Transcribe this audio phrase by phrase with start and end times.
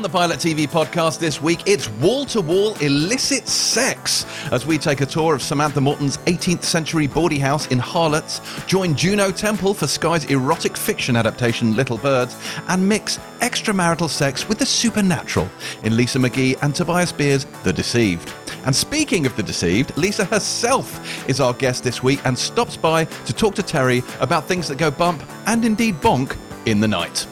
[0.00, 4.78] On the Pilot TV podcast this week, it's wall to wall illicit sex as we
[4.78, 9.74] take a tour of Samantha Morton's 18th century bawdy house in Harlots, join Juno Temple
[9.74, 12.34] for Sky's erotic fiction adaptation Little Birds,
[12.68, 15.50] and mix extramarital sex with the supernatural
[15.82, 18.32] in Lisa McGee and Tobias Beer's The Deceived.
[18.64, 23.04] And speaking of The Deceived, Lisa herself is our guest this week and stops by
[23.04, 27.26] to talk to Terri about things that go bump and indeed bonk in the night.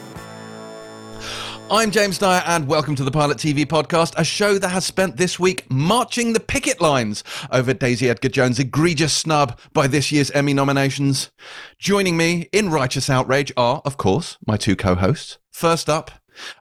[1.71, 5.19] I'm James Dyer, and welcome to the Pilot TV podcast, a show that has spent
[5.19, 7.23] this week marching the picket lines
[7.53, 11.31] over Daisy Edgar Jones' egregious snub by this year's Emmy nominations.
[11.79, 15.37] Joining me in righteous outrage are, of course, my two co hosts.
[15.51, 16.11] First up,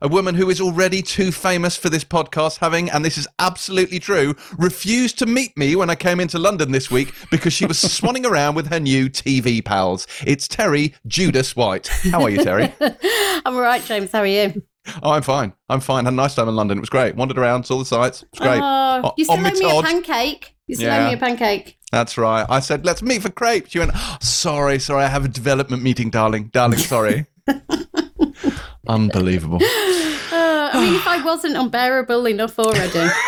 [0.01, 3.99] a woman who is already too famous for this podcast, having, and this is absolutely
[3.99, 7.77] true, refused to meet me when I came into London this week because she was
[7.77, 10.05] swanning around with her new TV pals.
[10.25, 11.87] It's Terri Judas White.
[11.87, 12.73] How are you, Terri?
[13.45, 14.11] I'm all right, James.
[14.11, 14.61] How are you?
[15.03, 15.53] Oh, I'm fine.
[15.69, 16.05] I'm fine.
[16.05, 16.77] Had a nice time in London.
[16.77, 17.15] It was great.
[17.15, 18.23] Wandered around, saw the sights.
[18.23, 18.59] It was great.
[18.61, 20.55] Oh, you still owe me a pancake.
[20.67, 21.05] You still Yeah.
[21.05, 21.77] owe me a pancake.
[21.91, 22.45] That's right.
[22.49, 23.71] I said, let's meet for crepes.
[23.71, 25.03] She went, "Oh, sorry, sorry.
[25.05, 26.49] I have a development meeting, darling.
[26.53, 27.27] Darling, sorry.
[28.87, 29.59] Unbelievable.
[29.61, 33.09] Uh, I mean, if I wasn't unbearable enough already.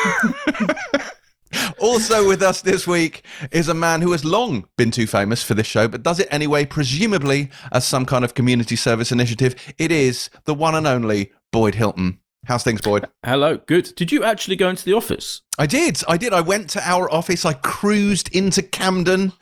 [1.80, 5.54] Also with us this week is a man who has long been too famous for
[5.56, 9.56] this show, but does it anyway, presumably as some kind of community service initiative.
[9.78, 12.19] It is the one and only Boyd Hilton.
[12.45, 13.05] How's things, Boyd?
[13.25, 13.92] Hello, good.
[13.95, 15.42] Did you actually go into the office?
[15.59, 16.02] I did.
[16.08, 16.31] I did.
[16.33, 17.44] I went to our office.
[17.45, 19.33] I cruised into Camden.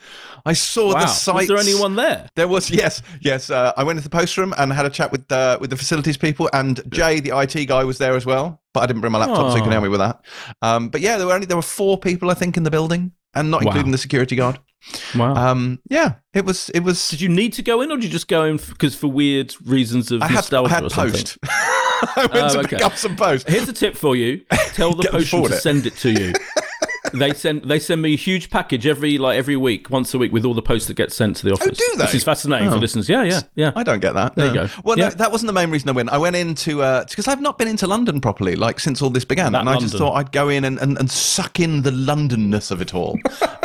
[0.45, 1.35] I saw the site.
[1.35, 2.27] Was there anyone there?
[2.35, 3.49] There was yes, yes.
[3.49, 5.75] Uh, I went into the post room and had a chat with uh, with the
[5.77, 8.61] facilities people, and Jay, the IT guy, was there as well.
[8.73, 9.71] But I didn't bring my laptop, so you can Oh.
[9.73, 10.21] help me with that.
[10.61, 13.11] Um, but yeah, there were only there were four people, I think, in the building,
[13.35, 13.67] and not Wow.
[13.71, 14.57] including the security guard.
[15.15, 15.35] Wow.
[15.35, 17.09] Um, yeah, it was it was.
[17.09, 19.53] did you need to go in, or did you just go in because for weird
[19.65, 21.11] reasons of I had, I nostalgia had or something?
[21.21, 21.37] post.
[22.15, 22.77] I went Oh, to okay.
[22.77, 23.47] pick up some post.
[23.49, 24.37] Here's a tip for you:
[24.73, 25.59] tell the postman to it.
[25.61, 26.33] send it to you.
[27.13, 30.31] they send they send me a huge package every like every week, once a week,
[30.33, 31.79] with all the posts that get sent to the oh, office.
[31.81, 32.03] Oh, do they?
[32.05, 32.71] Which is fascinating Oh.
[32.73, 33.07] for listeners.
[33.07, 33.71] Yeah, yeah, yeah.
[33.75, 34.35] I don't get that.
[34.35, 34.69] There you go.
[34.83, 35.09] Well, Yeah.
[35.09, 36.09] no, that wasn't the main reason I went.
[36.09, 39.23] I went into uh, because I've not been into London properly, like since all this
[39.25, 41.91] began, That and I just thought I'd go in and, and, and suck in the
[41.91, 43.17] Londonness of it all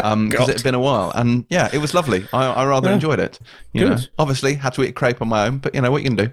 [0.03, 2.25] um, because it had been a while, and yeah, it was lovely.
[2.33, 2.95] I, I rather Yeah.
[2.95, 3.41] enjoyed it.
[3.73, 6.03] You know, obviously had to eat a crepe on my own, but you know what
[6.03, 6.31] you can do.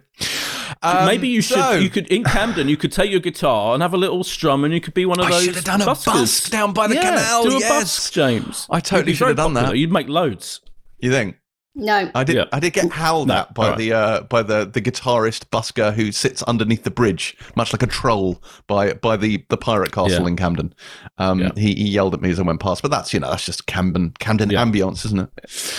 [0.81, 1.57] Um, Maybe you should.
[1.57, 2.69] so- you could in Camden.
[2.69, 5.19] You could take your guitar and have a little strum, and you could be one
[5.19, 5.43] of I those.
[5.43, 6.05] should have done a buskers.
[6.05, 7.69] busk down by the yeah, canal, Do a yes.
[7.69, 8.65] busk, James.
[8.69, 9.77] I totally should have very done that.
[9.77, 10.61] You'd make loads.
[10.99, 11.35] You think?
[11.75, 12.11] No.
[12.15, 12.35] I did.
[12.35, 12.45] Yeah.
[12.51, 13.77] I did get howled No, at by alright.
[13.77, 17.87] the uh, by the, the guitarist busker who sits underneath the bridge, much like a
[17.87, 20.27] troll by by the, the pirate castle Yeah.
[20.27, 20.73] in Camden.
[21.19, 21.51] Um, Yeah.
[21.55, 23.67] he, he yelled at me as I went past, but that's you know that's just
[23.67, 24.63] Camden Camden Yeah.
[24.65, 25.29] ambience, isn't it?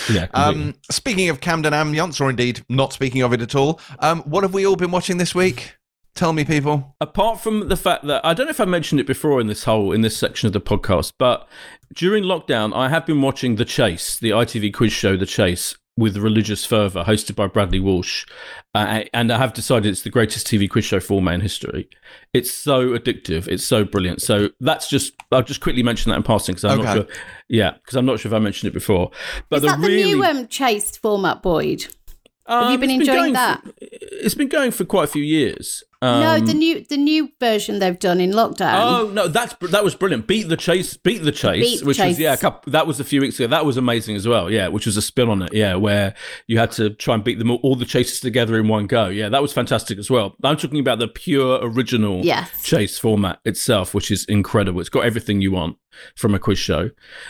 [0.09, 0.27] Yeah.
[0.33, 4.43] Um, speaking of Camden ambience, or indeed not speaking of it at all, um, what
[4.43, 5.75] have we all been watching this week?
[6.13, 6.93] Tell me, people.
[6.99, 9.63] apart from the fact that I don't know if I mentioned it before in this
[9.63, 11.47] whole in this section of the podcast, but
[11.93, 16.17] during lockdown, I have been watching The Chase, the ITV quiz show, The Chase, with
[16.17, 18.25] religious fervor, hosted by Bradley Walsh,
[18.73, 21.89] uh, and I have decided it's the greatest TV quiz show format in history.
[22.33, 24.21] It's so addictive, it's so brilliant.
[24.21, 26.87] So that's just I'll just quickly mention that in passing because I'm Okay.
[26.87, 27.15] not sure.
[27.49, 29.11] Yeah, because I'm not sure if I mentioned it before.
[29.49, 31.87] But Is the that the really, new um, chased format, Boyd?
[32.51, 33.63] Have you Um, been enjoying going that?
[33.63, 35.83] For, it's been going for quite a few years.
[36.01, 38.73] no, Um, the new the new version they've done in lockdown.
[38.75, 40.25] Oh no, that's that was brilliant.
[40.27, 42.99] Beat the chase, beat the chase, Beat the which was yeah, a couple, that was
[42.99, 43.47] a few weeks ago.
[43.47, 44.49] That was amazing as well.
[44.51, 45.53] Yeah, which was a spin on it.
[45.53, 46.13] Yeah, where
[46.47, 49.07] you had to try and beat them all, all the chases together in one go.
[49.07, 50.35] Yeah, that was fantastic as well.
[50.43, 52.49] I'm talking about the pure original Yes.
[52.63, 54.81] chase format itself, which is incredible.
[54.81, 55.77] It's got everything you want
[56.15, 56.89] from a quiz show.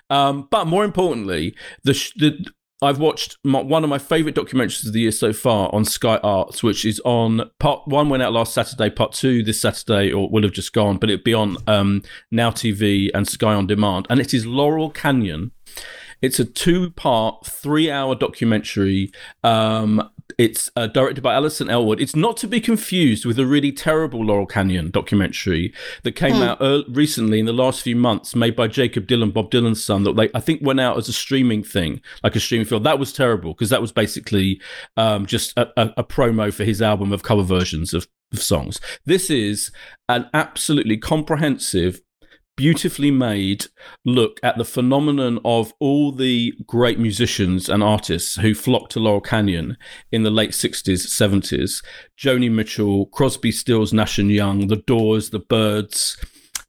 [0.10, 2.46] Um, but more importantly, the sh- the
[2.84, 6.18] I've watched my, one of my favorite documentaries of the year so far on Sky
[6.24, 10.28] Arts, which is on part one went out last Saturday, part two this Saturday, or
[10.30, 14.08] will have just gone, but it'll be on um, Now TV and Sky on Demand,
[14.10, 15.52] and it is Laurel Canyon.
[16.22, 19.12] It's a two-part, three-hour documentary.
[19.44, 22.00] Um, it's uh, directed by Alison Ellwood.
[22.00, 25.74] It's not to be confused with a really terrible Laurel Canyon documentary
[26.04, 29.52] that came out ear recently in the last few months, made by Jakob Dylan, Bob
[29.52, 30.04] Dylan's son.
[30.04, 32.84] That they, I think, went out as a streaming thing, like a streaming film.
[32.84, 34.62] That was terrible because that was basically
[34.98, 38.80] um, just a, a, a promo for his album of cover versions of, of songs.
[39.06, 39.72] This is
[40.08, 42.02] an absolutely comprehensive
[42.62, 43.66] beautifully made
[44.06, 49.20] look at the phenomenon of all the great musicians and artists who flocked to Laurel
[49.20, 49.76] Canyon
[50.12, 51.84] in the late 60s, 70s.
[52.16, 56.24] Joni Mitchell, Crosby, Stills, Nash and Young, The Doors, The Byrds,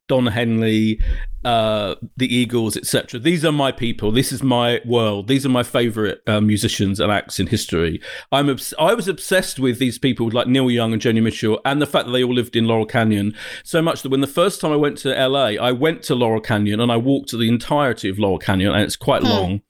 [0.07, 0.99] Don Henley,
[1.45, 3.19] uh, the Eagles, etc.
[3.19, 4.11] These are my people.
[4.11, 5.27] This is my world.
[5.27, 8.01] These are my favorite uh, musicians and acts in history.
[8.31, 11.81] I'm obs- I was obsessed with these people like Neil Young and Joni Mitchell, and
[11.81, 14.61] the fact that they all lived in Laurel Canyon so much that when the first
[14.61, 18.09] time I went to LA, I went to Laurel Canyon and I walked the entirety
[18.09, 19.61] of Laurel Canyon, and it's quite long.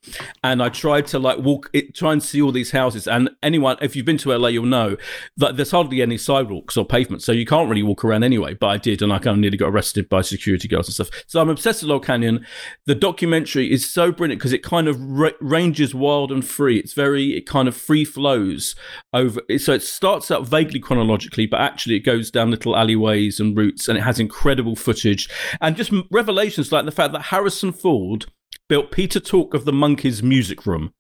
[0.44, 3.08] And I tried to like walk, it, try and see all these houses.
[3.08, 4.98] And anyone, if you've been to LA, you'll know
[5.38, 8.54] that there's hardly any sidewalks or pavements, so you can't really walk around anyway.
[8.54, 11.24] But I did, and I kind of nearly got arrested by security guards and stuff.
[11.28, 12.46] So I'm obsessed with Laurel Canyon.
[12.86, 16.78] The documentary is so brilliant because it kind of ra- ranges wild and free.
[16.78, 18.76] It's very, it kind of free flows
[19.14, 19.42] over.
[19.58, 23.88] So it starts out vaguely chronologically, but actually it goes down little alleyways and routes,
[23.88, 25.30] and it has incredible footage
[25.62, 28.26] and just revelations like the fact that Harrison Ford
[28.68, 30.94] built Peter Tork of the Monkees music room.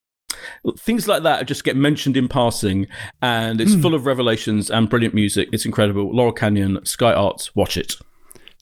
[0.78, 2.88] Things like that just get mentioned in passing,
[3.22, 3.82] and it's hmm.
[3.82, 5.50] full of revelations and brilliant music.
[5.52, 6.14] It's incredible.
[6.14, 7.96] Laurel Canyon, Sky Arts, watch it.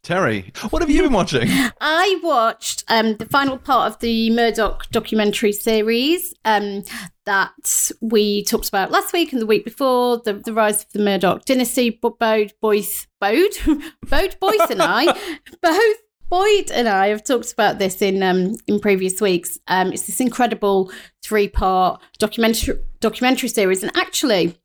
[0.03, 1.48] Terri, what have you been watching?
[1.81, 6.83] I watched um, the final part of the Murdoch documentary series um,
[7.25, 11.00] that we talked about last week and the week before, the, the rise of the
[11.00, 11.92] Murdoch dynasty.
[11.92, 13.53] But Bode, Boyce, Bode,
[14.09, 15.06] Bode, Boyce, and I
[15.62, 15.98] both.
[16.31, 19.60] Boyd and I have talked about this in um, in previous weeks.
[19.68, 20.89] Um, it's this incredible
[21.22, 24.57] three part documentary documentary series, and actually,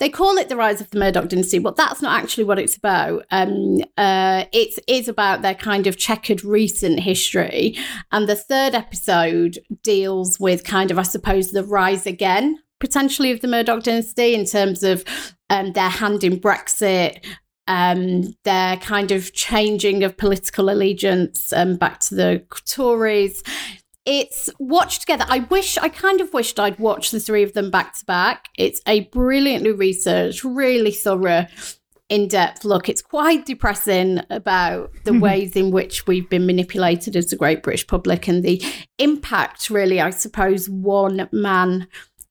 [0.00, 2.76] they call it the rise of the Murdoch dynasty, but that's not actually what it's
[2.76, 3.24] about.
[3.30, 7.78] Um, uh, it is about their kind of checkered recent history,
[8.10, 13.40] and the third episode deals with kind of, I suppose, the rise again potentially of
[13.40, 15.04] the Murdoch dynasty in terms of
[15.50, 17.24] um, their hand in Brexit,
[17.66, 23.42] um, their kind of changing of political allegiance um, back to the Tories.
[24.04, 25.24] It's watched together.
[25.28, 28.48] I wish, I kind of wished I'd watched the three of them back to back.
[28.58, 31.46] It's a brilliantly researched, really thorough,
[32.12, 32.88] in depth look.
[32.90, 37.86] It's quite depressing about the ways in which we've been manipulated as the great British
[37.86, 38.62] public and the
[38.98, 41.86] impact, really, I suppose, one man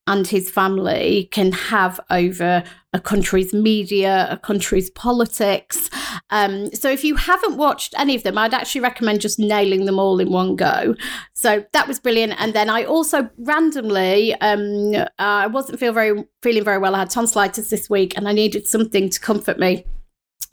[0.07, 2.63] and his family can have over
[2.93, 5.89] a country's media, a country's politics.
[6.29, 9.99] Um, so if you haven't watched any of them, I'd actually recommend just nailing them
[9.99, 10.95] all in one go.
[11.33, 12.33] So that was brilliant.
[12.39, 16.95] And then I also randomly, um, uh, I wasn't feel very feeling very well.
[16.95, 19.85] I had tonsillitis this week, and I needed something to comfort me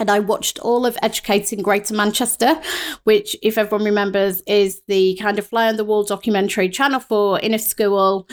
[0.01, 2.61] and I watched all of Educating Greater Manchester,
[3.03, 7.41] which, if everyone remembers, is the kind of fly on the wall documentary channel for
[7.43, 8.29] a school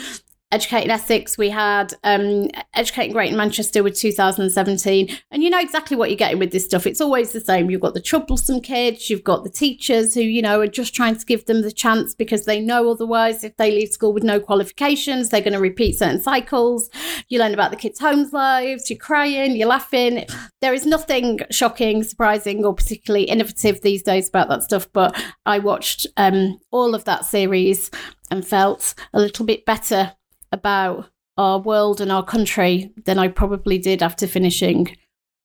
[0.52, 5.08] Educating Essex, we had um, Educating Greater Manchester with 2017.
[5.32, 6.86] And you know exactly what you're getting with this stuff.
[6.86, 7.68] It's always the same.
[7.68, 11.16] You've got the troublesome kids, you've got the teachers who, you know, are just trying
[11.16, 14.38] to give them the chance because they know otherwise, if they leave school with no
[14.38, 16.90] qualifications, they're going to repeat certain cycles.
[17.28, 20.26] You learn about the kids' homes lives, you're crying, you're laughing.
[20.60, 24.86] There is nothing shocking, surprising, or particularly innovative these days about that stuff.
[24.92, 27.90] But I watched um, all of that series
[28.30, 30.12] and felt a little bit better
[30.52, 34.96] about our world and our country than I probably did after finishing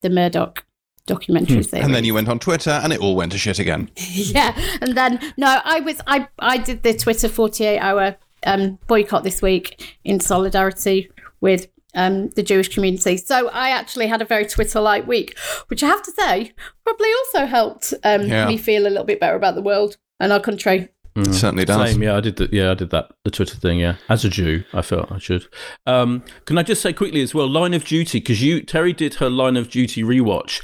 [0.02, 0.66] the Murdoch
[1.06, 1.84] documentary series.
[1.86, 3.90] And then you went on Twitter and it all went to shit again.
[3.98, 8.16] yeah, and then no, I was I I did the Twitter 48 hour
[8.46, 11.10] um, boycott this week in solidarity
[11.42, 13.18] with um, the Jewish community.
[13.18, 15.38] So I actually had a very Twitter like week,
[15.68, 16.54] which I have to say
[16.86, 18.48] probably also helped um, Yeah.
[18.48, 20.90] me feel a little bit better about the world and our country.
[21.16, 21.92] It certainly does.
[21.92, 22.54] Same, yeah, I did that.
[22.54, 23.12] Yeah, I did that.
[23.26, 23.96] The Twitter thing, yeah.
[24.08, 25.46] As a Jew, I felt I should.
[25.86, 29.16] Um, can I just say quickly as well, Line of Duty, because you Terri did
[29.16, 30.62] her Line of Duty rewatch,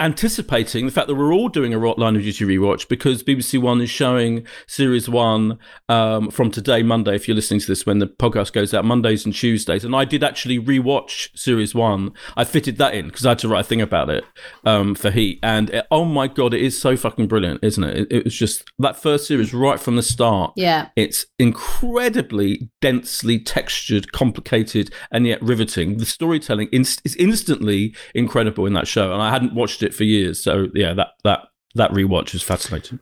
[0.00, 3.80] anticipating the fact that we're all doing a Line of Duty rewatch because BBC One
[3.80, 5.58] is showing Series One
[5.88, 7.14] um, from today, Monday.
[7.14, 10.04] If you're listening to this when the podcast goes out, Mondays and Tuesdays, and I
[10.04, 12.12] did actually rewatch Series One.
[12.36, 14.24] I fitted that in because I had to write a thing about it
[14.64, 17.96] um, for Heat, and it- oh my god, it is so fucking brilliant, isn't it?
[17.98, 20.52] It, it was just that first series right from the start.
[20.56, 20.88] Yeah.
[20.96, 25.98] It's incredibly densely textured, complicated, and yet riveting.
[25.98, 30.02] The storytelling inst- is instantly incredible in that show, and I hadn't watched it for
[30.02, 30.42] years.
[30.42, 32.98] So yeah, that that that rewatch was fascinating.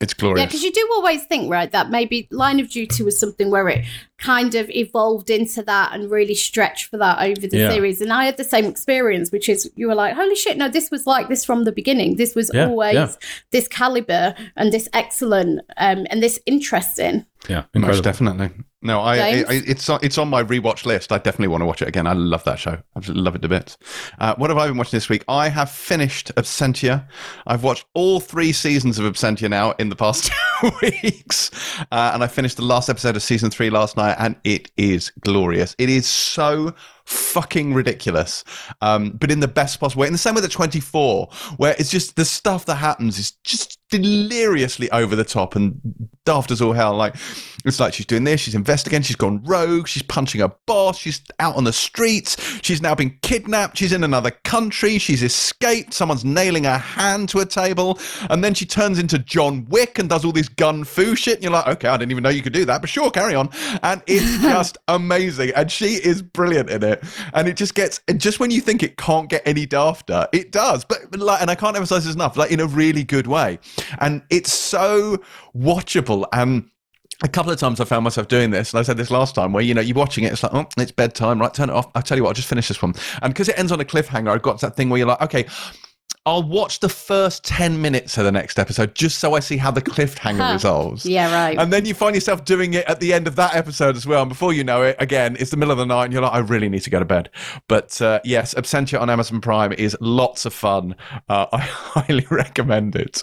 [0.00, 0.40] It's glorious.
[0.40, 3.68] Yeah, because you do always think, right, that maybe Line of Duty was something where
[3.68, 3.84] it
[4.18, 7.70] kind of evolved into that and really stretched for that over the Yeah.
[7.70, 8.00] series.
[8.02, 10.90] And I had the same experience, which is you were like, holy shit, no, this
[10.90, 12.16] was like this from the beginning.
[12.16, 13.12] This was Yeah, always yeah.
[13.52, 17.24] this caliber and this excellent um, and this interesting.
[17.48, 18.50] Yeah, Most definitely.
[18.84, 21.10] No, I, I, I it's on, it's on my rewatch list.
[21.10, 22.06] I definitely want to watch it again.
[22.06, 22.78] I love that show.
[22.94, 23.78] I just love it to bits.
[24.18, 25.24] Uh, what have I been watching this week?
[25.26, 27.08] I have finished Absentia.
[27.46, 31.50] I've watched all three seasons of Absentia now in the past two weeks,
[31.92, 35.10] uh, and I finished the last episode of season three last night, and it is
[35.20, 35.74] glorious.
[35.78, 36.74] It is so
[37.06, 38.44] fucking ridiculous,
[38.80, 40.06] um, but in the best possible way.
[40.06, 43.78] In the same way that 24, where it's just the stuff that happens is just
[43.90, 45.80] deliriously over the top and
[46.24, 46.94] daft as all hell.
[46.94, 47.14] Like
[47.64, 51.22] it's like she's doing this, she's investigating, she's gone rogue, she's punching a boss, she's
[51.38, 56.24] out on the streets, she's now been kidnapped, she's in another country, she's escaped, someone's
[56.24, 57.98] nailing her hand to a table,
[58.30, 61.36] and then she turns into John Wick and does all this gun fu shit.
[61.36, 63.34] And you're like, okay, I didn't even know you could do that, but sure, carry
[63.34, 63.48] on.
[63.82, 65.52] And it's just amazing.
[65.54, 66.93] And she is brilliant in it.
[67.32, 70.52] And it just gets, and just when you think it can't get any dafter, it
[70.52, 70.84] does.
[70.84, 73.58] But, like, and I can't emphasize this enough, like in a really good way.
[74.00, 75.22] And it's so
[75.56, 76.26] watchable.
[76.32, 76.70] And
[77.22, 79.52] a couple of times I found myself doing this, and I said this last time,
[79.52, 81.52] where you know you're watching it, it's like, oh, it's bedtime, right?
[81.54, 81.88] Turn it off.
[81.94, 83.80] I'll tell you what, I'll just finish this one, um, and because it ends on
[83.80, 85.46] a cliffhanger, I've got that thing where you're like, okay,
[86.26, 89.70] I'll watch the first 10 minutes of the next episode just so I see how
[89.70, 91.04] the cliffhanger resolves.
[91.14, 91.58] Yeah, right.
[91.58, 94.22] And then you find yourself doing it at the end of that episode as well.
[94.22, 96.32] And before you know it, again, it's the middle of the night and you're like,
[96.32, 97.28] I really need to go to bed.
[97.68, 100.96] But uh, yes, Absentia on Amazon Prime is lots of fun.
[101.28, 103.22] Uh, I highly recommend it.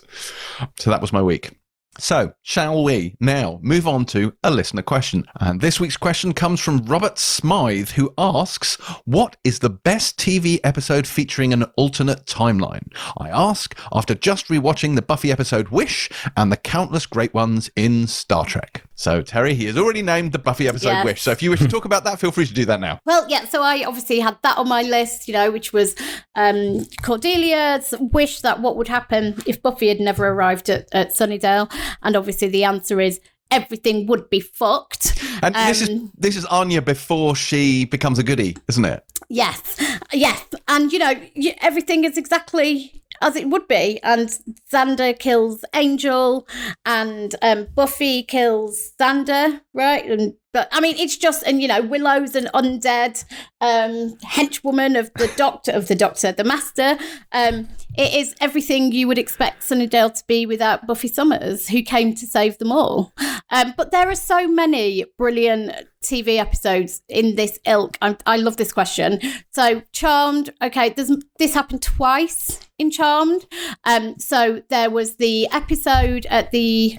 [0.79, 1.57] So that was my week.
[2.01, 5.23] So, shall we now move on to a listener question?
[5.39, 10.59] And this week's question comes from Robert Smythe, who asks, What is the best TV
[10.63, 12.91] episode featuring an alternate timeline?
[13.19, 18.07] I ask after just rewatching the Buffy episode Wish and the countless great ones in
[18.07, 18.83] Star Trek.
[19.01, 21.05] So, Terri, he has already named the Buffy episode Yes.
[21.05, 21.21] Wish.
[21.23, 22.99] So, if you wish to talk about that, feel free to do that now.
[23.11, 25.95] Well, yeah, so I obviously had that on my list, you know, which was
[26.35, 31.73] um, Cordelia's wish that what would happen if Buffy had never arrived at, at Sunnydale.
[32.03, 33.19] And obviously the answer is
[33.51, 35.21] everything would be fucked.
[35.43, 39.03] And this is Um, this is Anya before she becomes a goodie, isn't it?
[39.29, 39.77] Yes,
[40.13, 41.13] yes, and you know
[41.61, 43.99] everything is exactly as it would be.
[44.03, 44.29] And
[44.71, 46.47] Xander kills Angel,
[46.85, 50.05] and um, Buffy kills Xander, right?
[50.05, 53.23] And but I mean, it's just and you know Willow's an undead
[53.61, 56.97] um, henchwoman of the doctor of the doctor, the master.
[57.31, 62.15] Um, it is everything you would expect Sunnydale to be without Buffy Summers, who came
[62.15, 63.13] to save them all.
[63.53, 67.97] Um, but there are so many brilliant TV episodes in this ilk.
[68.01, 69.19] i I love this question.
[69.49, 70.89] So, Charmed, okay,
[71.37, 73.45] this happened twice in Charmed.
[73.83, 76.97] Um, so, there was the episode at the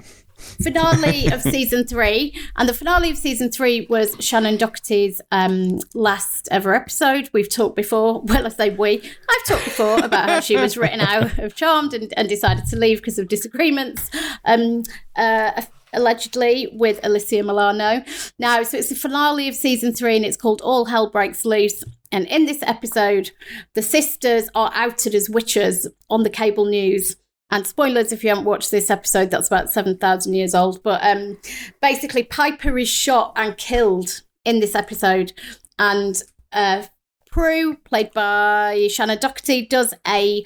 [0.63, 6.49] finale of season three, and the finale of season three was Shannen Doherty's um, last
[6.51, 7.31] ever episode.
[7.33, 8.23] We've talked before.
[8.33, 8.99] Well, I say we.
[8.99, 12.77] I've talked before about how she was written out of Charmed and, and decided to
[12.77, 14.11] leave because of disagreements.
[14.47, 14.85] Um,
[15.17, 18.03] uh, allegedly with Alyssa Milano.
[18.39, 21.85] Now, so it's the finale of season three, and it's called All Hell Breaks Loose.
[22.11, 23.31] And in this episode,
[23.75, 27.17] the sisters are outed as witches on the cable news.
[27.53, 30.83] And spoilers if you haven't watched this episode, that's about 7,000 years old.
[30.83, 31.39] But um,
[31.83, 35.35] basically, Piper is shot and killed in this episode.
[35.79, 36.85] And uh,
[37.31, 40.43] Prue, played by Shannen Doherty, does a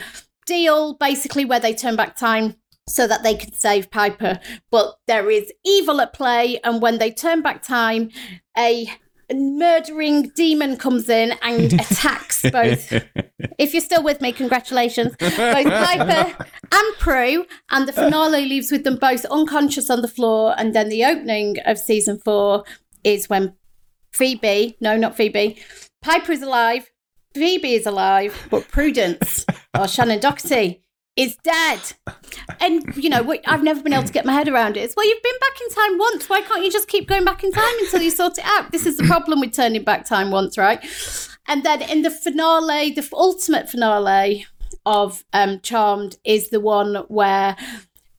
[0.46, 2.56] deal basically where they turn back time
[2.88, 4.40] so that they can save Piper.
[4.72, 8.10] But there is evil at play, and when they turn back time,
[8.58, 8.90] a
[9.32, 12.92] murdering demon comes in and attacks both.
[13.58, 15.14] if you're still with me, congratulations.
[15.18, 20.54] Both Piper and Prue, and the finale leaves with them both unconscious on the floor.
[20.56, 22.64] And then the opening of season four
[23.04, 23.54] is when
[24.12, 25.58] Phoebe, no, not Phoebe,
[26.02, 26.90] Piper is alive,
[27.34, 30.82] Phoebe is alive, but Prudence, or Shannen Doherty,
[31.16, 31.80] is dead.
[32.60, 34.80] And, you know, I've never been able to get my head around it.
[34.80, 36.28] It's, well, you've been back in time once.
[36.28, 38.70] Why can't you just keep going back in time until you sort it out?
[38.70, 40.84] This is the problem with turning back time once, right?
[41.48, 44.46] And then in the finale, the ultimate finale
[44.84, 47.56] of um, Charmed is the one where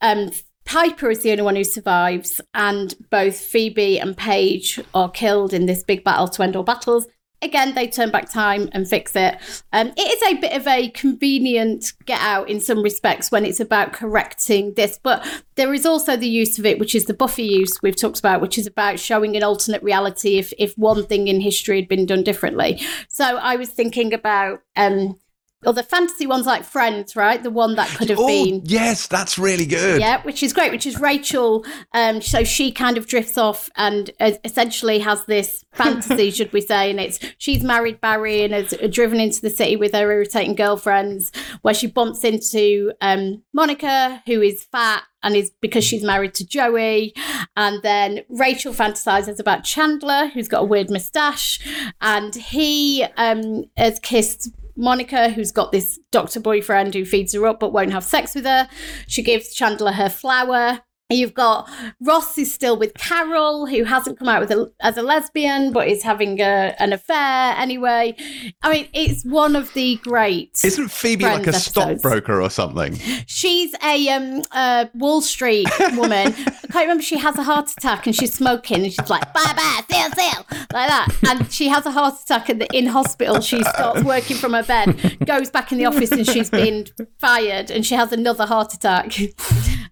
[0.01, 0.32] um,
[0.66, 5.66] Piper is the only one who survives, and both Phoebe and Paige are killed in
[5.66, 7.08] this big battle to end all battles.
[7.41, 9.38] Again, they turn back time and fix it.
[9.72, 13.60] Um, it is a bit of a convenient get out in some respects when it's
[13.60, 15.25] about correcting this, but
[15.56, 18.41] there is also the use of it, which is the Buffy use we've talked about,
[18.41, 22.06] which is about showing an alternate reality if if one thing in history had been
[22.08, 22.82] done differently.
[23.08, 25.20] So I was thinking about um,
[25.65, 27.41] other fantasy ones like Friends, right?
[27.41, 29.99] The one that could have Oh, been yes, that's really good.
[29.99, 30.71] yeah, which is great.
[30.71, 31.65] Which is Rachel.
[31.93, 36.61] Um, so she kind of drifts off and uh, essentially has this fantasy, should we
[36.61, 36.91] say?
[36.91, 41.31] And it's she's married Barry and is driven into the city with her irritating girlfriends,
[41.63, 46.45] where she bumps into um, Monica, who is fat and is because she's married to
[46.45, 47.13] Joey.
[47.55, 51.59] And then Rachel fantasizes about Chandler, who's got a weird mustache,
[51.99, 57.60] and he um, has kissed Monica, who's got this doctor boyfriend who feeds her up
[57.60, 58.69] but won't have sex with her.
[59.07, 60.81] She gives Chandler her flower.
[61.09, 61.69] You've got
[62.01, 65.87] Ross is still with Carol, who hasn't come out with a, as a lesbian, but
[65.87, 68.13] is having a, an affair anyway.
[68.61, 70.59] I mean, it's one of the great.
[70.65, 72.97] Isn't Phoebe like a stockbroker or something?
[73.25, 76.27] She's a um uh, Wall Street woman.
[76.37, 77.03] I can't remember.
[77.03, 80.45] She has a heart attack and she's smoking and she's like bye bye seal seal
[80.73, 81.07] like that.
[81.29, 83.39] And she has a heart attack and in hospital.
[83.39, 86.85] She starts working from her bed, goes back in the office and she's been
[87.17, 89.17] fired and she has another heart attack.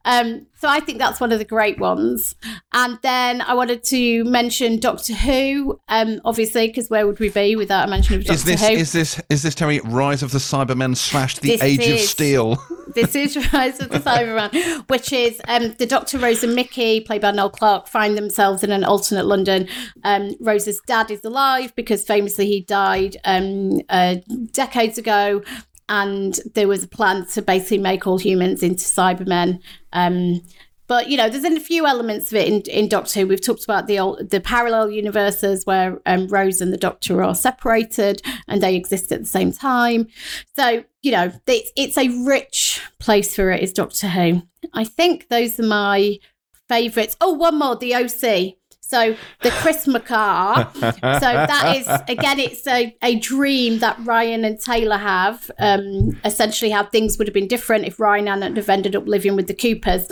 [0.07, 2.33] Um, so I think that's one of the great ones.
[2.73, 7.55] And then I wanted to mention Doctor Who, um, obviously, because where would we be
[7.55, 8.73] without a mention of Doctor Is this Who?
[8.73, 12.57] is this is this Terri Rise of the Cybermen slash the This Age of Steel?
[12.95, 17.21] this is Rise of the Cyberman, which is um, the Doctor Rose and Mickey, played
[17.21, 19.67] by Noel Clarke, find themselves in an alternate London.
[20.03, 24.15] Um, Rose's dad is alive because famously he died um, uh,
[24.51, 25.43] decades ago,
[25.89, 29.59] and there was a plan to basically make all humans into Cybermen.
[29.93, 30.41] Um,
[30.87, 33.27] but you know, there's a few elements of it in, in Doctor Who.
[33.27, 37.35] We've talked about the old, the parallel universes where um, Rose and the Doctor are
[37.35, 40.07] separated and they exist at the same time.
[40.55, 43.63] So you know, it's it's a rich place for it.
[43.63, 44.43] Is Doctor Who?
[44.73, 46.19] I think those are my
[46.67, 47.17] favourites.
[47.21, 48.55] Oh, one more, the OC.
[48.87, 50.71] So the Chris car.
[50.73, 55.49] so that is again, it's a, a dream that Ryan and Taylor have.
[55.59, 59.35] Um, essentially, how things would have been different if Ryan hadn't have ended up living
[59.35, 60.07] with the Coopers.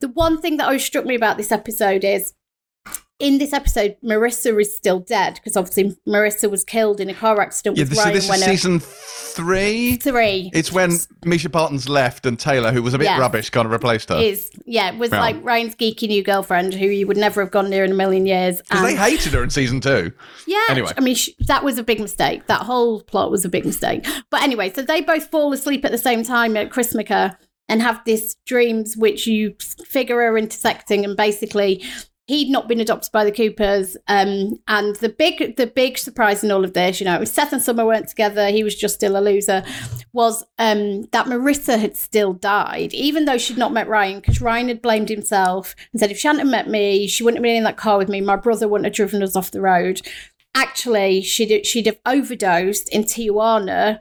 [0.00, 2.32] The one thing that always struck me about this episode is
[3.22, 7.40] in this episode, Marissa is still dead because obviously Marissa was killed in a car
[7.40, 9.96] accident Yeah, with so Ryan this is when season three.
[9.96, 10.50] three.
[10.52, 10.90] It's when
[11.24, 13.18] Mischa Barton's left and Taylor, who was a bit Yeah.
[13.18, 14.16] rubbish, kind of replaced her.
[14.20, 15.20] is yeah was Yeah.
[15.20, 18.26] like Ryan's geeky new girlfriend who you would never have gone near in a million
[18.26, 18.60] years.
[18.60, 20.12] Because they hated her in season two.
[20.46, 20.90] yeah, Anyway.
[20.96, 22.46] I mean sh- that was a big mistake.
[22.48, 24.04] That whole plot was a big mistake.
[24.30, 27.36] But anyway, so they both fall asleep at the same time at Chrismukkah
[27.68, 29.54] and have these dreams which you
[29.86, 31.82] figure are intersecting and basically
[32.26, 33.96] he'd not been adopted by the Coopers.
[34.08, 37.62] Um, and the big the big surprise in all of this, you know, Seth and
[37.62, 39.64] Summer weren't together, he was just still a loser,
[40.12, 44.68] was um, that Marissa had still died, even though she'd not met Ryan, because Ryan
[44.68, 47.64] had blamed himself and said if she hadn't met me, she wouldn't have been in
[47.64, 50.00] that car with me, my brother wouldn't have driven us off the road.
[50.54, 54.00] Actually, she'd she'd have overdosed in Tijuana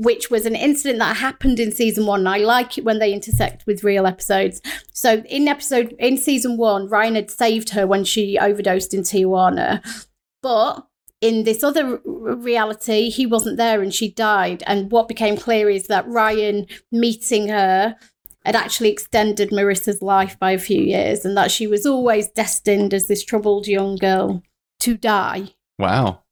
[0.00, 2.20] which was an incident that happened in season one.
[2.20, 4.62] And I like it when they intersect with real episodes.
[4.92, 9.84] So in episode in season one, Ryan had saved her when she overdosed in Tijuana,
[10.42, 10.86] but
[11.20, 14.62] in this other r- reality, he wasn't there and she died.
[14.66, 17.94] And what became clear is that Ryan meeting her
[18.46, 22.94] had actually extended Marissa's life by a few years, and that she was always destined
[22.94, 24.42] as this troubled young girl
[24.78, 25.48] to die.
[25.78, 26.22] Wow.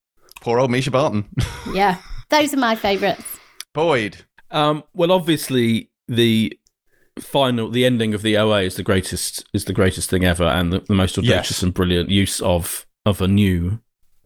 [0.40, 1.28] Poor old Mischa Barton.
[1.74, 1.98] Yeah,
[2.30, 3.37] those are my favourites.
[3.78, 4.24] Boyd.
[4.50, 6.58] Um, well, obviously the
[7.20, 10.72] final, the ending of the OA is the greatest is the greatest thing ever, and
[10.72, 11.62] the, the most audacious Yes.
[11.62, 13.78] and brilliant use of of a new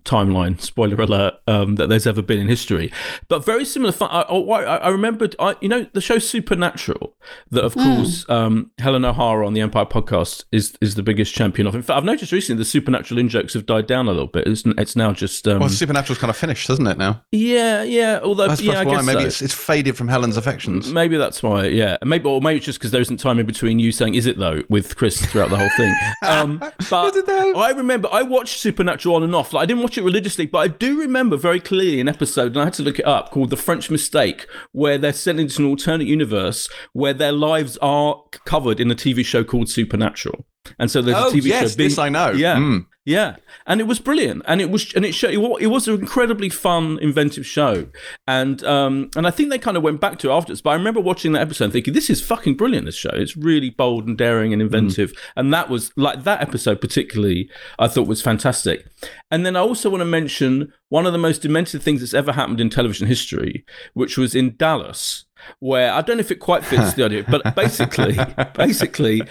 [0.05, 0.61] timeline.
[0.61, 1.35] Spoiler alert!
[1.47, 2.93] Um, that there's ever been in history,
[3.29, 3.93] but very similar.
[3.93, 7.15] Fun, I, I, I remembered, I, you know, the show Supernatural.
[7.51, 11.67] That of course, um, Helen O'Hara on the Empire podcast is is the biggest champion
[11.67, 11.75] of.
[11.75, 14.47] In fact, I've noticed recently the Supernatural in jokes have died down a little bit.
[14.47, 17.23] It's, it's now just um, Well, Supernatural's kind of finished, hasn't it now?
[17.33, 18.21] yeah, yeah.
[18.23, 19.27] Although That's, yeah, I guess Maybe so.
[19.27, 20.93] it's, it's faded from Helen's affections.
[20.93, 21.97] Maybe that's why, yeah.
[22.05, 24.38] Maybe, or maybe it's just because there isn't time in between you saying "Is it
[24.38, 25.93] though" with Chris throughout the whole thing.
[26.23, 27.55] Um, but Is it though?
[27.55, 29.53] I remember I watched Supernatural on and off.
[29.53, 32.61] Like I didn't watch it religiously, but I do remember very clearly an episode, and
[32.61, 35.68] I had to look it up, called "The French Mistake," where they're sent into an
[35.68, 40.44] alternate universe where their lives are covered in a TV show called Supernatural.
[40.79, 41.77] And so there's Oh, a TV yes, show.
[41.77, 42.31] being- this I know.
[42.31, 42.87] Yeah, Mm.
[43.05, 43.35] yeah,
[43.66, 46.48] and it was brilliant, and it was, and it showed, it it was an incredibly
[46.48, 47.88] fun, inventive show,
[48.29, 50.62] and um, and I think they kind of went back to it afterwards.
[50.62, 52.87] But I remember watching that episode and thinking, this is fucking brilliant.
[52.87, 56.81] This show, it's really bold and daring and inventive, and that was like that episode
[56.81, 58.87] particularly, I thought was fantastic.
[59.33, 62.33] And then I also want to mention one of the most demented things that's ever
[62.33, 65.25] happened in television history, which was in Dallas,
[65.59, 68.16] where I don't know if it quite fits the idea, but basically,
[68.55, 69.22] basically,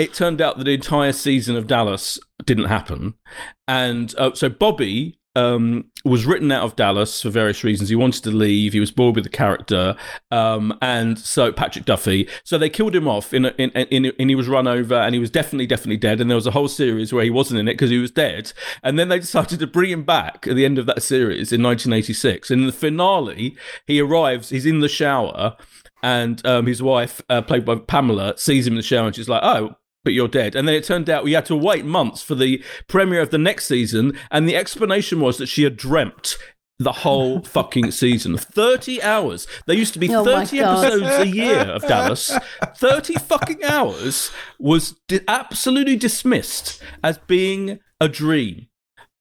[0.00, 3.14] it turned out that the entire season of Dallas didn't happen,
[3.68, 7.88] and uh, so Bobby um, was written out of Dallas for various reasons.
[7.88, 8.72] He wanted to leave.
[8.72, 9.96] He was bored with the character,
[10.30, 12.28] um, and so Patrick Duffy.
[12.44, 14.94] So they killed him off, in, a, in, in, in, and he was run over,
[14.94, 16.20] and he was definitely, definitely dead.
[16.20, 18.52] And there was a whole series where he wasn't in it because he was dead.
[18.82, 21.62] And then they decided to bring him back at the end of that series in
[21.62, 22.50] 1986.
[22.50, 24.50] And In the finale, he arrives.
[24.50, 25.56] He's in the shower.
[26.02, 29.28] And um, his wife, uh, played by Pamela, sees him in the shower and she's
[29.28, 30.54] like, "Oh, but you're dead.
[30.54, 33.38] And then it turned out we had to wait months for the premiere of the
[33.38, 34.12] next season.
[34.30, 36.36] And the explanation was that she had dreamt
[36.78, 38.36] the whole fucking season.
[38.38, 39.46] 30 hours.
[39.66, 40.84] There used to be Oh 30 God.
[40.84, 42.32] episodes a year of Dallas.
[42.76, 48.66] 30 fucking hours was di- absolutely dismissed as being a dream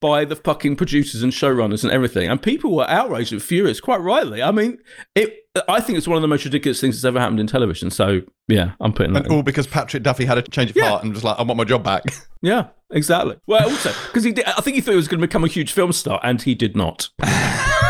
[0.01, 2.29] by the fucking producers and showrunners and everything.
[2.29, 4.41] And people were outraged and furious, quite rightly.
[4.41, 4.77] I mean,
[5.13, 5.38] it.
[5.67, 7.89] I think it's one of the most ridiculous things that's ever happened in television.
[7.89, 9.31] So, yeah, I'm putting that in.
[9.31, 10.89] All because Patrick Duffy had a change of Yeah.
[10.89, 12.03] heart and was like, I want my job back.
[12.41, 13.35] Yeah, exactly.
[13.47, 15.47] Well, also, because he did, I think he thought he was going to become a
[15.49, 17.09] huge film star, and he did not.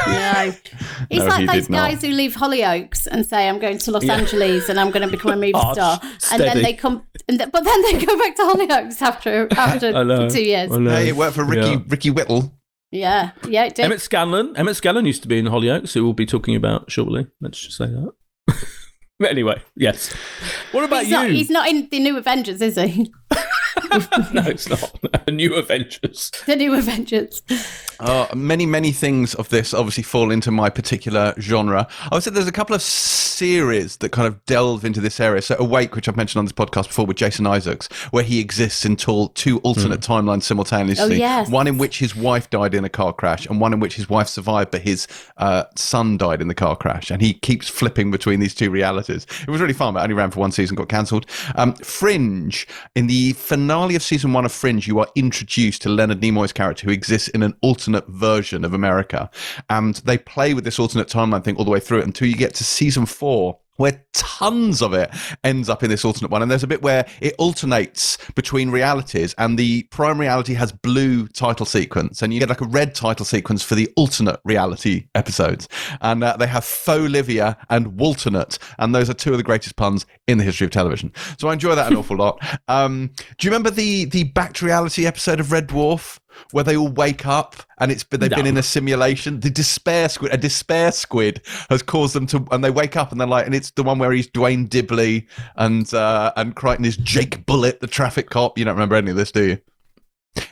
[0.08, 0.52] No.
[1.12, 1.90] He's No, like he those did not.
[1.92, 4.16] guys who leave Hollyoaks and say, I'm going to Los Yeah.
[4.16, 6.00] Angeles and I'm going to become a movie Arch, star.
[6.32, 10.30] And then they come, and th- but then they go back to Hollyoaks after, after
[10.30, 10.72] two years.
[10.72, 10.90] I know.
[10.90, 11.78] hey, it worked for Ricky Yeah.
[11.88, 12.52] Ricky Whittle.
[12.92, 13.86] Yeah, yeah, it did.
[13.86, 14.56] Emmett Scanlan.
[14.58, 17.28] Emmett Scanlan used to be in Hollyoaks, who we'll be talking about shortly.
[17.40, 18.14] Let's just say that.
[19.20, 20.14] but anyway, yes.
[20.72, 21.16] What about he's, you?
[21.16, 23.12] not, he's not in the new Avengers, is he?
[24.34, 25.00] no, it's not.
[25.28, 26.32] A new Avengers.
[26.46, 27.42] The new Avengers.
[28.00, 31.88] Uh, many, many things of this obviously fall into my particular genre.
[32.12, 35.42] I would say there's a couple of series that kind of delve into this area.
[35.42, 38.86] So, Awake, which I've mentioned on this podcast before with Jason Isaacs, where he exists
[38.86, 41.16] in tall, two alternate timelines simultaneously.
[41.16, 41.50] Oh, yes.
[41.50, 44.10] One in which his wife died in a car crash, and one in which his
[44.10, 47.12] wife survived, but his uh, son died in the car crash.
[47.12, 49.26] And he keeps flipping between these two realities.
[49.42, 51.26] It was really fun, but it only ran for one season, got cancelled.
[51.56, 56.22] Um, Fringe, in the finale of season one of Fringe, you are introduced to Leonard
[56.22, 59.30] Nimoy's character who exists in an alternate version of America.
[59.70, 62.36] And they play with this alternate timeline thing all the way through it until you
[62.36, 63.60] get to season four.
[63.80, 65.10] Where tons of it
[65.46, 66.42] ends up in this alternate one.
[66.42, 71.28] And there's a bit where it alternates between realities, and the prime reality has blue
[71.30, 75.70] title sequence, and you get like a red title sequence for the alternate reality episodes.
[76.02, 80.06] And uh, they have Fauxlivia and Walternate, and those are two of the greatest puns
[80.28, 81.14] in the history of television.
[81.38, 82.44] So I enjoy that an awful lot.
[82.68, 86.20] Um, do you remember the the back reality episode of Red Dwarf?
[86.52, 89.40] Where they all wake up and it's they've been in a simulation.
[89.40, 93.20] The despair squid, a despair squid, has caused them to, and they wake up and
[93.20, 96.98] they're like, and it's the one where he's Duane Dibbley and uh, and Kryten is
[96.98, 98.58] Jake Bullet, the traffic cop.
[98.58, 99.58] You don't remember any of this, do you?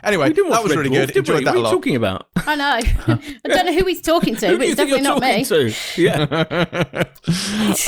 [0.04, 1.14] Anyway, We that was really Dwarf, good.
[1.14, 1.20] did we?
[1.20, 1.72] Enjoyed that What a are you lot.
[1.72, 2.28] talking about?
[2.48, 2.66] I know.
[3.46, 5.44] I don't know who he's talking to, but it's think you're definitely not me.
[5.46, 5.74] to?
[5.98, 7.04] Yeah.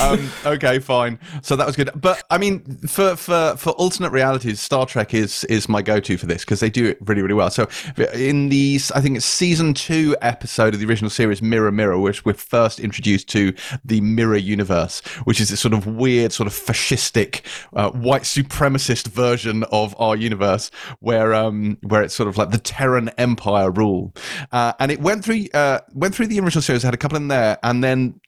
[0.00, 1.18] um, okay, fine.
[1.42, 1.90] So that was good.
[1.94, 6.16] But I mean, for for for alternate realities, Star Trek is is my go to
[6.16, 7.50] for this because they do it really really well.
[7.50, 7.68] So
[8.14, 12.24] in the I think it's season two episode of the original series Mirror Mirror, which
[12.24, 13.52] we're first introduced to
[13.84, 17.42] the Mirror universe, which is this sort of weird, sort of fascistic,
[17.74, 22.58] uh, white supremacist version of our universe, where um where it's sort of like the
[22.58, 24.14] Terran Empire rule,
[24.52, 27.28] uh, and it went through uh, went through the original series, had a couple in
[27.28, 28.20] there, and then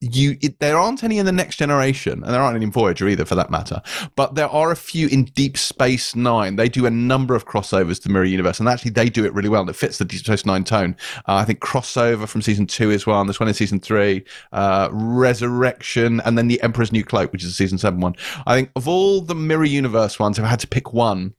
[0.00, 3.06] you it, there aren't any in the next generation and there aren't any in voyager
[3.06, 3.82] either for that matter
[4.16, 6.56] but there are a few in deep space nine.
[6.56, 9.50] They do a number of crossovers to mirror universe and actually they do it really
[9.50, 10.96] well and it fits the deep space nine tone.
[11.28, 14.88] Uh, i think crossover from season two is one this one in season three uh,
[14.92, 18.14] resurrection and then the emperor's new cloak which is a season seven one.
[18.46, 21.34] I think of all the mirror universe ones if i had to pick one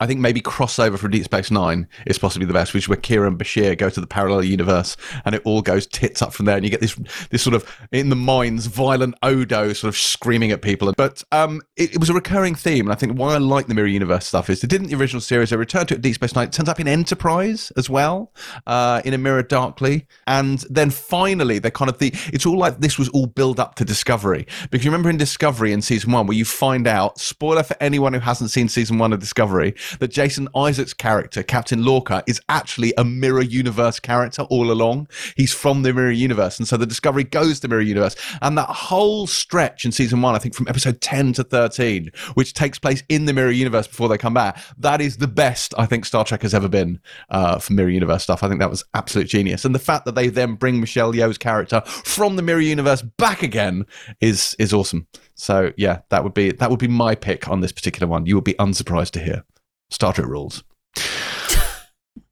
[0.00, 2.98] I think maybe crossover from Deep Space Nine is possibly the best, which is where
[2.98, 6.46] Kira and Bashir go to the parallel universe, and it all goes tits up from
[6.46, 6.94] there, and you get this
[7.30, 10.92] this sort of in the minds violent Odo sort of screaming at people.
[10.96, 13.74] But um, it, it was a recurring theme, and I think why I like the
[13.74, 15.50] Mirror Universe stuff is they didn't the original series.
[15.50, 16.48] They returned to it Deep Space Nine.
[16.48, 18.32] It turns up in Enterprise as well,
[18.66, 22.78] uh, in a Mirror Darkly, and then finally they're kind of the it's all like
[22.78, 26.26] this was all build up to Discovery because you remember in Discovery in season one
[26.26, 30.08] where you find out spoiler for anyone who hasn't seen season one of Discovery that
[30.08, 35.08] Jason Isaacs' character, Captain Lorca, is actually a Mirror Universe character all along.
[35.36, 36.58] He's from the Mirror Universe.
[36.58, 38.16] And so the Discovery goes to Mirror Universe.
[38.42, 42.54] And that whole stretch in season one, I think from episode 10 to 13, which
[42.54, 45.86] takes place in the Mirror Universe before they come back, that is the best I
[45.86, 48.42] think Star Trek has ever been uh, for Mirror Universe stuff.
[48.42, 49.64] I think that was absolute genius.
[49.64, 53.42] And the fact that they then bring Michelle Yeoh's character from the Mirror Universe back
[53.42, 53.86] again
[54.20, 55.06] is is awesome.
[55.34, 58.26] So yeah, that would be that would be my pick on this particular one.
[58.26, 59.44] You will be unsurprised to hear.
[59.90, 60.64] Star Trek rules.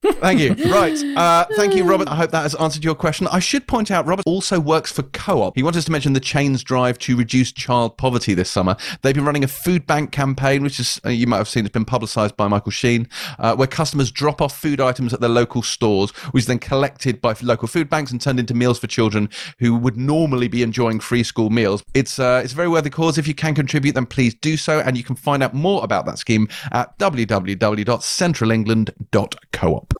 [0.02, 0.54] Thank you.
[0.76, 0.98] Right.
[1.16, 2.06] Uh, thank you, Robert.
[2.08, 3.26] I hope that has answered your question.
[3.28, 5.56] I should point out, Robert also works for Co op.
[5.56, 8.76] He wanted us to mention the Chains drive to reduce child poverty this summer.
[9.00, 11.72] They've been running a food bank campaign, which is, uh, you might have seen, it's
[11.72, 15.62] been publicised by Michael Sheen, uh, where customers drop off food items at their local
[15.62, 19.30] stores, which is then collected by local food banks and turned into meals for children
[19.60, 21.82] who would normally be enjoying free school meals.
[21.94, 23.16] It's, uh, it's a very worthy cause.
[23.16, 24.80] If you can contribute, then please do so.
[24.80, 29.95] And you can find out more about that scheme at www.centralengland.coop.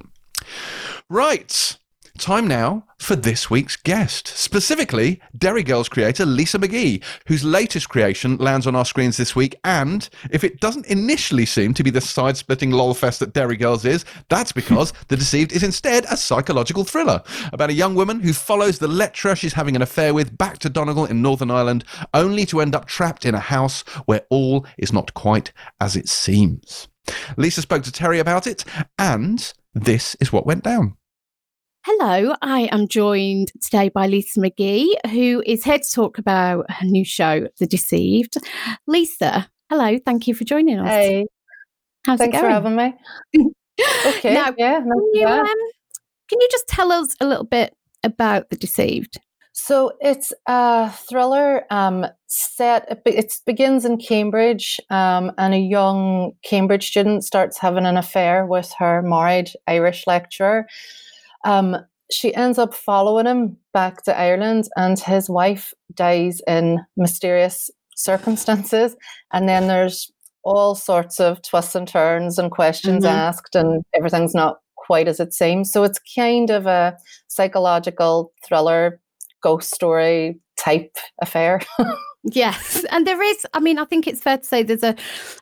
[1.09, 1.76] Right.
[2.18, 8.38] Time now for this week's guest, specifically Derry Girls creator Lisa McGee, whose latest creation
[8.38, 9.54] lands on our screens this week.
[9.64, 13.56] And if it doesn't initially seem to be the side splitting lol fest that Derry
[13.56, 18.20] Girls is, that's because The Deceived is instead a psychological thriller about a young woman
[18.20, 21.85] who follows the lecturer she's having an affair with back to Donegal in Northern Ireland,
[22.14, 26.09] only to end up trapped in a house where all is not quite as it
[26.09, 26.88] seems.
[27.36, 28.64] Lisa spoke to Terri about it,
[28.98, 30.96] and this is what went down.
[31.84, 36.84] Hello, I am joined today by Lisa McGee, who is here to talk about her
[36.84, 38.38] new show, The Deceived.
[38.88, 40.88] Lisa, hello, thank you for joining us.
[40.88, 41.26] Hey,
[42.04, 42.94] How's thanks it for having me.
[44.06, 45.46] Okay, Now, yeah, not Can you, um,
[46.28, 49.18] can you just tell us a little bit about The Deceived?
[49.58, 53.02] So it's a thriller um, set.
[53.06, 58.70] It, begins in Cambridge, um, and a young Cambridge student starts having an affair with
[58.78, 60.66] her married Irish lecturer.
[61.46, 61.74] Um,
[62.12, 68.94] she ends up following him back to Ireland, and his wife dies in mysterious circumstances.
[69.32, 70.12] And then there's
[70.44, 73.08] all sorts of twists and turns and questions Mhm.
[73.10, 75.72] asked, and everything's not quite as it seems.
[75.72, 79.00] So it's kind of a psychological thriller
[79.46, 81.61] ghost story type affair.
[82.32, 83.46] Yes, and there is.
[83.54, 84.96] I mean, I think it's fair to say there's a,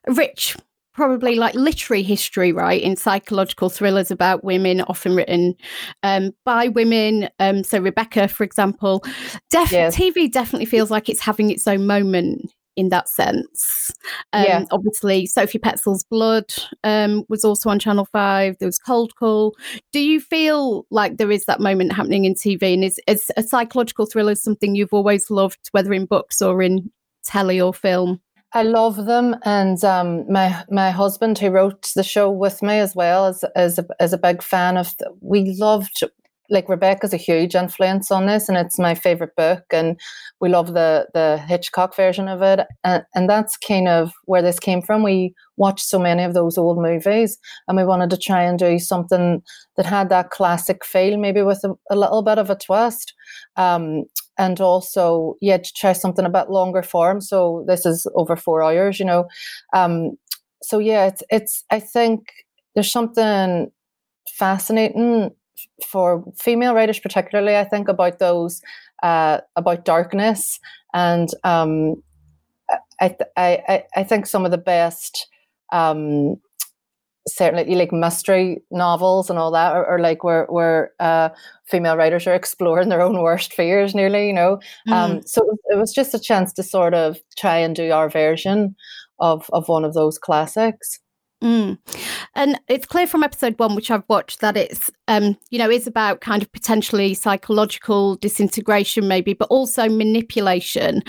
[0.07, 0.55] rich,
[0.93, 5.55] probably like literary history, right, in psychological thrillers about women, often written
[6.03, 7.31] um, by women.
[7.39, 9.03] Um, so Rebecca, for example,
[9.49, 9.97] def- Yes.
[9.97, 13.91] TV definitely feels like it's having its own moment in that sense.
[14.33, 14.65] Um, Yeah.
[14.71, 18.57] Obviously, Sophie Petzal's Blood um, was also on Channel Five.
[18.59, 19.55] There was Cold Call.
[19.93, 22.75] Do you feel like there is that moment happening in TV?
[22.75, 26.91] And is, is a psychological thriller something you've always loved, whether in books or in
[27.25, 28.21] telly or film?
[28.57, 32.95] I love them, and um, my my husband who wrote the show with me as
[32.95, 34.97] well is is a, is a big fan of.
[34.99, 36.05] The, we loved
[36.51, 39.99] like Rebecca's a huge influence on this, and it's my favorite book, and
[40.41, 44.59] we love the the Hitchcock version of it, and and that's kind of where this
[44.59, 45.03] came from.
[45.03, 48.79] We watched so many of those old movies, and we wanted to try and do
[48.79, 49.43] something
[49.77, 53.15] that had that classic feel, maybe with a, a little bit of a twist.
[53.57, 54.05] Um,
[54.37, 58.65] and also yeah to try something a bit longer form so this is over four
[58.65, 59.27] hours you know
[59.73, 60.11] um
[60.63, 62.33] so yeah it's it's i think
[62.75, 63.71] there's something
[64.29, 65.31] fascinating
[65.87, 68.61] for female writers particularly i think about those
[69.03, 70.59] uh about darkness
[70.93, 71.95] and um
[73.01, 75.29] i th- i i, think some of the best
[75.73, 76.37] um
[77.27, 81.31] certainly like mystery novels and all that or, or like where where uh
[81.67, 84.61] female writers are exploring their own worst fears nearly you know?
[84.91, 87.91] Um so it was, it was just a chance to sort of try and do
[87.91, 88.77] our version
[89.21, 91.01] of of one of those classics
[91.45, 91.79] Mm.
[92.35, 95.87] And it's clear from episode one, which I've watched, that it's um, you know, is
[95.87, 101.03] about kind of potentially psychological disintegration, maybe, but also manipulation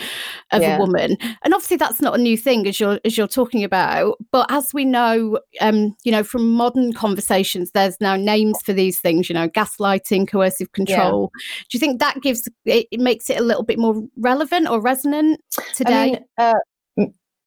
[0.51, 0.75] of Yeah.
[0.75, 1.17] a woman.
[1.43, 4.17] And obviously, that's not a new thing, as you're as you're talking about.
[4.31, 8.99] But as we know, um, you know, from modern conversations, there's now names for these
[8.99, 9.29] things.
[9.29, 11.31] You know, gaslighting, coercive control.
[11.69, 14.81] Do you think that gives it, it makes it a little bit more relevant or
[14.81, 15.39] resonant
[15.73, 15.93] today?
[15.93, 16.53] I mean, uh,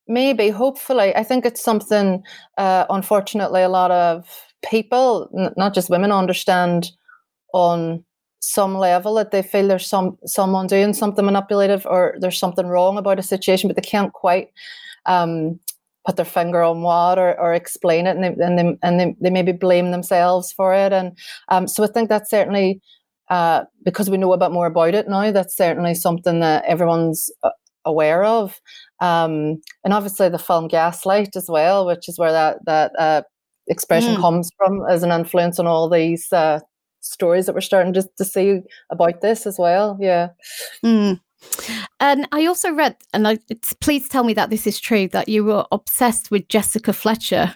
[0.09, 1.15] maybe, hopefully.
[1.15, 2.23] I think it's something,
[2.57, 4.27] uh, unfortunately, a lot of
[4.69, 6.91] people, n- not just women, understand
[7.55, 8.05] on
[8.41, 12.99] some level that they feel there's some someone doing something manipulative or there's something wrong
[12.99, 14.51] about a situation, but they can't quite
[15.07, 15.59] um,
[16.07, 19.17] put their finger on what or, or explain it, and they, and they and they,
[19.21, 20.93] they maybe blame themselves for it.
[20.93, 21.17] And
[21.49, 22.81] um, so I think that's certainly
[23.31, 25.31] uh, because we know a bit more about it now.
[25.33, 27.51] That's certainly something that everyone's uh,
[27.85, 28.61] aware of.
[29.01, 33.23] Um, and obviously the film Gaslight as well, which is where that that uh,
[33.69, 34.21] expression Mm.
[34.21, 36.61] comes from as an influence on all these uh,
[37.01, 39.97] stories that we're starting to, to see about this as well.
[40.01, 40.31] Yeah.
[40.85, 41.21] Mm.
[42.01, 45.29] And I also read, and I, it's, please tell me that this is true, that
[45.29, 47.55] you were obsessed with Jessica Fletcher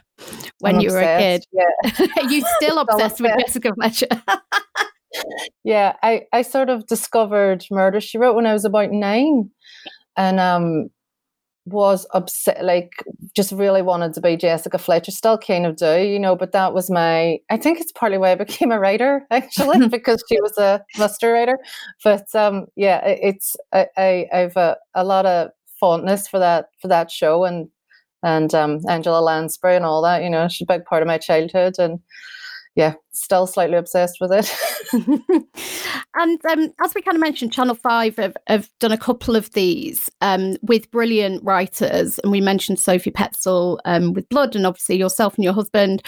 [0.61, 1.44] when I'm you were a kid.
[1.52, 2.09] Yeah.
[2.18, 3.33] Are you still obsessed with.
[3.40, 4.07] Jessica Fletcher?
[5.64, 5.96] yeah.
[6.02, 9.50] I, I sort of discovered Murder She Wrote when I was about nine
[10.16, 10.90] and um
[11.64, 12.92] was upset like
[13.37, 16.75] just really wanted to be Jessica Fletcher still kind of do you know but that
[16.75, 20.59] was my I think it's partly why I became a writer actually because she was
[20.59, 21.59] a mystery writer.
[22.03, 26.66] But um yeah it- it's I, I I've a, a lot of fondness for that
[26.81, 27.68] for that show and
[28.25, 31.18] and um Angela Lansbury and all that you know she's a big part of my
[31.18, 32.01] childhood and
[32.74, 34.50] yeah still slightly obsessed with it
[36.14, 39.50] and um, as we kind of mentioned, Channel 5 have, have done a couple of
[39.52, 42.18] these um, with brilliant writers.
[42.18, 46.02] And we mentioned Sophie Petzal um, with Blood, and obviously yourself and your husband.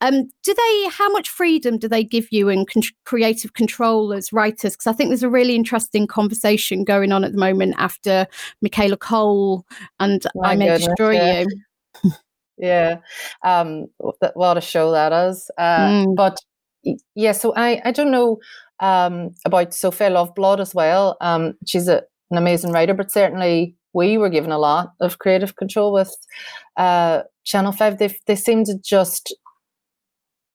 [0.00, 0.88] Um, do they?
[0.90, 4.74] How much freedom do they give you and con- creative control as writers?
[4.74, 8.26] Because I think there's a really interesting conversation going on at the moment after
[8.60, 9.64] Michaela Coel
[10.00, 11.40] and My I May goodness, Destroy yeah.
[11.40, 11.46] You.
[12.58, 12.96] Yeah
[13.44, 13.86] um
[14.34, 16.14] what a show that is uh Mm.
[16.16, 16.38] but
[17.14, 18.38] yeah so i i don't know
[18.80, 24.18] um about sophia loveblood as well um she's a, an amazing writer but certainly we
[24.18, 26.14] were given a lot of creative control with
[26.76, 29.34] uh channel 5 they they seem to just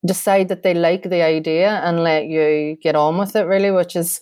[0.06, 3.96] decide that they like the idea and let you get on with it really which
[3.96, 4.22] is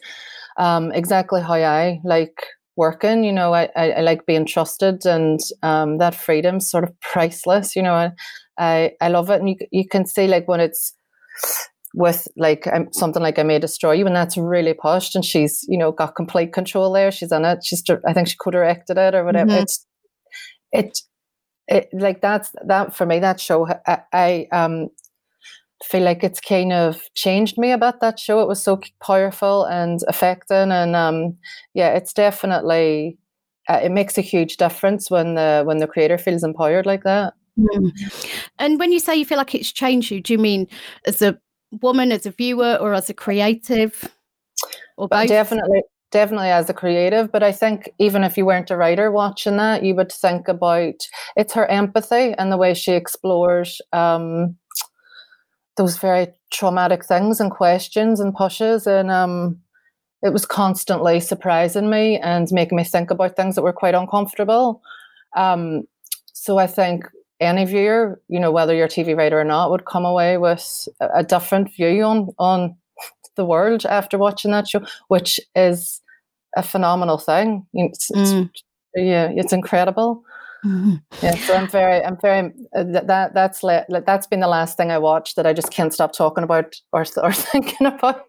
[0.57, 2.35] um exactly how i like
[2.77, 6.99] working you know i i, I like being trusted and um that freedom's sort of
[7.01, 8.11] priceless you know i
[8.57, 10.93] i, I love it and you, you can see like when it's
[11.93, 15.65] with like um, something like I May Destroy You, and that's really pushed, and she's
[15.67, 17.11] you know got complete control there.
[17.11, 17.59] She's in it.
[17.63, 19.51] She's I think she co-directed it or whatever.
[19.51, 19.61] Mhm.
[19.63, 19.85] It's
[20.71, 20.99] it
[21.67, 23.19] it like that's that for me.
[23.19, 24.89] That show I, I um
[25.83, 28.39] feel like it's kind of changed me about that show.
[28.39, 31.37] It was so powerful and affecting, and um
[31.73, 33.17] yeah, it's definitely
[33.69, 37.33] uh, it makes a huge difference when the when the creator feels empowered like that.
[37.57, 37.91] Mm.
[38.59, 40.67] And when you say you feel like it's changed you, do you mean
[41.05, 41.37] as a
[41.81, 44.09] woman, as a viewer, or as a creative,
[44.97, 45.27] or both?
[45.27, 49.57] definitely definitely as a creative but i think even if you weren't a writer watching
[49.57, 50.93] that you would think about
[51.35, 54.55] it's her empathy and the way she explores um
[55.77, 59.59] those very traumatic things and questions and pushes and um
[60.23, 64.81] it was constantly surprising me and making me think about things that were quite uncomfortable
[65.35, 65.83] um
[66.33, 67.05] so i think
[67.39, 70.87] any viewer you know whether you're a tv writer or not would come away with
[70.99, 72.75] a, a different view on on
[73.35, 76.01] the world after watching that show, which is
[76.55, 77.67] a phenomenal thing.
[77.73, 78.49] It's, it's, Mm.
[78.95, 80.23] yeah, it's incredible.
[81.23, 82.51] Yeah, so I'm very, I'm very.
[82.75, 85.93] Uh, that that's le- that's been the last thing I watched that I just can't
[85.93, 88.23] stop talking about or or thinking about.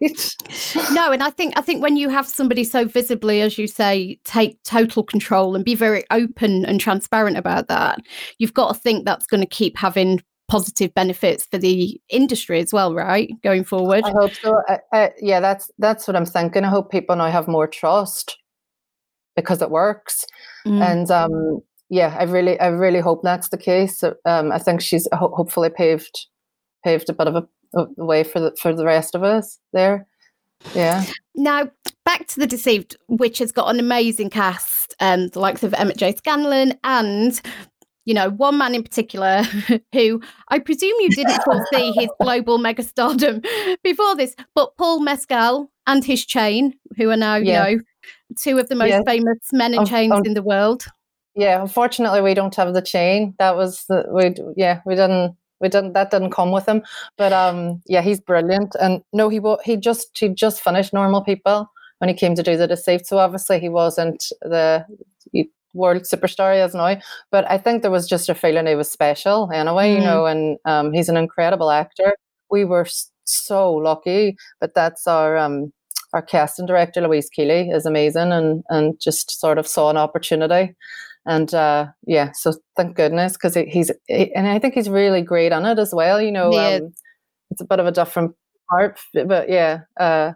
[0.91, 4.19] no, and I think I think when you have somebody so visibly, as you say,
[4.23, 7.99] take total control and be very open and transparent about that,
[8.39, 12.73] you've got to think that's going to keep having positive benefits for the industry as
[12.73, 13.29] well, right?
[13.43, 14.03] Going forward.
[14.03, 14.59] I hope so.
[14.67, 16.65] I, I, yeah, that's that's what I'm thinking.
[16.65, 18.37] I hope people now have more trust
[19.35, 20.25] because it works.
[20.65, 20.81] Mm.
[20.83, 25.07] and um yeah i really i really hope that's the case um i think she's
[25.13, 26.27] ho- hopefully paved
[26.83, 27.47] paved a bit of a,
[27.79, 30.05] a way for the for the rest of us there
[30.75, 31.03] yeah
[31.35, 31.69] Now,
[32.05, 35.95] back to The Deceived, which has got an amazing cast, um, the likes of Emmett
[35.97, 36.13] J.
[36.15, 37.39] Scanlan and,
[38.05, 39.43] you know, one man in particular
[39.93, 43.45] who I presume you didn't foresee his global megastardom
[43.83, 47.67] before this, but Paul Mescal and his chain, who are now, Yeah.
[47.69, 47.83] you know,
[48.37, 49.03] two of the most Yes.
[49.05, 50.85] famous men in Um, chains in the world.
[51.39, 53.33] Yeah unfortunately we don't have the chain.
[53.39, 56.83] That was the we yeah we didn't we didn't that didn't come with him.
[57.17, 58.75] But um yeah he's brilliant.
[58.79, 62.55] And no he he just he just finished normal people when he came to do
[62.57, 64.85] the deceived so obviously he wasn't the
[65.33, 66.97] he- world superstar he is now.
[67.31, 70.03] But i think there was just a feeling he was special anyway you Mm.
[70.09, 72.15] know and um he's an incredible actor.
[72.51, 72.87] We were
[73.25, 75.71] so lucky but that's our um
[76.13, 80.75] our casting director louise kiely is amazing and and just sort of saw an opportunity
[81.29, 85.53] and uh yeah so thank goodness because he's he, and i think he's really great
[85.53, 86.91] on it as well you know um,
[87.51, 88.35] it's a bit of a different
[88.69, 90.33] part but yeah uh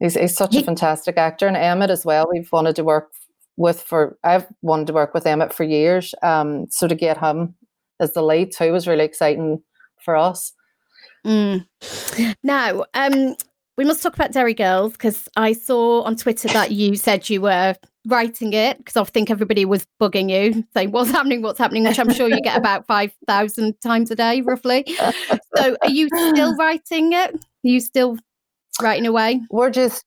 [0.00, 3.12] he's, he's such He- a fantastic actor and emmett as well we've wanted to work
[3.56, 7.54] with for i've wanted to work with emmett for years um so to get him
[8.00, 9.62] as the lead too was really exciting
[10.04, 10.52] for us
[11.24, 11.66] Mm.
[12.42, 13.34] Now, um,
[13.76, 17.40] we must talk about Derry Girls because I saw on Twitter that you said you
[17.40, 17.74] were
[18.06, 21.98] writing it because I think everybody was bugging you saying what's happening, what's happening, which
[21.98, 24.84] I'm sure you get about 5,000 times a day, roughly.
[25.56, 27.34] So are you still writing it?
[27.34, 28.16] Are you still
[28.80, 29.40] writing away?
[29.50, 30.04] we're just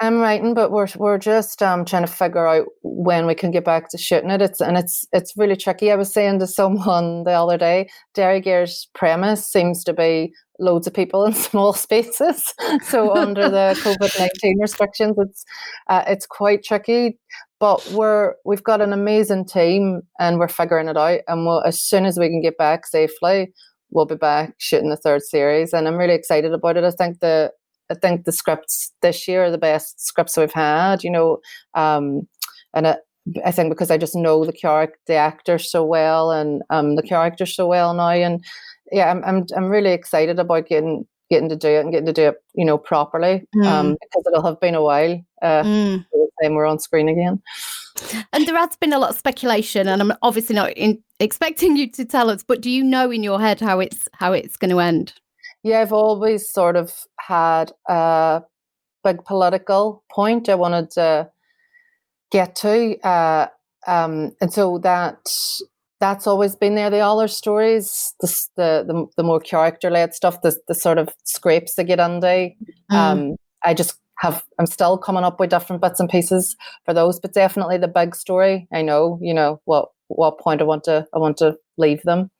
[0.00, 3.64] I'm writing, but we're we're just um trying to figure out when we can get
[3.64, 4.40] back to shooting it.
[4.40, 5.90] It's and it's it's really tricky.
[5.90, 10.86] I was saying to someone the other day, Derry Girls' premise seems to be loads
[10.86, 12.54] of people in small spaces.
[12.82, 15.44] so under the COVID nineteen restrictions, it's
[15.88, 17.18] uh, it's quite tricky.
[17.60, 21.20] But we're we've got an amazing team, and we're figuring it out.
[21.26, 23.52] And we'll, as soon as we can get back safely,
[23.90, 25.72] we'll be back shooting the third series.
[25.72, 26.84] And I'm really excited about it.
[26.84, 27.52] I think the
[27.90, 31.38] I think the scripts this year are the best scripts we've had, you know,
[31.74, 32.28] um,
[32.74, 32.98] and it,
[33.44, 37.02] I think because I just know the character, the actor so well, and um, the
[37.02, 38.44] character so well now, and
[38.92, 42.12] yeah, I'm I'm I'm really excited about getting getting to do it and getting to
[42.12, 43.46] do it, you know, properly.
[43.54, 43.66] Mm.
[43.66, 46.06] Um, because it'll have been a while uh, Mm.
[46.42, 47.42] time we're on screen again.
[48.32, 51.90] And there has been a lot of speculation, and I'm obviously not in, expecting you
[51.92, 54.70] to tell us, but do you know in your head how it's how it's going
[54.70, 55.14] to end?
[55.64, 58.42] Yeah, I've always sort of had a
[59.02, 61.30] big political point I wanted to
[62.30, 63.48] get to, uh,
[63.86, 65.28] um, and so that
[66.00, 66.90] that's always been there.
[66.90, 68.26] The all our stories, the
[68.56, 72.26] the the, the more character led stuff, the the sort of scrapes they get under.
[72.26, 72.52] Mm.
[72.90, 77.18] Um, I just have I'm still coming up with different bits and pieces for those,
[77.20, 78.68] but definitely the big story.
[78.72, 82.30] I know, you know what what point I want to I want to leave them.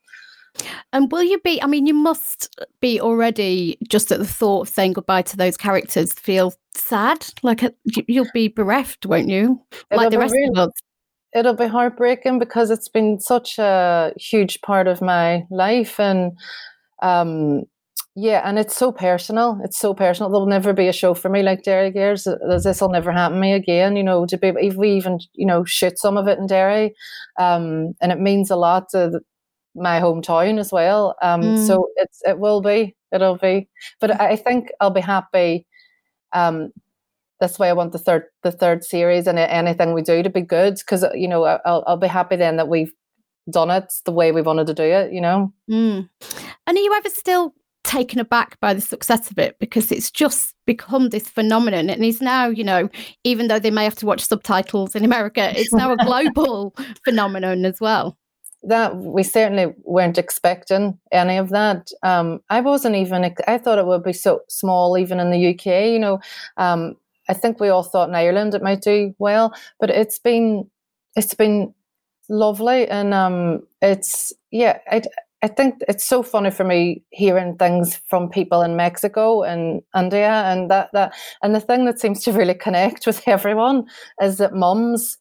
[0.91, 1.61] And will you be?
[1.61, 5.55] I mean, you must be already just at the thought of saying goodbye to those
[5.55, 6.11] characters.
[6.13, 9.61] Feel sad, like uh, you- you'll be bereft, won't you?
[9.91, 10.71] It'll like the rest really- of us.
[11.35, 16.31] It'll be heartbreaking because it's been such a huge part of my life and
[17.01, 17.63] um
[18.15, 19.59] yeah and it's so personal.
[19.63, 20.31] It's so personal.
[20.31, 22.23] There'll never be a show for me like Derry Girls.
[22.63, 25.45] This will never happen to me again you know to be if we even you
[25.45, 26.95] know shoot some of it in Derry.
[27.39, 29.21] Um and it means a lot to the,
[29.75, 31.15] my hometown as well.
[31.21, 31.57] Um Mm.
[31.67, 33.69] so it's it will be it'll be.
[34.01, 35.67] But I I think I'll be happy
[36.33, 36.71] um
[37.39, 40.41] that's why I want the third the third series and anything we do to be
[40.41, 42.93] good because you know I'll I'll be happy then that we've
[43.49, 45.11] done it the way we wanted to do it.
[45.11, 46.09] You know, Mm.
[46.67, 50.53] And are you ever still taken aback by the success of it because it's just
[50.67, 52.89] become this phenomenon and it's now you know
[53.23, 56.75] even though they may have to watch subtitles in america it's now a global
[57.05, 58.17] phenomenon as well
[58.63, 61.91] that we certainly weren't expecting any of that.
[62.03, 63.33] Um, I wasn't even.
[63.47, 65.91] I thought it would be so small, even in the UK.
[65.91, 66.19] You know,
[66.57, 66.95] um,
[67.29, 70.69] I think we all thought in Ireland it might do well, but it's been
[71.15, 71.73] it's been
[72.27, 74.79] lovely, and um, it's yeah.
[74.91, 75.03] I
[75.41, 80.29] I think it's so funny for me hearing things from people in Mexico and India,
[80.29, 81.13] and that that
[81.43, 83.85] and the thing that seems to really connect with everyone
[84.21, 85.17] is that mums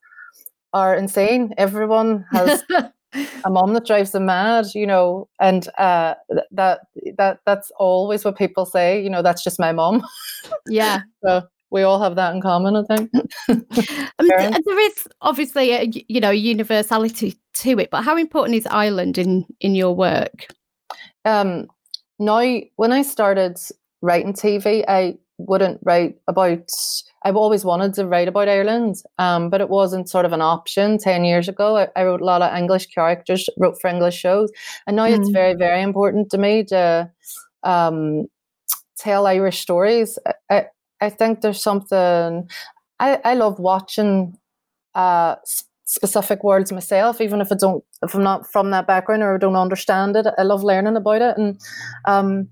[0.73, 1.55] are insane.
[1.57, 2.65] Everyone has
[3.45, 6.15] a mom that drives them mad, you know, and uh,
[6.51, 6.81] that
[7.17, 9.03] that that's always what people say.
[9.03, 10.05] You know, that's just my mom.
[10.67, 13.11] yeah so we all have that in common, I think.
[13.49, 18.67] I mean, there is obviously a you know universality to it but how important is
[18.71, 20.47] ireland in in your work
[21.25, 21.69] um,
[22.19, 23.59] now, when I started
[24.03, 26.69] writing TV, I wouldn't write about.
[27.23, 30.99] I've always wanted to write about Ireland, um, but it wasn't sort of an option
[30.99, 31.77] ten years ago.
[31.77, 34.51] I, I wrote a lot of English characters, wrote for English shows,
[34.87, 35.33] and now it's Mm.
[35.33, 37.11] very, very important to me to
[37.63, 38.27] um,
[38.97, 40.19] tell Irish stories.
[40.51, 40.67] I,
[41.01, 42.49] I, think there's something.
[43.01, 44.37] I, I love watching
[44.95, 45.37] uh,
[45.85, 49.39] specific words myself, even if I don't, if I'm not from that background or I
[49.39, 50.27] don't understand it.
[50.37, 51.61] I love learning about it, and
[52.05, 52.49] um,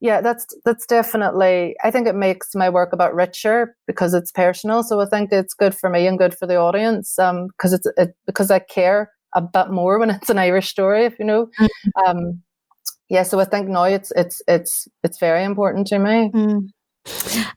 [0.00, 1.74] yeah, that's that's definitely.
[1.82, 4.82] I think it makes my work about richer because it's personal.
[4.82, 7.86] So I think it's good for me and good for the audience um, because it's
[7.96, 11.48] it, because I care a bit more when it's an Irish story, if you know.
[12.06, 12.42] Um,
[13.08, 16.30] yeah, so I think now it's it's it's it's very important to me.
[16.34, 16.68] Mm.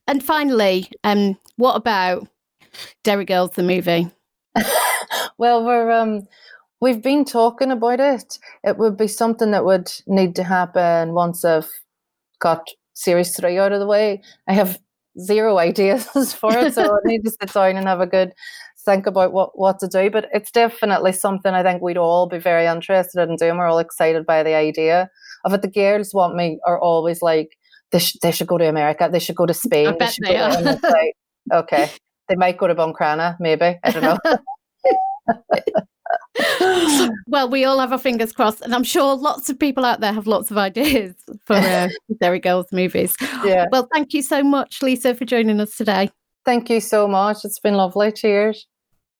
[0.08, 2.28] And finally um what about
[3.04, 4.10] Derry Girls the movie
[5.38, 6.28] well, we're um,
[6.82, 8.39] we've been talking about it.
[8.64, 11.70] It would be something that would need to happen once I've
[12.39, 14.22] got series three out of the way.
[14.47, 14.80] I have
[15.20, 18.34] zero ideas for it, so I need to sit down and have a good
[18.86, 20.10] think about what what to do.
[20.10, 23.58] But it's definitely something I think we'd all be very interested in doing.
[23.58, 25.10] We're all excited by the idea
[25.45, 25.62] of it.
[25.62, 27.58] The girls want me are always like
[27.92, 29.08] they should they should go to America.
[29.12, 29.96] They should go to Spain.
[29.98, 30.58] bet should they go are.
[30.58, 30.80] and
[31.54, 31.92] okay.
[32.28, 33.80] They might go to Buncrana, maybe.
[33.84, 34.18] I don't know.
[37.28, 40.12] well we all have our fingers crossed and i'm sure lots of people out there
[40.12, 41.14] have lots of ideas
[41.46, 41.88] for uh,
[42.20, 43.16] Derry Girls movies
[43.46, 43.68] yeah.
[43.72, 46.10] well thank you so much lisa for joining us today
[46.50, 47.46] Thank you so much.
[47.46, 48.12] It's been lovely.
[48.12, 48.66] Cheers.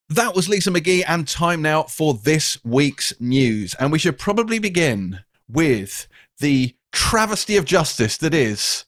[0.10, 3.76] That was Lisa McGee, and time now for this week's news.
[3.76, 6.08] And we should probably begin with
[6.40, 8.86] the travesty of justice that is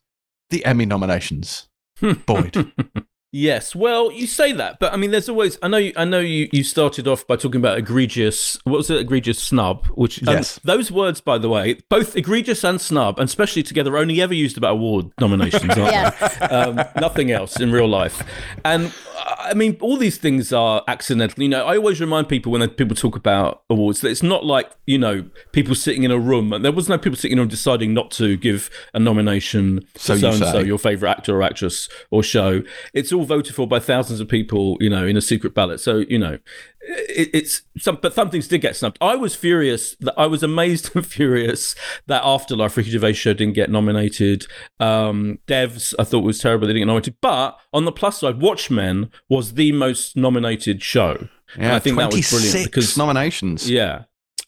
[0.49, 1.67] the Emmy nominations.
[1.99, 2.13] Hmm.
[2.25, 2.71] Boyd.
[3.33, 5.57] Yes, well, you say that, but I mean, there's always.
[5.63, 5.77] I know.
[5.77, 6.49] You, I know you.
[6.51, 8.57] You started off by talking about egregious.
[8.65, 8.99] What was it?
[8.99, 9.87] Egregious snub.
[9.87, 10.59] Which um, Yes.
[10.65, 14.57] those words, by the way, both egregious and snub, and especially together, only ever used
[14.57, 16.37] about award nominations, aren't Yes.
[16.39, 16.45] they?
[16.45, 18.21] Um, nothing else in real life.
[18.65, 18.93] And
[19.25, 21.41] I mean, all these things are accidental.
[21.41, 24.69] You know, I always remind people when people talk about awards that it's not like
[24.87, 25.23] you know
[25.53, 26.51] people sitting in a room.
[26.51, 29.85] and There was no people sitting in a room deciding not to give a nomination
[29.95, 32.63] So to you so and so your favorite actor or actress or show.
[32.93, 35.79] It's all voted for by thousands of people, you know, in a secret ballot.
[35.79, 36.37] So you know,
[36.81, 38.97] it, it's some, but some things did get snubbed.
[39.01, 41.75] I was furious that I was amazed and furious
[42.07, 44.45] that Afterlife Ricky Gervais show didn't get nominated.
[44.79, 47.15] Um, Devs I thought was terrible they didn't get nominated.
[47.21, 51.27] But on the plus side, Watchmen was the most nominated show.
[51.55, 53.69] And Yeah, I think that was brilliant because nominations.
[53.69, 54.03] yeah.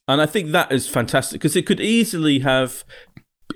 [0.06, 2.84] And I think that is fantastic because it could easily have,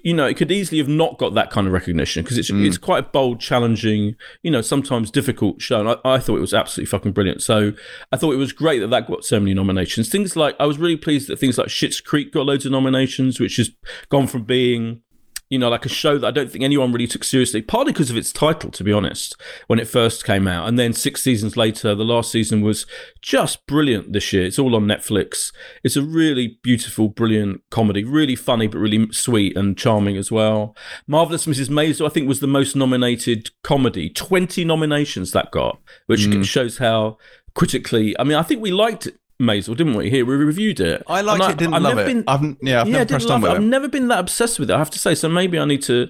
[0.04, 2.78] you know, it could easily have not got that kind of recognition because it's it's
[2.78, 2.82] mm.
[2.82, 5.80] quite a bold, challenging, you know, sometimes difficult show.
[5.80, 7.42] And I, I thought it was absolutely fucking brilliant.
[7.42, 7.74] So
[8.12, 10.10] I thought it was great that that got so many nominations.
[10.10, 13.40] Things like I was really pleased that things like Schitt's Creek got loads of nominations,
[13.40, 13.72] which has
[14.10, 15.02] gone from being
[15.50, 18.10] you know, like a show that I don't think anyone really took seriously, partly because
[18.10, 19.36] of its title, to be honest,
[19.68, 20.68] when it first came out.
[20.68, 22.86] And then six seasons later, the last season was
[23.22, 24.46] just brilliant this year.
[24.46, 25.54] It's all on Netflix.
[25.84, 30.76] It's a really beautiful, brilliant comedy, really funny, but really sweet and charming as well.
[31.08, 31.70] Marvelous Mrs.
[31.70, 34.10] Maisel, I think, was the most nominated comedy.
[34.10, 36.44] 20 nominations that got, which mm.
[36.44, 37.18] shows how
[37.56, 39.08] critically, I mean, I think we liked
[39.42, 40.10] Maisel, didn't we?
[40.10, 41.04] Here, we reviewed it.
[41.08, 42.14] I liked And it, didn't I've love never it.
[42.14, 43.54] been- I've, yeah, I've yeah, never pressed on with it.
[43.54, 43.58] it.
[43.58, 45.14] I've never been that obsessed with it, I have to say.
[45.16, 46.08] So maybe I need to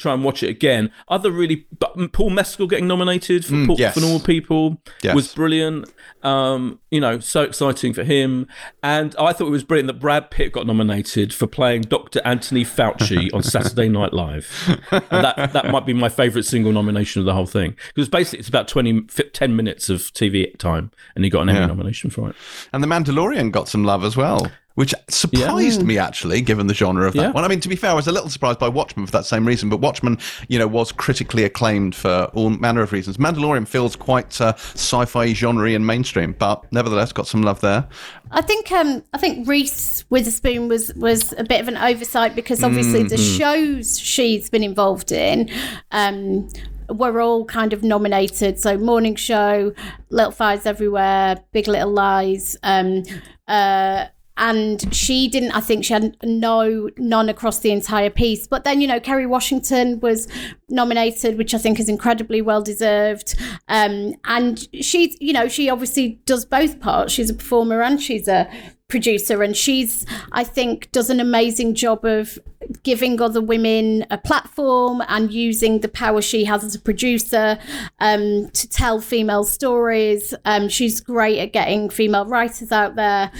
[0.00, 0.90] try and watch it again.
[1.08, 3.94] Other really, but Paul Mescal getting nominated for, Paul, Mm, yes.
[3.94, 5.14] for Normal People Yes.
[5.14, 5.92] was brilliant.
[6.22, 8.46] Um, you know, so exciting for him.
[8.82, 12.20] And I thought it was brilliant that Brad Pitt got nominated for playing Dr.
[12.24, 14.48] Anthony Fauci on Saturday Night Live.
[14.90, 18.38] And that that might be my favourite single nomination of the whole thing because basically
[18.40, 21.66] it's about 20, 10 minutes of TV time, and he got an Emmy Yeah.
[21.66, 22.36] nomination for it.
[22.72, 27.06] And The Mandalorian got some love as well, which surprised me actually, given the genre
[27.06, 27.30] of that Yeah.
[27.32, 27.44] one.
[27.44, 29.46] I mean, to be fair, I was a little surprised by Watchmen for that same
[29.46, 30.16] reason, but Watchmen,
[30.48, 33.18] you know, was critically acclaimed for all manner of reasons.
[33.18, 37.88] Mandalorian feels quite uh, sci-fi genre and mainstream, but nevertheless got some love there.
[38.30, 42.64] I think um I think Reese Witherspoon was was a bit of an oversight because
[42.64, 45.50] obviously the shows she's been involved in
[45.90, 46.48] um
[46.88, 48.58] were all kind of nominated.
[48.58, 49.74] So Morning Show,
[50.08, 53.02] Little Fires Everywhere, Big Little Lies, um
[53.46, 54.06] uh
[54.40, 58.48] and she didn't i think she had no none across the entire piece.
[58.48, 60.26] But then you know kerry washington was
[60.68, 63.36] nominated which i think is incredibly well deserved.
[63.68, 67.12] Um and she's you know she obviously does both parts.
[67.12, 68.50] She's a performer and she's a
[68.88, 69.42] producer.
[69.42, 72.38] And she's i think does an amazing job of
[72.82, 77.58] giving other women a platform and using the power she has as a producer
[78.00, 80.34] um, to tell female stories.
[80.44, 83.30] Um, she's great at getting female writers out there.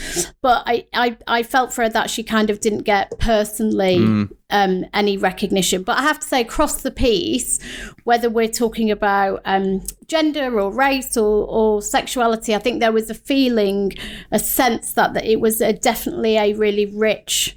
[0.40, 4.86] But I, I i felt for her that she kind of didn't get personally um,
[4.94, 5.82] any recognition.
[5.82, 7.58] But i have to say across the piece
[8.04, 13.10] whether we're talking about um, gender or race or, or sexuality i think there was
[13.10, 13.92] a feeling
[14.32, 17.56] a sense that, that it was a, definitely a really rich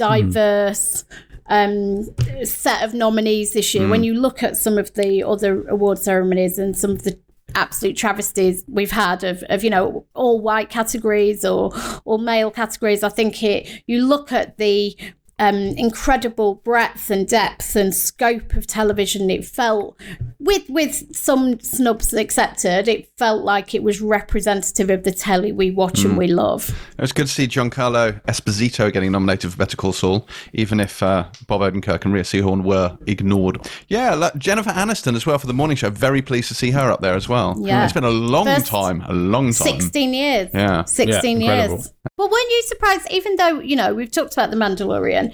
[0.00, 1.04] diverse
[1.46, 2.04] um,
[2.44, 3.88] set of nominees this year.
[3.88, 7.18] When you look at some of the other award ceremonies and some of the
[7.56, 11.72] absolute travesties we've had of, of you know all white categories or
[12.04, 14.96] or male categories, I think it you look at the
[15.40, 19.30] um, incredible breadth and depth and scope of television.
[19.30, 19.98] It felt,
[20.38, 25.70] with with some snubs accepted, it felt like it was representative of the telly we
[25.70, 26.68] watch and we love.
[26.96, 31.02] It was good to see Giancarlo Esposito getting nominated for Better Call Saul, even if
[31.02, 33.66] uh, Bob Odenkirk and Rhea Seehorn were ignored.
[33.88, 35.88] Yeah, like Jennifer Aniston as well for the morning show.
[35.88, 37.56] Very pleased to see her up there as well.
[37.58, 37.82] Yeah.
[37.84, 39.80] it's been a long First time, a long time.
[39.80, 40.50] 16 years.
[40.52, 40.84] Yeah.
[40.84, 41.08] 16
[41.40, 41.76] Yeah, incredible.
[41.76, 41.92] years.
[42.16, 45.29] But weren't you surprised, even though, you know, we've talked about The Mandalorian,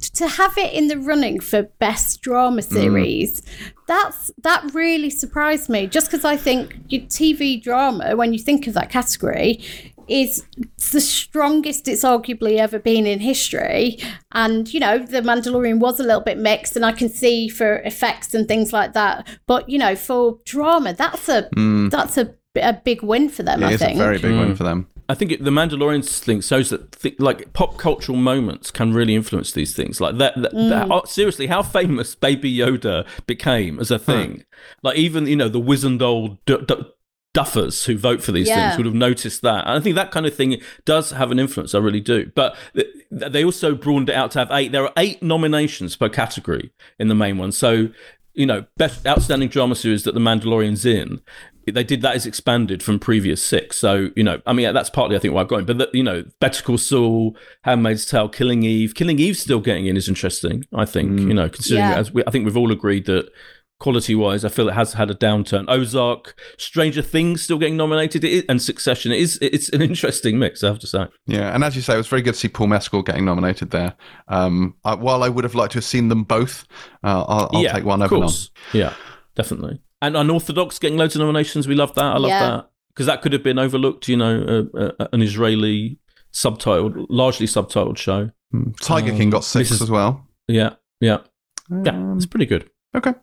[0.00, 2.72] t- to have it in the running for best drama Mm.
[2.72, 3.42] series,
[3.86, 5.86] that's that really surprised me.
[5.86, 9.60] Just because I think your TV drama, when you think of that category,
[10.08, 10.44] is
[10.90, 13.96] the strongest it's arguably ever been in history.
[14.32, 17.76] And, you know, The Mandalorian was a little bit mixed, and I can see for
[17.82, 19.28] effects and things like that.
[19.46, 21.48] But, you know, for drama, that's a
[21.90, 23.62] that's a, a big win for them, Mm.
[23.62, 23.94] It I is think.
[23.94, 24.88] a very big win for them.
[25.10, 29.16] I think it, the Mandalorian thing shows that th- like pop cultural moments can really
[29.16, 30.00] influence these things.
[30.00, 30.88] Like that, that, that- mm.
[31.02, 34.44] oh, seriously, how famous Baby Yoda became as a thing.
[34.84, 36.76] Like even you know the wizened old d- d-
[37.34, 38.68] duffers who vote for these Yeah.
[38.70, 39.66] things would have noticed that.
[39.66, 41.74] And I think that kind of thing does have an influence.
[41.74, 42.30] I really do.
[42.34, 44.70] But th- they also broadened it out to have eight.
[44.72, 47.50] There are eight nominations per category in the main one.
[47.52, 47.88] So
[48.32, 51.20] you know, best outstanding drama series that the Mandalorian's in.
[51.70, 53.76] They did that is expanded from previous six.
[53.76, 55.66] So you know, I mean, that's partly I think why I've got it.
[55.66, 58.94] But the, you know, Better Call Saul, Handmaid's Tale, Killing Eve.
[58.94, 60.64] Killing Eve still getting in is interesting.
[60.74, 61.98] I think you know, considering Yeah.
[61.98, 63.30] as we, I think we've all agreed that
[63.78, 65.64] quality wise, I feel it has had a downturn.
[65.66, 69.10] Ozark, Stranger Things still getting nominated, it is, and Succession.
[69.10, 70.62] It is it's an interesting mix.
[70.62, 71.06] I have to say.
[71.26, 73.70] Yeah, and as you say, it was very good to see Paul Mescal getting nominated
[73.70, 73.94] there.
[74.28, 76.66] Um, I, while I would have liked to have seen them both,
[77.02, 78.50] uh, I'll, I'll yeah, take one over course.
[78.74, 78.92] Yeah,
[79.34, 79.80] definitely.
[80.02, 81.68] And Unorthodox getting loads of nominations.
[81.68, 82.04] We love that.
[82.04, 82.50] I love Yeah.
[82.50, 84.08] that because that could have been overlooked.
[84.08, 85.98] You know, uh, uh, an Israeli
[86.32, 88.30] subtitled, largely subtitled show.
[88.80, 89.82] Tiger Um, King got six Mrs.
[89.82, 90.26] as well.
[90.48, 90.70] Yeah,
[91.00, 91.18] yeah,
[91.84, 91.92] yeah.
[91.92, 92.68] Um, It's pretty good.
[92.96, 93.14] Okay.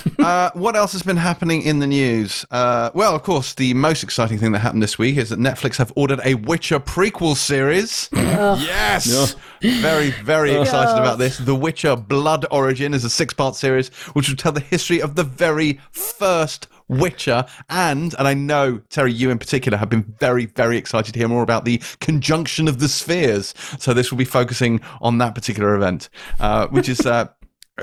[0.18, 2.44] uh, what else has been happening in the news?
[2.50, 5.76] Uh, well, of course, the most exciting thing that happened this week is that Netflix
[5.76, 8.08] have ordered a Witcher prequel series.
[8.12, 9.34] yes!
[9.60, 11.38] Very, very excited about this.
[11.38, 15.14] The Witcher Blood Origin is a six part series which will tell the history of
[15.14, 17.46] the very first Witcher.
[17.70, 21.28] And, and I know, Terri, you in particular have been very, very excited to hear
[21.28, 23.54] more about the conjunction of the spheres.
[23.78, 26.08] So this will be focusing on that particular event,
[26.40, 27.04] uh, which is.
[27.06, 27.28] Uh,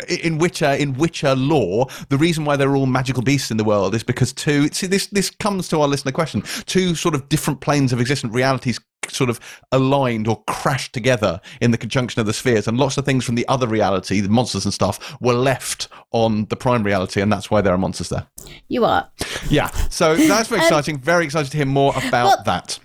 [0.08, 3.64] in Witcher, in Witcher lore, the reason why there are all magical beasts in the
[3.64, 4.68] world is because two.
[4.70, 6.42] See, this this comes to our listener question.
[6.66, 9.40] Two sort of different planes of existent realities sort of
[9.72, 13.34] aligned or crashed together in the conjunction of the spheres, and lots of things from
[13.36, 17.50] the other reality, the monsters and stuff, were left on the prime reality, and that's
[17.50, 18.28] why there are monsters there.
[18.68, 19.10] You are.
[19.50, 21.00] Yeah, so that's very Um, exciting.
[21.00, 22.80] Very excited to hear more about well- that.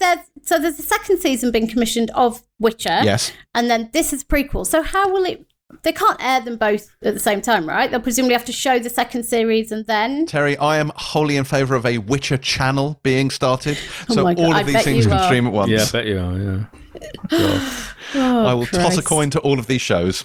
[0.00, 3.00] There's, so there's a second season being commissioned of Witcher.
[3.02, 3.32] Yes.
[3.54, 4.66] And then this is prequel.
[4.66, 5.44] So how will it?
[5.82, 7.90] They can't air them both at the same time, right?
[7.90, 10.26] They'll presumably have to show the second series and then.
[10.26, 13.76] Terri, I am wholly in favour of a Witcher channel being started,
[14.08, 15.24] so Oh my God, all I of these things can are.
[15.24, 15.70] stream at once.
[15.70, 16.38] Yeah, I bet you are.
[17.30, 17.82] Yeah.
[18.14, 20.24] Oh, I will toss a coin to all of these shows.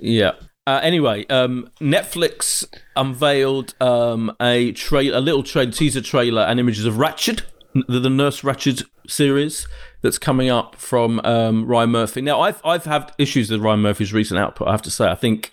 [0.00, 0.32] Yeah.
[0.66, 2.64] Uh, anyway, um, Netflix
[2.96, 7.42] unveiled um, a tra- a little tra- teaser trailer and images of Ratched,
[7.74, 9.68] the, the Nurse Ratched series
[10.02, 12.20] that's coming up from um, Ryan Murphy.
[12.20, 14.68] Now, I've I've had issues with Ryan Murphy's recent output.
[14.68, 15.52] I have to say, I think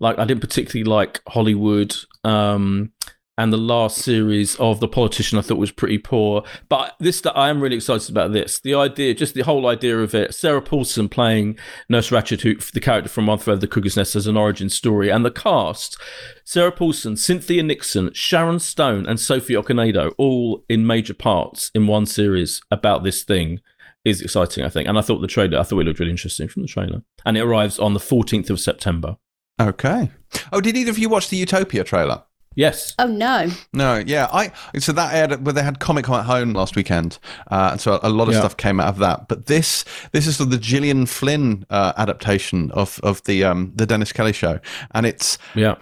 [0.00, 1.94] like I didn't particularly like Hollywood.
[2.24, 2.92] Um,
[3.36, 6.44] and the last series of The Politician I thought was pretty poor.
[6.68, 8.60] But this, I am really excited about this.
[8.60, 10.34] The idea, just the whole idea of it.
[10.34, 14.14] Sarah Paulson playing Nurse Ratched, who the character from One Thread of the Cuckoo's Nest
[14.14, 15.98] as an origin story, and the cast:
[16.44, 22.06] Sarah Paulson, Cynthia Nixon, Sharon Stone, and Sophie Okonedo, all in major parts in one
[22.06, 23.60] series about this thing.
[24.04, 25.58] Is exciting, I think, and I thought the trailer.
[25.58, 28.50] I thought it looked really interesting from the trailer, and it arrives on the fourteenth
[28.50, 29.16] of September.
[29.60, 30.10] Okay.
[30.52, 32.24] Oh, did either of you watch the Utopia trailer?
[32.56, 33.48] Yes, Oh no.
[33.72, 37.18] No, yeah, I so that aired where they had Comic Con at home last weekend,
[37.50, 38.40] uh, and so a lot of Yeah.
[38.40, 39.26] stuff came out of that.
[39.26, 43.72] But this this is sort of the Gillian Flynn uh, adaptation of of the um,
[43.74, 44.60] the Dennis Kelly show,
[44.92, 45.76] and it's yeah.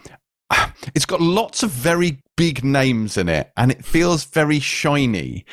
[0.94, 5.44] it's got lots of very big names in it, and it feels very shiny.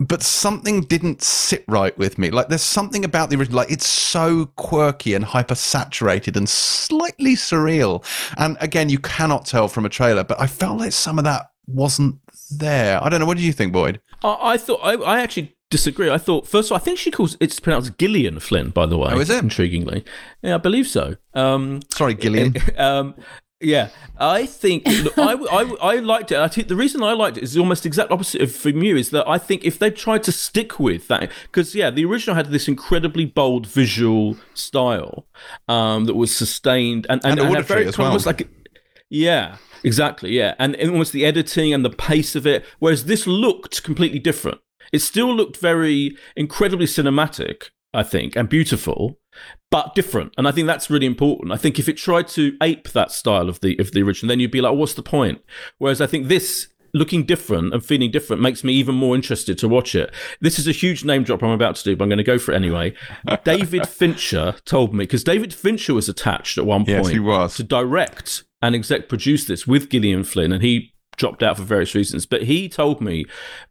[0.00, 2.30] But something didn't sit right with me.
[2.30, 7.36] Like there's something about the original, like it's so quirky and hyper saturated and slightly
[7.36, 8.04] surreal.
[8.36, 11.46] And again, you cannot tell from a trailer, but I felt like some of that
[11.66, 12.18] wasn't
[12.50, 13.02] there.
[13.02, 13.26] I don't know.
[13.26, 14.00] What do you think, Boyd?
[14.22, 16.10] I, I thought I, I actually disagree.
[16.10, 18.98] I thought first of all, I think she calls it's pronounced Gillian Flynn, by the
[18.98, 19.10] way.
[19.12, 19.44] Oh, is it?
[19.44, 20.04] Intriguingly,
[20.42, 21.16] yeah, I believe so.
[21.34, 22.54] Um, Sorry, Gillian.
[22.76, 23.14] um,
[23.64, 23.88] yeah,
[24.18, 26.38] I think look, I, I, I liked it.
[26.38, 28.96] I think the reason I liked it is almost exact opposite of from you.
[28.96, 32.36] Is that I think if they tried to stick with that, because yeah, the original
[32.36, 35.26] had this incredibly bold visual style
[35.68, 38.08] um, that was sustained and and, And and a very as well.
[38.08, 38.48] almost like
[39.10, 40.30] yeah, exactly.
[40.32, 42.64] Yeah, and, and almost the editing and the pace of it.
[42.78, 44.60] Whereas this looked completely different.
[44.92, 49.18] It still looked very incredibly cinematic, I think, and beautiful,
[49.70, 50.32] but different.
[50.36, 51.52] And I think that's really important.
[51.52, 54.40] I think if it tried to ape that style of the of the original, then
[54.40, 55.40] you'd be like, what's the point?
[55.78, 59.68] Whereas I think this looking different and feeling different makes me even more interested to
[59.68, 60.14] watch it.
[60.40, 62.38] This is a huge name drop I'm about to do, but I'm going to go
[62.38, 62.94] for it anyway.
[63.44, 67.56] David Fincher told me because David Fincher was attached at one Yes, point he was.
[67.56, 71.94] to direct and exec produce this with Gillian Flynn, and he dropped out for various
[71.94, 72.26] reasons.
[72.26, 73.24] But he told me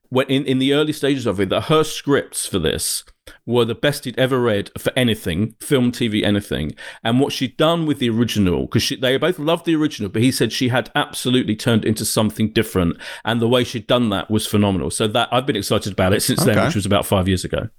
[0.10, 3.04] when in, in the early stages of it that her scripts for this
[3.46, 6.74] were the best he'd ever read for anything, film, TV, anything.
[7.04, 10.32] And what she'd done with the original, because they both loved the original, but he
[10.32, 14.48] said she had absolutely turned into something different, and the way she'd done that was
[14.48, 14.89] phenomenal.
[14.91, 17.70] So that I've been excited about it since then, which was about five years ago.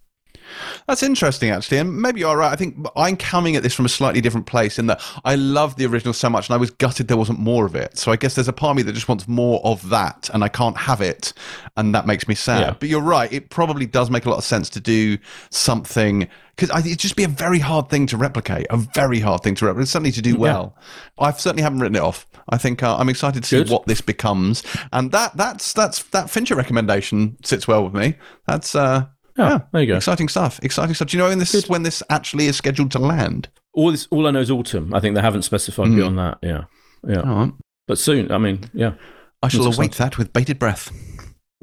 [0.87, 2.53] That's interesting, actually, and maybe you're right.
[2.53, 5.77] I think I'm coming at this from a slightly different place in that I love
[5.77, 7.99] the original so much, and I was gutted there wasn't more of it.
[7.99, 10.45] So I guess there's a part of me that just wants more of that, and
[10.45, 11.33] I can't have it,
[11.77, 12.61] and that makes me sad.
[12.61, 12.75] Yeah.
[12.79, 15.19] But you're right; it probably does make a lot of sense to do
[15.51, 19.55] something because it'd just be a very hard thing to replicate, a very hard thing
[19.57, 19.89] to replicate.
[19.89, 20.77] Certainly to do well.
[21.19, 22.27] I certainly haven't written it off.
[22.49, 23.71] I think uh, I'm excited to see Good.
[23.71, 28.17] what this becomes, and that that's that's that Fincher recommendation sits well with me.
[28.47, 29.97] That's uh, Oh, yeah, there you go.
[29.97, 30.61] Exciting stuff.
[30.62, 31.09] Exciting stuff.
[31.09, 33.49] Do you know when this is when this actually is scheduled to land?
[33.72, 34.95] All this, all I know is autumn.
[34.95, 35.97] I think they haven't specified Hmm.
[35.97, 36.39] beyond that.
[36.43, 36.64] Yeah,
[37.07, 37.20] yeah.
[37.20, 37.53] Right.
[37.89, 38.95] But soon, I mean, yeah.
[39.43, 40.91] I shall await that with bated breath.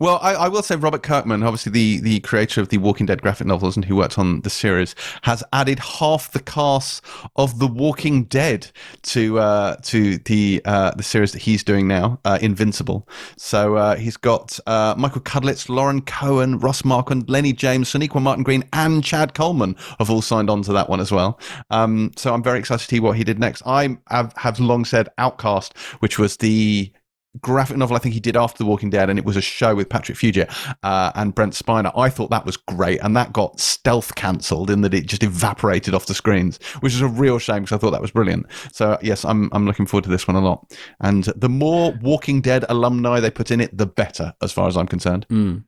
[0.02, 3.22] Well, I, I, will say Robert Kirkman, obviously the, the creator of the Walking Dead
[3.22, 7.68] graphic novels and who worked on the series, has added half the cast of The
[7.68, 8.72] Walking Dead
[9.04, 13.08] to uh, to the uh, the series that he's doing now, uh, Invincible.
[13.38, 18.44] So uh, he's got uh, Michael Cudlitz, Lauren Cohan, Ross Marquand, Lennie James, Sonequa Martin
[18.44, 21.40] Green, and Chad Coleman have all signed on to that one as well.
[21.70, 23.62] Um, so I'm very excited to see what he did next.
[23.68, 26.92] I have, have long said Outcast, which was the
[27.40, 29.76] graphic novel I think he did after The Walking Dead, and it was a show
[29.76, 30.54] with Patrick Fugit
[30.84, 31.92] uh, and Brent Spiner.
[31.96, 35.94] I thought that was great, and that got stealth cancelled in that it just evaporated
[35.94, 38.48] off the screens, which is a real shame because I thought that was brilliant.
[38.74, 40.76] So yes, I'm I'm looking forward to this one a lot.
[41.00, 44.76] And the more Walking Dead alumni they put in it, the better, as far as
[44.76, 45.26] I'm concerned.
[45.30, 45.64] Mm.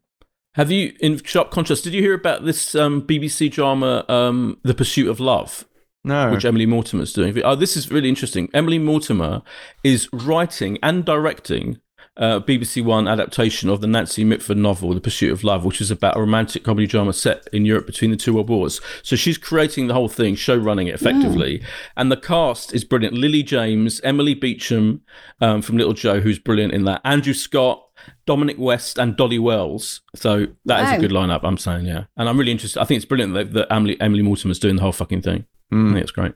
[0.55, 4.75] Have you, in sharp contrast, did you hear about this um, BBC drama, um, The
[4.75, 5.65] Pursuit of Love?
[6.03, 6.31] No.
[6.31, 7.41] Which Emily Mortimer is doing.
[7.43, 8.49] Oh, this is really interesting.
[8.53, 9.41] Emily Mortimer
[9.83, 11.79] is writing and directing
[12.15, 15.89] a BBC One adaptation of the Nancy Mitford novel, The Pursuit of Love, which is
[15.89, 18.81] about a romantic comedy drama set in Europe between the two world wars.
[19.01, 21.59] So she's creating the whole thing, show running it effectively.
[21.59, 21.65] Mm.
[21.97, 23.15] And the cast is brilliant.
[23.15, 25.01] Lily James, Emily Beecham
[25.41, 27.01] um, from Little Joe, who's brilliant in that.
[27.03, 27.83] Andrew Scott,
[28.25, 30.01] Dominic West and Dolly Wells.
[30.15, 32.05] So that is a good lineup, I'm saying, yeah.
[32.15, 32.79] And I'm really interested.
[32.79, 35.45] I think it's brilliant that, that Emily, Emily Mortimer's doing the whole fucking thing.
[35.73, 35.89] Mm.
[35.89, 36.33] I think it's great.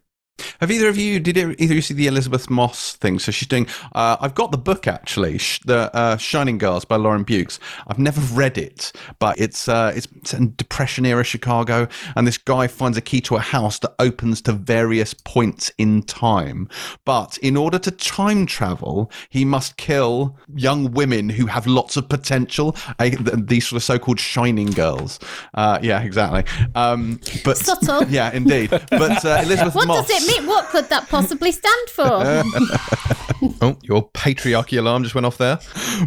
[0.60, 3.20] Have either of you did either of you see the Elisabeth Moss thing?
[3.20, 3.68] So she's doing.
[3.94, 7.60] Uh, I've got the book actually, the uh, Shining Girls by Lauren Beukes.
[7.88, 12.68] I've never read it, but it's uh, it's in Depression era Chicago, and this guy
[12.68, 16.70] finds a key to a house that opens to various points in time.
[17.06, 22.10] But in order to time travel, he must kill young women who have lots of
[22.10, 22.76] potential.
[23.00, 25.20] these sort of so-called Shining Girls.
[25.54, 26.44] Uh, yeah, exactly.
[26.76, 28.04] Um, but subtle.
[28.10, 28.70] Yeah, indeed.
[28.70, 30.08] But uh, Elisabeth what Moss.
[30.36, 30.48] Does?
[30.48, 32.04] What could that possibly stand for?
[33.62, 35.60] oh, your patriarchy alarm just went off there.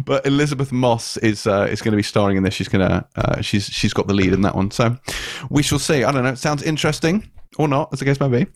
[0.05, 2.53] But Elisabeth Moss is uh, is going to be starring in this.
[2.53, 4.71] She's going to uh, she's she's got the lead in that one.
[4.71, 4.97] So
[5.49, 6.03] we shall see.
[6.03, 6.31] I don't know.
[6.31, 8.47] It sounds interesting or not, as the case may be.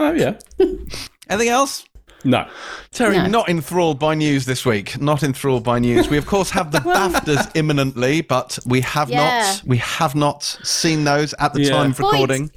[0.00, 0.38] oh yeah.
[1.28, 1.84] Anything else?
[2.24, 2.48] No.
[2.90, 3.26] Terri, no.
[3.26, 5.00] not enthralled by news this week.
[5.00, 6.08] Not enthralled by news.
[6.08, 9.52] We of course have the BAFTAs imminently, but we have yeah.
[9.52, 11.70] not we have not seen those at the yeah.
[11.70, 12.50] time of recording.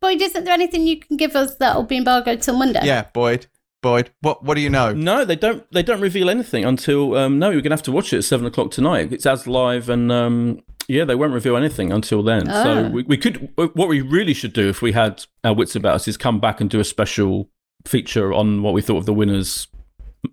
[0.00, 2.80] Boyd, isn't there anything you can give us that will be embargoed till Monday?
[2.84, 3.46] Yeah, Boyd.
[3.82, 4.94] Boyd, what what do you know?
[4.94, 5.70] No, they don't.
[5.70, 7.50] They don't reveal anything until um, no.
[7.50, 9.12] You're gonna have to watch it at seven o'clock tonight.
[9.12, 12.48] It's as live, and um, yeah, they won't reveal anything until then.
[12.48, 12.64] Oh.
[12.64, 13.50] So we, we could.
[13.56, 16.62] What we really should do if we had our wits about us is come back
[16.62, 17.50] and do a special
[17.84, 19.68] feature on what we thought of the winners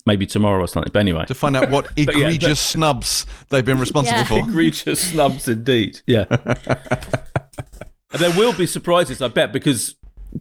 [0.06, 0.92] maybe tomorrow or something.
[0.94, 4.24] But anyway, to find out what egregious yeah, snubs they've been responsible yeah.
[4.24, 4.40] for.
[4.50, 6.00] egregious snubs, indeed.
[6.08, 6.26] Yeah.
[8.20, 9.96] there will be surprises, I bet, because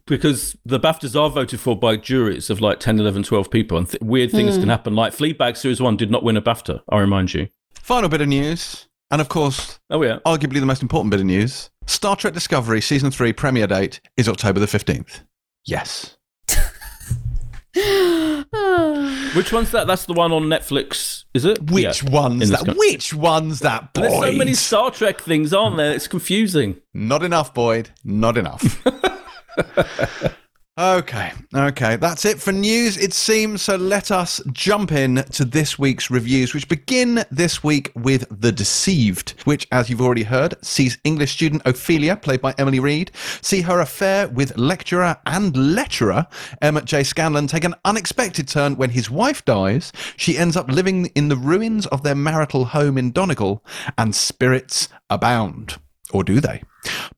[0.06, 3.88] because the BAFTAs are voted for by juries of like 10, 11, 12 people, and
[3.88, 4.60] th- weird things mm.
[4.60, 4.94] can happen.
[4.94, 7.48] Like Fleabag Series 1 did not win a BAFTA, I remind you.
[7.74, 11.26] Final bit of news, and of course, oh yeah, arguably the most important bit of
[11.26, 15.22] news Star Trek Discovery Season 3 premiere date is October the 15th.
[15.64, 16.16] Yes.
[19.34, 19.86] Which one's that?
[19.86, 21.70] That's the one on Netflix, is it?
[21.70, 22.74] Which yeah, one's that?
[22.76, 24.04] Which one's that, Boyd?
[24.04, 25.92] There's so many Star Trek things, aren't there?
[25.92, 26.80] It's confusing.
[26.94, 27.90] Not enough, Boyd.
[28.04, 28.82] Not enough.
[30.80, 33.60] Okay, okay, that's it for news, it seems.
[33.60, 38.50] So let us jump in to this week's reviews, which begin this week with The
[38.50, 43.10] Deceived, which, as you've already heard, sees English student Ophelia, played by Emily Reid,
[43.42, 46.26] see her affair with lecturer and lecturer
[46.62, 47.02] Emmett J.
[47.02, 49.92] Scanlan take an unexpected turn when his wife dies.
[50.16, 53.62] She ends up living in the ruins of their marital home in Donegal,
[53.98, 55.78] and spirits abound.
[56.10, 56.62] Or do they?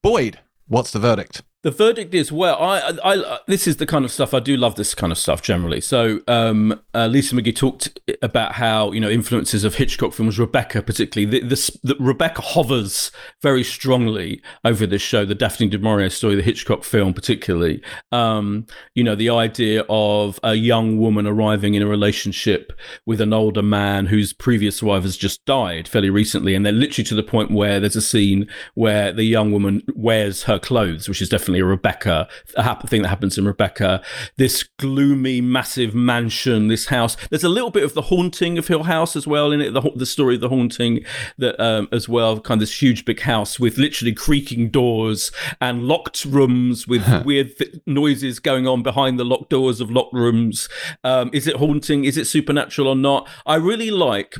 [0.02, 1.42] Boyd, what's the verdict?
[1.62, 2.60] The verdict is well.
[2.60, 4.74] I, I, I, this is the kind of stuff I do love.
[4.74, 5.80] This kind of stuff generally.
[5.80, 10.40] So, um, uh, Lisa McGee talked about how you know influences of Hitchcock films.
[10.40, 15.24] Rebecca, particularly, the, the, the, Rebecca hovers very strongly over this show.
[15.24, 17.80] The Daphne du Maurier story, the Hitchcock film, particularly.
[18.10, 22.72] Um, you know, the idea of a young woman arriving in a relationship
[23.06, 27.06] with an older man whose previous wife has just died fairly recently, and they're literally
[27.06, 31.22] to the point where there's a scene where the young woman wears her clothes, which
[31.22, 34.02] is definitely definitely a Rebecca a thing that happens in Rebecca.
[34.36, 37.16] This gloomy, massive mansion, this house.
[37.30, 39.72] There's a little bit of the haunting of Hill House as well in it.
[39.72, 41.04] The, the story of the haunting
[41.38, 45.30] that um, as well, kind of this huge big house with literally creaking doors
[45.60, 50.14] and locked rooms with weird th- noises going on behind the locked doors of locked
[50.14, 50.68] rooms.
[51.04, 52.04] Um, is it haunting?
[52.04, 53.28] Is it supernatural or not?
[53.46, 54.36] I really like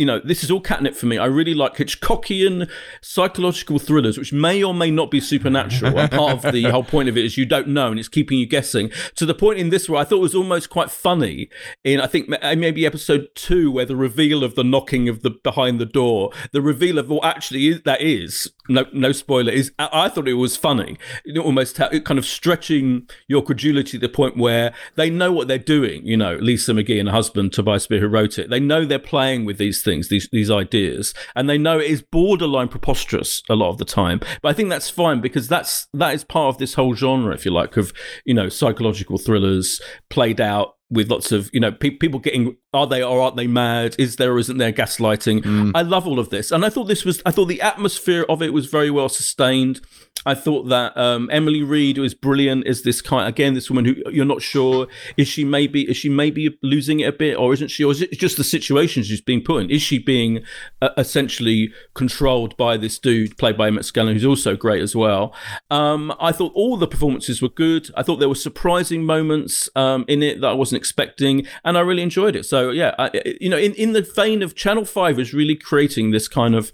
[0.00, 1.18] you know, this is all catnip for me.
[1.18, 2.70] I really like Hitchcockian
[3.02, 5.98] psychological thrillers, which may or may not be supernatural.
[5.98, 8.38] and part of the whole point of it is you don't know, and it's keeping
[8.38, 8.90] you guessing.
[9.16, 11.50] To the point in this where I thought was almost quite funny.
[11.84, 15.78] In I think maybe episode two, where the reveal of the knocking of the behind
[15.78, 19.72] the door, the reveal of what actually is, that is no no spoiler is.
[19.78, 20.96] I, I thought it was funny.
[21.24, 25.58] It almost kind of stretching your credulity to the point where they know what they're
[25.58, 26.06] doing.
[26.06, 28.98] You know, Lisa McGee and her husband Tobias Beer, who wrote it, they know they're
[28.98, 33.54] playing with these things, these these ideas, and they know it is borderline preposterous a
[33.54, 34.20] lot of the time.
[34.42, 37.44] But I think that's fine because that's that is part of this whole genre, if
[37.44, 37.92] you like, of
[38.24, 42.86] you know psychological thrillers played out with lots of you know pe- people getting are
[42.86, 43.96] they or aren't they mad?
[43.98, 45.42] Is there or isn't there gaslighting?
[45.42, 45.72] Mm.
[45.74, 46.50] i love all of this.
[46.50, 49.80] And i thought this was i thought the atmosphere of it was very well sustained.
[50.26, 53.94] I thought that um, emily reid was brilliant is this kind again this woman who
[54.10, 54.86] you're not sure
[55.16, 58.02] is she maybe is she maybe losing it a bit or isn't she or is
[58.02, 59.70] it just the situation she's being put in?
[59.70, 60.42] Is she being
[60.82, 65.34] uh, essentially controlled by this dude played by emmett scanlan who's also great as well?
[65.70, 67.90] Um, i thought all the performances were good.
[67.96, 71.80] I thought there were surprising moments um, in it that i wasn't expecting, and I
[71.82, 72.44] really enjoyed it.
[72.44, 73.10] So yeah, I,
[73.40, 76.72] you know, in in the vein of Channel Five is really creating this kind of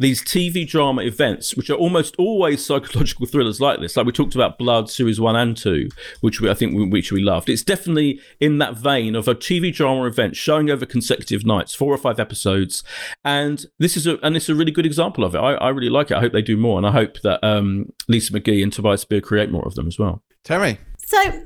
[0.00, 3.96] these TV drama events, which are almost always psychological thrillers like this.
[3.96, 5.90] Like we talked about Blood series one and two,
[6.22, 7.50] which we, I think we, which we loved.
[7.50, 11.92] It's definitely in that vein of a TV drama event showing over consecutive nights, four
[11.92, 12.82] or five episodes,
[13.24, 15.38] and this is a and it's a really good example of it.
[15.38, 16.16] I, I really like it.
[16.16, 19.20] I hope they do more, and I hope that um, Lisa McGee and Tobias Beer
[19.20, 20.22] create more of them as well.
[20.44, 20.78] Terry.
[20.96, 21.42] So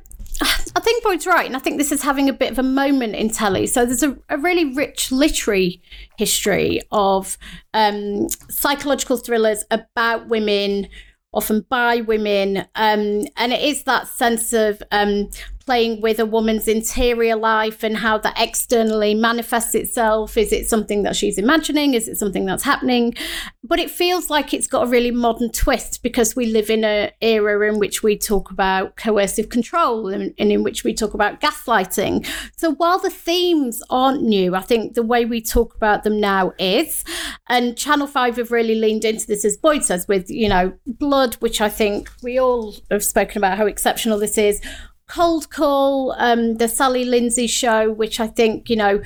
[0.77, 3.14] I think Boyd's right, and I think this is having a bit of a moment
[3.14, 3.66] in telly.
[3.66, 5.81] So there's a, a really rich literary
[6.18, 7.39] history of
[7.72, 10.89] um, psychological thrillers about women,
[11.33, 15.31] often by women, um, and it is that sense of um,
[15.67, 20.37] playing with a woman's interior life and how that externally manifests itself.
[20.37, 21.95] Is it something that she's imagining?
[21.95, 23.15] Is it something that's happening?
[23.62, 27.11] But it feels like it's got a really modern twist because we live in an
[27.21, 31.41] era in which we talk about coercive control and, and in which we talk about
[31.41, 32.27] gaslighting.
[32.57, 36.53] So while the themes aren't new, I think the way we talk about them now
[36.59, 37.05] is.
[37.49, 41.35] And Channel 5 have really leaned into this, as Boyd says, with, you know, blood,
[41.37, 44.61] which I think we all have spoken about how exceptional this is
[45.07, 49.03] Cold Call, um, the Sally Lindsay show, which I think, you know,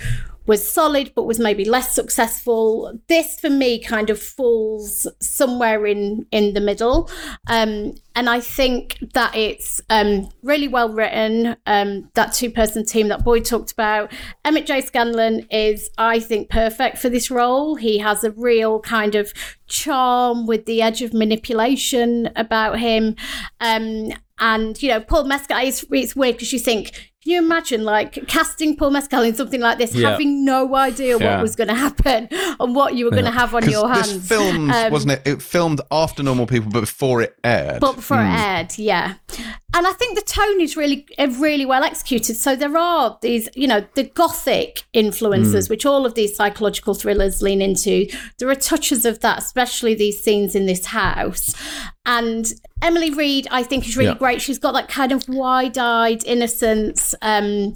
[0.48, 2.98] was solid but was maybe less successful.
[3.06, 7.10] This for me kind of falls somewhere in in the middle.
[7.46, 11.56] Um, and I think that it's um, really well written.
[11.66, 14.10] Um, that two person team that Boyd talked about.
[14.44, 14.80] Emmett J.
[14.80, 17.76] Scanlan is, I think, perfect for this role.
[17.76, 19.32] He has a real kind of
[19.66, 23.16] charm with the edge of manipulation about him.
[23.60, 28.26] Um, and you know, Paul Mescal is it's weird because you think you imagine like
[28.26, 30.10] casting Paul Mescal in something like this, yeah.
[30.10, 31.34] having no idea yeah.
[31.34, 34.12] what was going to happen and what you were going to have on your hands?
[34.12, 35.22] This filmed, um, wasn't it?
[35.26, 37.80] It filmed after Normal People, but before it aired.
[37.80, 38.26] But before mm.
[38.26, 38.36] it hmm.
[38.36, 39.14] aired, yeah.
[39.74, 42.36] And I think the tone is really, really well executed.
[42.36, 45.70] So there are these, you know, the gothic influences, mm.
[45.70, 48.06] which all of these psychological thrillers lean into.
[48.38, 51.54] There are touches of that, especially these scenes in this house.
[52.06, 52.50] And
[52.80, 54.18] Emily Reid, I think, is really yeah.
[54.18, 54.40] great.
[54.40, 57.72] She's got that kind of wide-eyed innocence, um,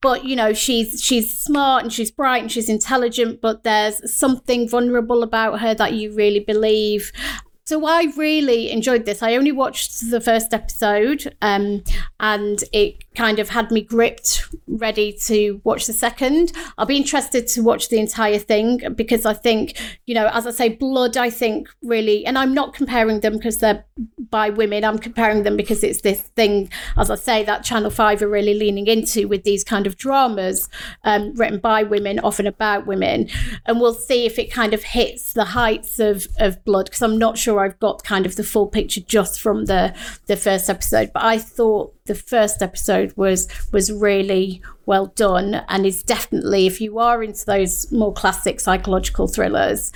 [0.00, 3.40] but you know, she's she's smart and she's bright and she's intelligent.
[3.40, 7.12] But there's something vulnerable about her that you really believe.
[7.64, 9.22] So I really enjoyed this.
[9.22, 11.84] I only watched the first episode, um,
[12.18, 16.52] and it kind of had me gripped, ready to watch the second.
[16.78, 20.50] I'll be interested to watch the entire thing because I think, you know, as I
[20.50, 23.84] say, Blood, I think really, and I'm not comparing them because they're
[24.30, 24.84] by women.
[24.84, 28.54] I'm comparing them because it's this thing, as I say, that Channel 5 are really
[28.54, 30.68] leaning into with these kind of dramas
[31.04, 33.28] um, written by women, often about women.
[33.66, 37.18] And we'll see if it kind of hits the heights of, of Blood because I'm
[37.18, 39.94] not sure I've got kind of the full picture just from the,
[40.26, 41.12] the first episode.
[41.12, 46.80] But I thought the first episode was was really well done and is definitely if
[46.80, 49.92] you are into those more classic psychological thrillers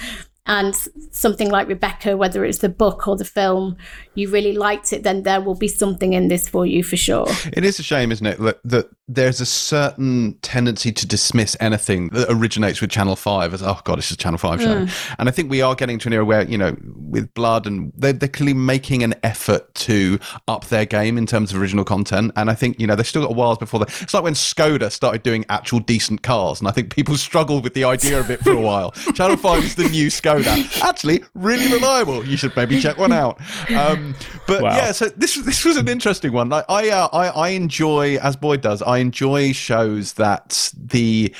[0.46, 0.74] and
[1.10, 3.76] something like Rebecca, whether it's the book or the film,
[4.16, 7.26] you really liked it, then there will be something in this for you for sure.
[7.52, 12.08] It is a shame, isn't it, that, that there's a certain tendency to dismiss anything
[12.08, 14.84] that originates with Channel 5 as, oh God, it's a Channel 5 show.
[14.84, 15.14] Mm.
[15.18, 17.92] And I think we are getting to an era where, you know, with Blood and
[17.96, 22.32] they're, they're clearly making an effort to up their game in terms of original content.
[22.36, 24.02] And I think, you know, they've still got a while before that.
[24.02, 26.60] It's like when Skoda started doing actual decent cars.
[26.60, 28.90] And I think people struggled with the idea of it for a while.
[29.14, 30.82] Channel 5 is the new Skoda.
[30.82, 32.26] Actually, really reliable.
[32.26, 33.40] You should maybe check one out.
[33.70, 34.05] Um,
[34.46, 34.76] but wow.
[34.76, 36.48] yeah, so this this was an interesting one.
[36.48, 38.82] Like I, uh, I I enjoy as Boyd does.
[38.82, 41.34] I enjoy shows that the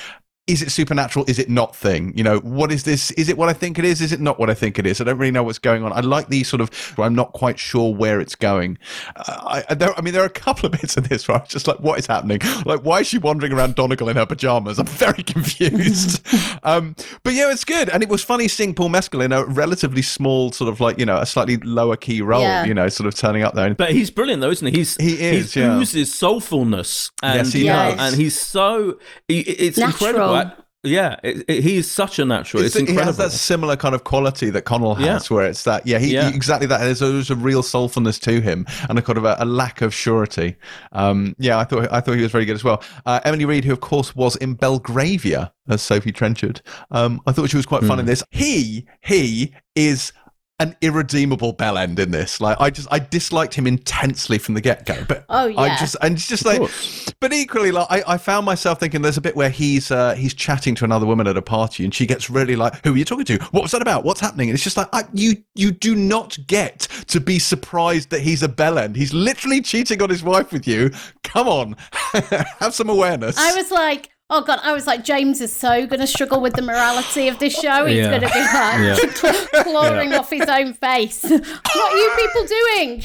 [0.47, 1.25] is it supernatural?
[1.29, 2.13] Is it not thing?
[2.17, 3.11] You know, what is this?
[3.13, 4.01] Is it what I think it is?
[4.01, 5.01] Is it not what I think it is?
[5.01, 5.93] I don't really know what's going on.
[5.93, 8.79] I like these sort of, I'm not quite sure where it's going.
[9.17, 11.47] Uh, I, there, I mean, there are a couple of bits of this where I'm
[11.49, 12.41] just like, what is happening?
[12.65, 14.79] Like, why is she wandering around Donegal in her pajamas?
[14.79, 16.25] I'm very confused.
[16.63, 16.95] um,
[17.25, 17.89] but yeah, it's good.
[17.91, 21.07] And it was funny seeing Paul Mescal in a relatively small, sort of like, you
[21.07, 22.65] know, a slightly lower key role, Yeah.
[22.65, 23.75] you know, sort of turning up there.
[23.75, 24.79] But he's brilliant though, isn't he?
[24.79, 25.77] He's He is, He yeah.
[25.77, 28.13] oozes soulfulness, and Yes, he you know, does.
[28.13, 30.07] and he's so he, it's Natural.
[30.09, 30.36] incredible.
[30.83, 32.63] Yeah, it, it, he's such a natural.
[32.63, 35.35] It's, It's- he has that similar kind of quality that Connell has, Yeah.
[35.37, 36.31] where it's that, yeah, he, Yeah.
[36.31, 36.79] he- exactly that.
[36.79, 39.93] There's, there's a real soulfulness to him and a kind of a, a lack of
[39.93, 40.55] surety.
[40.93, 42.85] Um, yeah, I thought I thought he was very good as well.
[43.05, 46.61] Uh, Emily Reid, who of course was in Belgravia as Sophie Trenchard,
[46.93, 48.01] um, I thought she was quite fun Hmm.
[48.01, 48.23] in this.
[48.31, 50.13] He he is
[50.59, 52.41] an irredeemable bell end in this.
[52.41, 55.05] Like I just I disliked him intensely from the get go.
[55.07, 56.63] But Oh, yeah, I just and just like
[57.21, 60.33] but equally like I, I found myself thinking there's a bit where he's uh, he's
[60.33, 63.05] chatting to another woman at a party and she gets really like who are you
[63.05, 63.39] talking to?
[63.51, 64.05] What was that about?
[64.05, 64.49] What's happening?
[64.49, 68.43] And it's just like I, you you do not get to be surprised that he's
[68.43, 68.97] a bell end.
[68.97, 70.91] He's literally cheating on his wife with you.
[71.23, 71.77] Come on.
[72.61, 73.37] Have some awareness.
[73.37, 76.55] I was like, oh god, I was like, James is so going to struggle with
[76.55, 77.87] the morality of this show.
[77.87, 78.09] He's Yeah.
[78.19, 79.63] going to be like Yeah.
[79.63, 81.23] clawing off his own face.
[81.23, 81.43] what
[81.77, 83.03] are you people doing?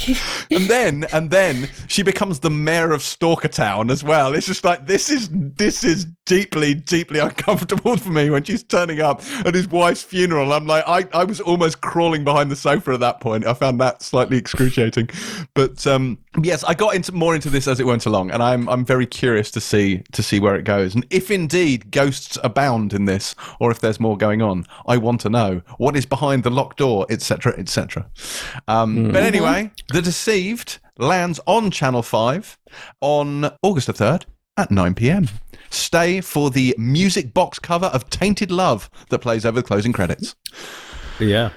[0.51, 4.33] and then and then she becomes the mayor of Stalker Town as well.
[4.33, 8.99] It's just like this is this is deeply deeply uncomfortable for me when she's turning
[9.01, 10.53] up at his wife's funeral.
[10.53, 13.45] I'm like I, I was almost crawling behind the sofa at that point.
[13.45, 15.09] I found that slightly excruciating.
[15.53, 18.67] But um yes, I got into more into this as it went along, and I'm
[18.69, 22.93] I'm very curious to see to see where it goes and if indeed ghosts abound
[22.93, 24.65] in this or if there's more going on.
[24.87, 27.53] I want to know what is behind the locked door, etc.
[27.57, 28.09] etc.
[28.67, 32.57] Um, But anyway, The Deceived lands on Channel 5
[33.01, 34.25] on August the 3rd
[34.57, 35.27] at 9 pm.
[35.69, 40.35] Stay for the music box cover of Tainted Love that plays over the closing credits.
[41.19, 41.51] yeah.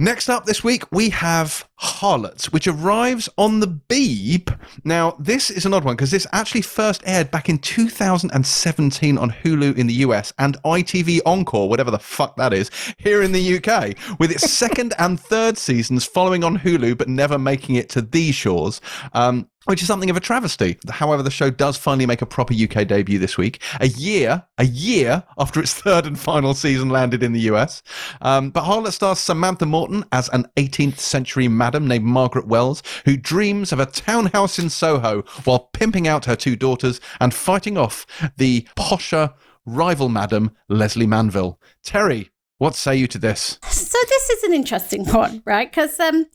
[0.00, 4.56] Next up this week, we have Harlots, which arrives on the Beeb.
[4.84, 9.30] Now, this is an odd one because this actually first aired back in 2017 on
[9.32, 13.56] Hulu in the US and ITV Encore, whatever the fuck that is, here in the
[13.56, 18.00] UK, with its second and third seasons following on Hulu but never making it to
[18.00, 18.80] these shores.
[19.14, 20.78] Um, which is something of a travesty.
[20.88, 24.64] However, the show does finally make a proper UK debut this week, a year, a
[24.64, 27.82] year after its third and final season landed in the US.
[28.22, 33.18] Um, but Harlot stars Samantha Morton as an 18th century madam named Margaret Wells, who
[33.18, 38.06] dreams of a townhouse in Soho while pimping out her two daughters and fighting off
[38.38, 39.34] the posher
[39.66, 41.60] rival madam Lesley Manville.
[41.84, 43.58] Terri, what say you to this?
[43.68, 45.70] So this is an interesting one, right?
[45.70, 46.26] Because um,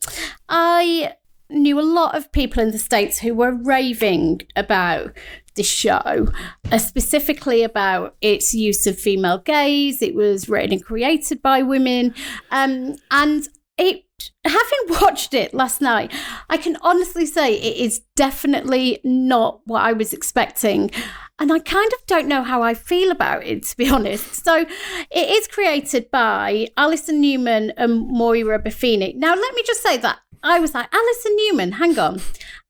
[0.49, 1.13] I
[1.53, 5.15] knew a lot of people in the states who were raving about
[5.55, 6.29] this show,
[6.71, 10.01] uh, specifically about its use of female gaze.
[10.01, 12.13] It was written and created by women,
[12.51, 13.47] um, and
[13.77, 14.05] it.
[14.45, 16.11] Having watched it last night,
[16.49, 20.91] I can honestly say it is definitely not what I was expecting.
[21.39, 24.45] And I kind of don't know how I feel about it, to be honest.
[24.45, 24.65] So
[25.11, 29.15] it is created by Alison Newman and Moira Buffini.
[29.15, 32.21] Now, let me just say that I was like, Alison Newman, hang on.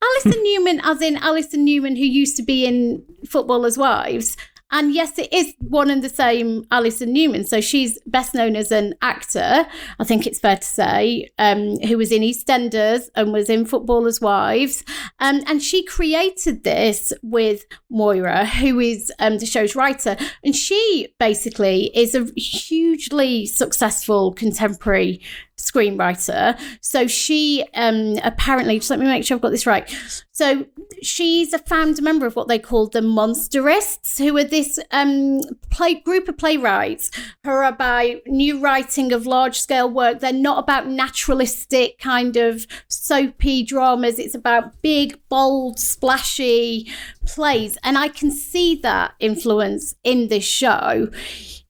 [0.03, 4.37] Alison Newman, as in Alison Newman, who used to be in Footballers' Wives.
[4.73, 7.45] And yes, it is one and the same Alison Newman.
[7.45, 9.67] So she's best known as an actor,
[9.99, 14.19] I think it's fair to say, um, who was in EastEnders and was in Footballers'
[14.19, 14.83] Wives.
[15.19, 20.17] Um, and she created this with Moira, who is um, the show's writer.
[20.43, 25.21] And she basically is a hugely successful contemporary
[25.63, 26.59] screenwriter.
[26.81, 29.89] So she um, apparently, just let me make sure I've got this right.
[30.31, 30.65] So
[31.01, 35.95] she's a founder member of what they call the Monsterists, who are this um, play
[35.95, 37.11] group of playwrights
[37.43, 40.19] who are about new writing of large scale work.
[40.19, 44.17] They're not about naturalistic kind of soapy dramas.
[44.17, 46.91] It's about big, bold, splashy
[47.25, 51.09] plays, and I can see that influence in this show.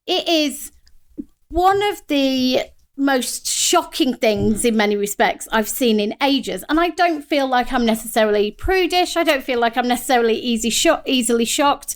[0.05, 0.71] It is
[1.49, 2.61] one of the
[2.95, 6.63] most shocking things in many respects I've seen in ages.
[6.69, 9.17] And I don't feel like I'm necessarily prudish.
[9.17, 11.95] I don't feel like I'm necessarily easy sho- easily shocked.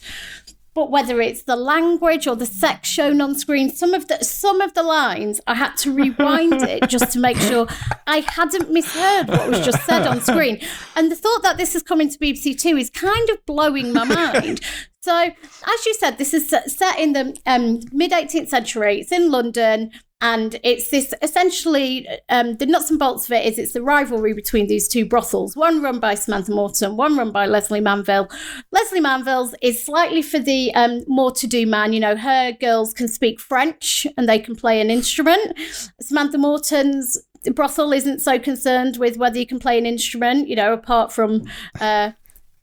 [0.74, 4.62] But whether it's the language or the sex shown on screen, some of the some
[4.62, 7.66] of the lines I had to rewind it just to make sure
[8.06, 10.62] I hadn't misheard what was just said on screen.
[10.96, 14.04] And the thought that this is coming to BBC Two is kind of blowing my
[14.04, 14.62] mind.
[15.02, 19.00] So, as you said, this is set in the um, mid 18th century.
[19.00, 19.92] It's in London.
[20.20, 24.34] And it's this essentially um, the nuts and bolts of it is it's the rivalry
[24.34, 25.56] between these two brothels.
[25.56, 28.28] One run by samantha morton one run by lesley manville.
[28.72, 31.94] Lesley Manville's is slightly for the um, more to do man.
[31.94, 35.56] You know her girls can speak french and they can play an instrument.
[36.02, 37.20] Samantha morton's
[37.54, 41.44] brothel isn't so concerned with whether you can play an instrument you know apart from
[41.80, 42.12] uh,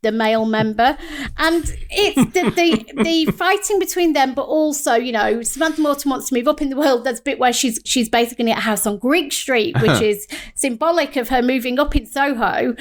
[0.05, 0.97] the male member,
[1.39, 6.29] and it's the, the, the fighting between them, but also you know Samantha Morton wants
[6.29, 7.03] to move up in the world.
[7.03, 10.29] There's a bit where she's she's basically at a house on Greek Street, which is
[10.55, 12.77] symbolic of her moving up in Soho.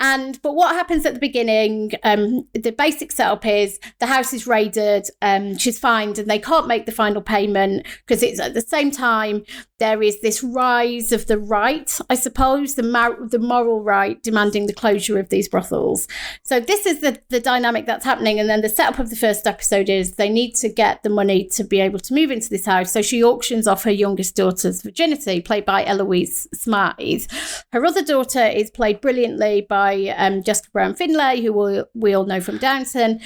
[0.00, 1.92] And but what happens at the beginning?
[2.04, 5.08] Um, the basic setup is the house is raided.
[5.20, 8.90] Um, she's fined, and they can't make the final payment because it's at the same
[8.90, 9.44] time
[9.78, 14.66] there is this rise of the right, I suppose, the mar- the moral right demanding
[14.66, 16.08] the closure of these brothels.
[16.42, 19.46] So this is the the dynamic that's happening, and then the setup of the first
[19.46, 22.66] episode is they need to get the money to be able to move into this
[22.66, 22.92] house.
[22.92, 27.64] So she auctions off her youngest daughter's virginity, played by Eloise Smyth.
[27.72, 32.26] Her other daughter is played brilliantly by um, Jessica Brown Findlay, who we, we all
[32.26, 33.20] know from Downton.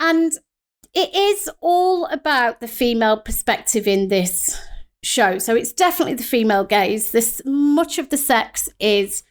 [0.00, 0.32] And
[0.94, 4.58] it is all about the female perspective in this
[5.02, 5.38] show.
[5.38, 7.12] So it's definitely the female gaze.
[7.12, 9.22] This much of the sex is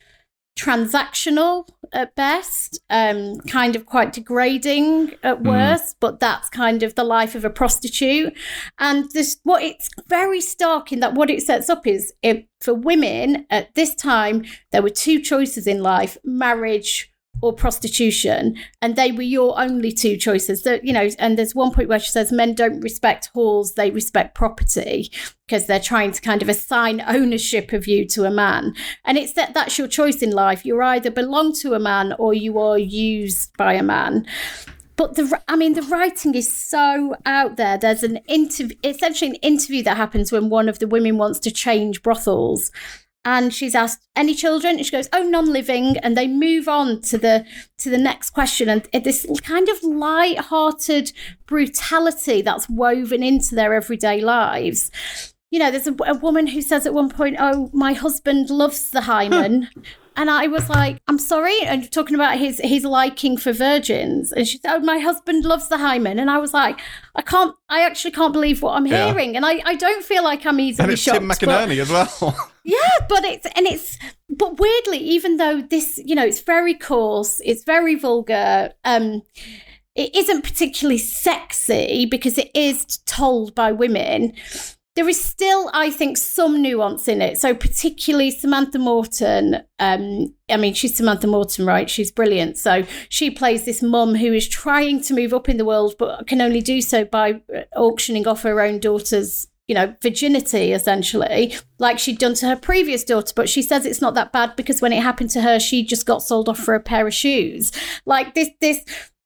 [0.57, 5.47] transactional at best, um, kind of quite degrading at mm.
[5.47, 8.33] worst, but that's kind of the life of a prostitute.
[8.79, 12.73] And this, what it's very stark in that what it sets up is it, for
[12.73, 17.10] women at this time, there were two choices in life marriage
[17.41, 20.63] or prostitution and they were your only two choices.
[20.63, 23.91] That you know and there's one point where she says men don't respect halls they
[23.91, 25.11] respect property
[25.47, 28.73] because they're trying to kind of assign ownership of you to a man.
[29.05, 30.65] And it's that that's your choice in life.
[30.65, 34.25] You either belong to a man or you are used by a man.
[34.95, 37.77] But the i mean the writing is so out there.
[37.77, 41.51] There's an interview essentially an interview that happens when one of the women wants to
[41.51, 42.71] change brothels
[43.23, 44.77] and she's asked any children?
[44.77, 45.97] And she goes oh non-living.
[45.97, 47.45] And they move on to the
[47.79, 48.69] to the next question.
[48.69, 51.11] And this kind of light-hearted
[51.45, 54.91] brutality that's woven into their everyday lives.
[55.49, 58.89] You know there's a, a woman who says at one point oh my husband loves
[58.91, 59.69] the hymen
[60.15, 61.61] and I was like, I'm sorry.
[61.61, 64.31] And talking about his his liking for virgins.
[64.31, 66.19] And she said, Oh, my husband loves the hymen.
[66.19, 66.79] And I was like,
[67.15, 69.07] I can't I actually can't believe what I'm yeah.
[69.07, 69.35] hearing.
[69.35, 71.19] And I, I don't feel like I'm easily and it's shocked.
[71.19, 72.51] Tim McInnerny as well.
[72.63, 73.97] yeah, but it's and it's
[74.29, 79.21] but weirdly, even though this, you know, it's very coarse, it's very vulgar, um,
[79.95, 84.33] it isn't particularly sexy because it is told by women
[84.95, 87.37] there is still, I think, some nuance in it.
[87.37, 89.61] So, particularly Samantha Morton.
[89.79, 91.89] Um, I mean, she's Samantha Morton, right?
[91.89, 92.57] She's brilliant.
[92.57, 96.27] So, she plays this mum who is trying to move up in the world, but
[96.27, 101.55] can only do so by uh, auctioning off her own daughter's you know, virginity essentially,
[101.79, 103.31] like she'd done to her previous daughter.
[103.33, 106.05] But she says it's not that bad because when it happened to her, she just
[106.05, 107.71] got sold off for a pair of shoes.
[108.05, 108.83] Like this, this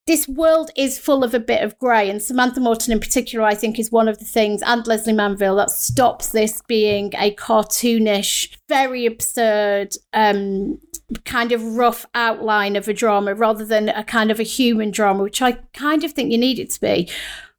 [0.08, 3.56] this world is full of a bit of grey, and Samantha Morton in particular, I
[3.56, 8.56] think, is one of the things, and Lesley Manville, that stops this being a cartoonish,
[8.70, 10.80] very absurd, um,
[11.24, 15.24] kind of rough outline of a drama rather than a kind of a human drama,
[15.24, 17.10] which I kind of think you need it to be.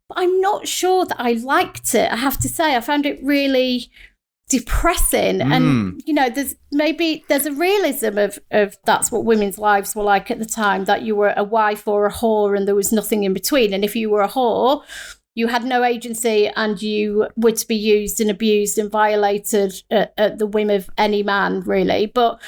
[0.08, 2.12] But I'm not sure that I liked it.
[2.12, 3.90] I have to say, I found it really
[4.48, 5.38] depressing.
[5.40, 5.52] Mm.
[5.52, 10.04] and you know there's maybe there's a realism of of that's what women's lives were
[10.04, 12.92] like at the time that you were a wife or a whore and there was
[12.92, 13.72] nothing in between.
[13.72, 14.82] And if you were a whore
[15.36, 20.14] you had no agency and you were to be used and abused and violated at,
[20.16, 22.06] at the whim of any man really.
[22.06, 22.40] But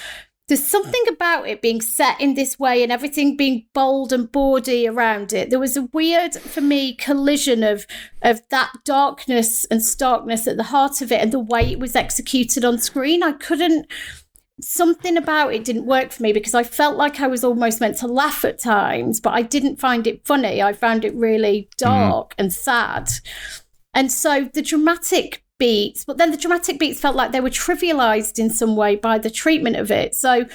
[0.49, 4.88] there's something about it being set in this way and everything being bold and bawdy
[4.88, 5.51] around it.
[5.51, 7.86] There was a weird, for me, collision of
[8.22, 11.94] of that darkness and starkness at the heart of it and the way it was
[11.94, 13.22] executed on screen.
[13.22, 13.86] I couldn't
[14.61, 17.99] something about it didn't work for me because I felt like I was almost meant
[17.99, 20.62] to laugh at times, but I didn't find it funny.
[20.62, 22.34] I found it really dark mm.
[22.38, 23.09] and sad.
[23.94, 28.38] And so the dramatic beats, but then the dramatic beats felt like they were trivialized
[28.38, 30.14] in some way by the treatment of it.
[30.14, 30.46] So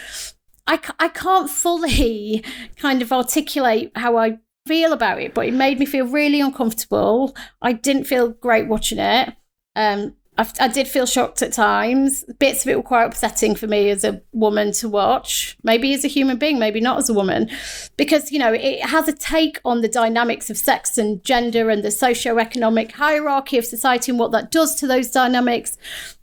[0.68, 2.44] I, I can't fully
[2.78, 7.36] kind of articulate how I feel about it, but it made me feel really uncomfortable.
[7.62, 9.36] I didn't feel great watching it.
[9.76, 12.26] Um, I, I, did feel shocked at times.
[12.40, 16.04] Bits of it were quite upsetting for me as a woman to watch, maybe as
[16.04, 17.50] a human being, maybe not as a woman,
[17.98, 21.84] because, you know, it has a take on the dynamics of sex and gender and
[21.84, 25.78] the socio-economic hierarchy of society and what that does to those dynamics.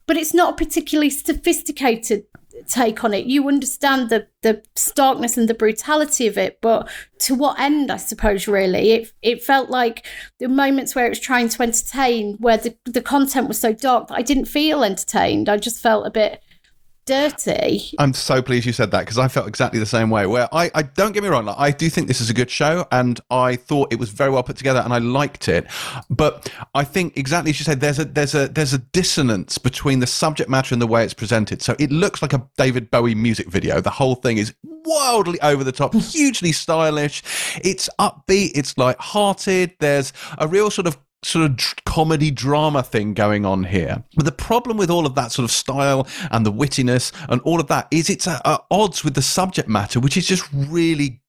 [0.06, 2.24] But it's not a particularly sophisticated
[2.68, 3.26] take on it.
[3.26, 6.88] You understand the the starkness and the brutality of it, but
[7.20, 7.90] to what end?
[7.90, 10.06] I suppose really, it it felt like
[10.38, 14.08] the moments where it was trying to entertain, where the the content was so dark
[14.08, 15.48] that I didn't feel entertained.
[15.48, 16.42] I just felt a bit
[17.10, 17.92] dirty.
[17.98, 20.26] I'm so pleased you said that because I felt exactly the same way.
[20.26, 22.50] Where I, I don't get me wrong, like, I do think this is a good
[22.50, 25.66] show, and I thought it was very well put together, and I liked it.
[26.08, 29.98] But I think exactly as you said, there's a there's a there's a dissonance between
[29.98, 31.62] the subject matter and the way it's presented.
[31.62, 33.80] So it looks like a David Bowie music video.
[33.80, 37.24] The whole thing is wildly over the top, hugely stylish.
[37.64, 38.52] It's upbeat.
[38.54, 39.74] It's light-hearted.
[39.80, 44.02] There's a real sort of sort of comedy drama thing going on here.
[44.16, 47.60] But the problem with all of that sort of style and the wittiness and all
[47.60, 51.19] of that is it's at, at odds with the subject matter, which is just really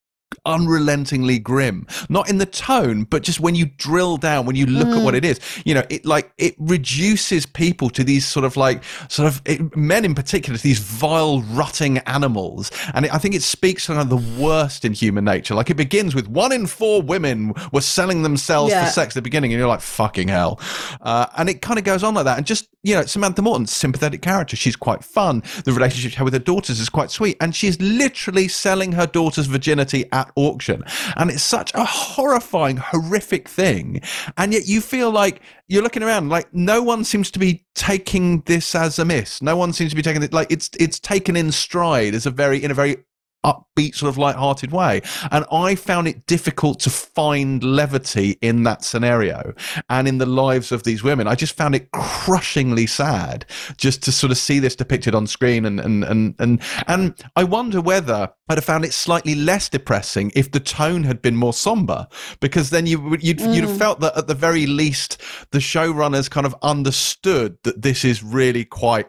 [0.46, 1.86] unrelentingly grim.
[2.10, 5.16] Not in the tone but just when you drill down when you look at what
[5.16, 9.28] it is you know it like it reduces people to these sort of like sort
[9.28, 12.72] of it, men in particular to these vile rutting animals.
[12.94, 15.56] And it, i think it speaks to kind of the worst in human nature.
[15.56, 18.86] Like it begins with one in four women were selling themselves Yeah.
[18.86, 20.60] for sex at the beginning and you're like fucking hell.
[21.02, 22.38] Uh, and it kind of goes on like that.
[22.38, 24.56] And just you know samantha morton sympathetic character.
[24.56, 25.44] She's quite fun.
[25.66, 27.38] The relationship she had with her daughters is quite sweet.
[27.40, 30.84] And she's literally selling her daughter's virginity at auction.
[31.16, 34.02] And it's such a horrifying horrific thing.
[34.38, 38.42] And yet you feel like you're looking around like no one seems to be taking
[38.42, 41.38] this as a miss no one seems to be taking it like it's it's taken
[41.38, 42.98] in stride as a very in a very
[43.44, 45.02] upbeat sort of light-hearted way.
[45.32, 49.54] And i found it difficult to find levity in that scenario
[49.90, 51.28] and in the lives of these women.
[51.28, 53.46] I just found it crushingly sad
[53.78, 57.44] just to sort of see this depicted on screen and and and and, and i
[57.44, 61.54] wonder whether i'd have found it slightly less depressing if the tone had been more
[61.54, 62.08] somber
[62.40, 63.78] because then you would- you'd, you'd have mm.
[63.78, 68.66] felt that at the very least the showrunners kind of understood that this is really
[68.66, 69.08] quite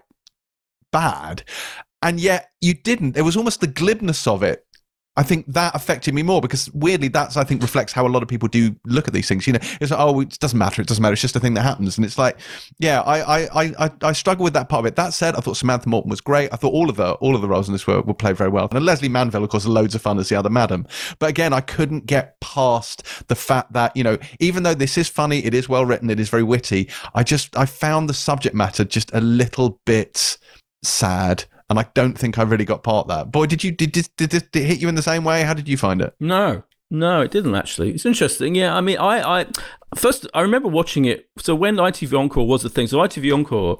[0.90, 1.42] bad
[2.03, 3.16] and yet you didn't.
[3.16, 4.66] It was almost the glibness of it.
[5.15, 8.23] I think that affected me more because weirdly, that's I think reflects how a lot
[8.23, 9.47] of people do look at these things.
[9.47, 10.81] You know, it's like, oh, it doesn't matter.
[10.81, 11.12] It doesn't matter.
[11.12, 12.39] It's just a thing that happens, and it's like,
[12.79, 14.97] yeah, I I I I, struggle with that part of it.
[14.97, 16.51] That said, I thought Samantha Morton was great.
[16.51, 18.49] I thought all of the all of the roles in this were, were played very
[18.49, 20.87] well, and Lesley Manville, of course, loads of fun as the other madam.
[21.19, 25.09] But again, I couldn't get past the fact that you know, even though this is
[25.09, 26.89] funny, it is well written, it is very witty.
[27.15, 30.39] I just I found the subject matter just a little bit
[30.83, 33.30] sad and I don't think I really got part that.
[33.30, 35.43] Boy, did you did did, did, did it hit you in the same way?
[35.43, 36.14] How did you find it?
[36.20, 36.62] No,
[36.93, 37.93] no, it didn't actually.
[37.93, 38.55] It's interesting.
[38.55, 39.47] Yeah, I mean, I, I
[39.97, 41.27] first I remember watching it.
[41.39, 43.78] So when ITV Encore was a thing, so ITV Encore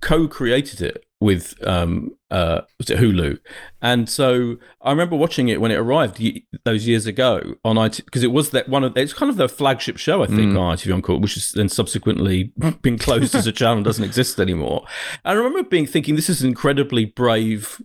[0.00, 3.38] co-created it with um uh was it Hulu,
[3.80, 6.22] and so I remember watching it when it arrived
[6.64, 9.48] those years ago on IT because it was that one of it's kind of their
[9.48, 12.52] flagship show I think on ITV Encore, which has then subsequently
[12.82, 14.84] been closed as a channel doesn't exist anymore.
[15.24, 17.82] And I remember being thinking this is an incredibly brave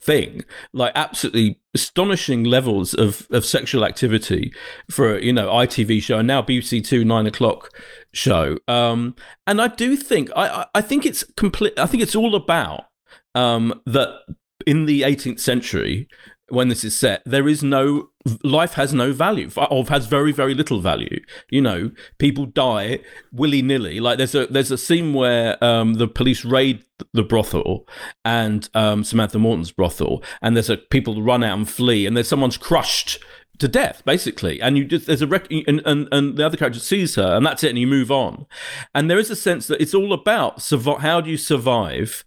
[0.00, 4.52] thing like absolutely astonishing levels of of sexual activity
[4.90, 7.70] for you know itv show and now bbc 2 9 o'clock
[8.12, 8.56] show.
[8.66, 9.14] Um
[9.46, 12.86] and i do think i, I think it's complete i think it's all about
[13.34, 14.20] um that
[14.66, 16.08] in the 18th century
[16.50, 18.10] when this is set there is no
[18.44, 21.20] life has no value or has very very little value.
[21.50, 23.00] You know people die
[23.32, 24.00] willy-nilly.
[24.00, 27.88] Like there's a there's a scene where um the police raid the brothel
[28.26, 32.28] and um samantha morton's brothel and there's a people run out and flee and there's
[32.28, 33.18] someone's crushed
[33.60, 34.60] to death basically.
[34.60, 37.46] And you just there's a rec- and, and and the other character sees her and
[37.46, 38.46] that's it and you move on.
[38.94, 42.24] And there is a sense that it's all about survi- how do you survive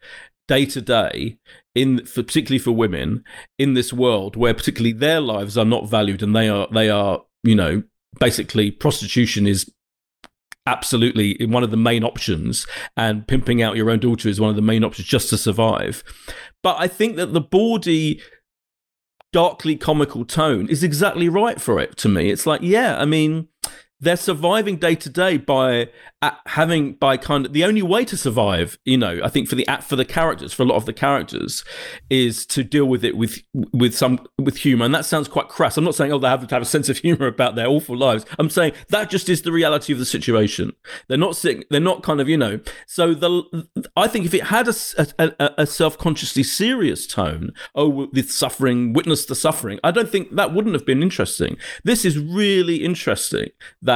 [0.48, 1.38] day to day
[1.76, 3.24] in for, particularly for women
[3.58, 7.24] in this world where particularly their lives are not valued and they are they are
[7.44, 7.84] you know
[8.20, 9.72] basically prostitution is
[10.66, 14.56] absolutely one of the main options and pimping out your own daughter is one of
[14.56, 16.04] the main options just to survive.
[16.62, 18.22] But i think that the bawdy
[19.32, 22.30] darkly comical tone is exactly right for it to me.
[22.30, 23.48] It's like yeah i mean
[24.04, 25.90] they're surviving day to day by
[26.22, 29.56] uh, having by kind of the only way to survive you know i think for
[29.56, 31.64] the for the characters for a lot of the characters
[32.10, 34.86] is to deal with it with with some with humor.
[34.86, 35.78] And that sounds quite crass.
[35.78, 37.98] I'm not saying oh they have to have a sense of humor about their awful
[37.98, 38.26] lives.
[38.40, 40.74] I'm saying that just is the reality of the situation.
[41.08, 42.60] They're not sick they're not kind of you know.
[42.88, 48.08] So the i think if it had a, a, a, a self-consciously serious tone oh
[48.14, 51.58] the suffering witness the suffering i don't think that wouldn't have been interesting.
[51.84, 53.50] This is really interesting
[53.82, 53.93] that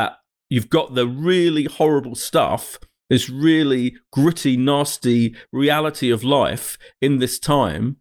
[0.49, 2.79] you've got the really horrible stuff
[3.09, 7.97] this really gritty nasty reality of life in this time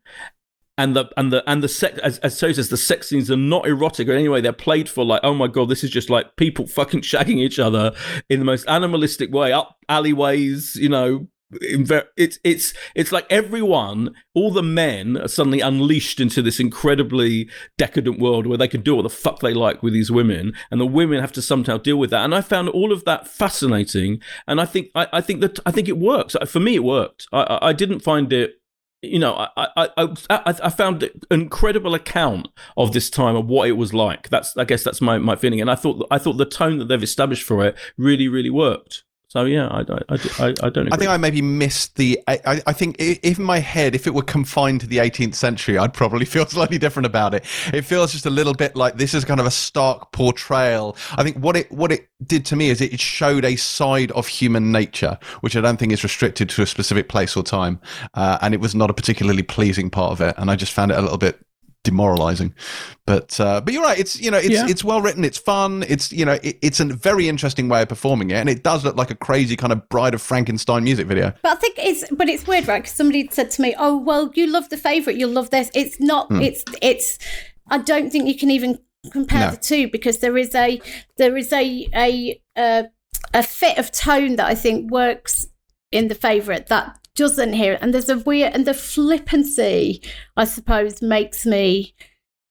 [0.78, 3.36] and the and the and the sex as, as so says the sex scenes are
[3.36, 6.36] not erotic or anyway they're played for like oh my god this is just like
[6.36, 7.92] people fucking shagging each other
[8.28, 14.50] in the most animalistic way up alleyways you know it's it's it's like everyone, all
[14.50, 17.48] the men are suddenly unleashed into this incredibly
[17.78, 20.80] decadent world where they can do what the fuck they like with these women, and
[20.80, 22.24] the women have to somehow deal with that.
[22.24, 25.70] And I found all of that fascinating, and I think I, I think that I
[25.70, 26.36] think it works.
[26.46, 27.26] For me, it worked.
[27.32, 28.54] I, I didn't find it
[29.02, 33.68] you know, I, I, I, I found an incredible account of this time of what
[33.68, 34.28] it was like.
[34.30, 36.86] That's, I guess, that's my, my feeling, and I thought, I thought the tone that
[36.88, 39.04] they've established for it really, really worked.
[39.36, 40.86] So yeah, I, I, I, I don't.
[40.86, 40.88] Agree.
[40.92, 42.18] I think I maybe missed the.
[42.26, 45.76] I, I think if in my head, if it were confined to the 18th century,
[45.76, 47.44] I'd probably feel slightly different about it.
[47.74, 50.96] It feels just a little bit like this is kind of a stark portrayal.
[51.18, 54.26] I think what it what it did to me is it showed a side of
[54.26, 57.78] human nature, which I don't think is restricted to a specific place or time,
[58.14, 60.34] uh, and it was not a particularly pleasing part of it.
[60.38, 61.45] And I just found it a little bit
[61.86, 62.54] demoralizing.
[63.06, 63.98] But uh, but you're right.
[63.98, 64.66] It's you know it's yeah.
[64.68, 65.24] it's well written.
[65.24, 65.84] It's fun.
[65.88, 68.84] It's you know it, it's a very interesting way of performing it, and it does
[68.84, 71.32] look like a crazy kind of Bride of Frankenstein music video.
[71.42, 72.82] But I think it's but it's weird, right?
[72.82, 75.16] Because somebody said to me, "Oh well, you love the favorite.
[75.16, 76.28] You'll love this." It's not.
[76.28, 76.42] Hmm.
[76.42, 77.18] It's it's.
[77.68, 78.78] I don't think you can even
[79.12, 79.50] compare no.
[79.52, 80.80] the two because there is a
[81.16, 82.86] there is a a a,
[83.32, 85.46] a fit of tone that I think works
[85.92, 87.82] in the favorite that doesn't hear it.
[87.82, 90.02] And there's a weird, and the flippancy,
[90.36, 91.94] I suppose, makes me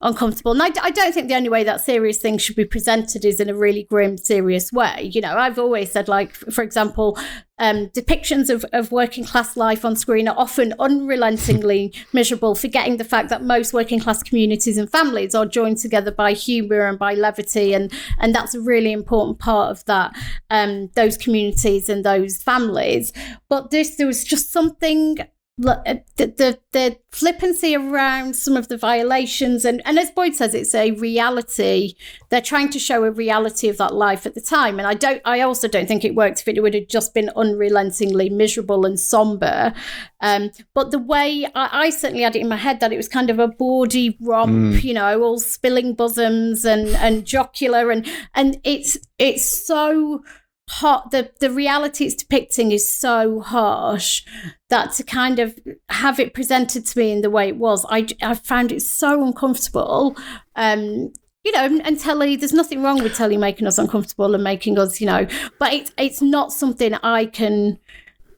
[0.02, 0.52] uncomfortable.
[0.52, 3.40] And I, I, don't think the only way that serious thing should be presented is
[3.40, 5.10] in a really grim, serious way.
[5.14, 7.18] You know, I've always said, like, for example,
[7.60, 13.06] um, depictions of, of working class life on screen are often unrelentingly miserable, forgetting the
[13.06, 17.14] fact that most working class communities and families are joined together by humour and by
[17.14, 20.14] levity, and and that's a really important part of that
[20.50, 23.14] um, those communities and those families.
[23.48, 25.20] But this there was just something
[25.58, 30.76] the, the, the flippancy around some of the violations and and as Boyd says it's
[30.76, 31.94] a reality
[32.28, 35.22] they're trying to show a reality of that life at the time and I don't
[35.24, 39.00] I also don't think it worked if it would have just been unrelentingly miserable and
[39.00, 39.74] somber
[40.20, 43.08] um, but the way I, I, certainly had it in my head that it was
[43.08, 44.84] kind of a bawdy romp mm.
[44.84, 50.22] you know all spilling bosoms and and jocular and and it's it's so
[50.70, 54.24] hot the the reality it's depicting is so harsh
[54.70, 55.58] that to kind of
[55.90, 59.24] have it presented to me in the way it was i i found it so
[59.24, 60.18] uncomfortable
[60.56, 61.14] um
[61.44, 65.00] you know and telly there's nothing wrong with telly making us uncomfortable and making us
[65.00, 65.28] you know
[65.60, 67.78] but it's it's not something i can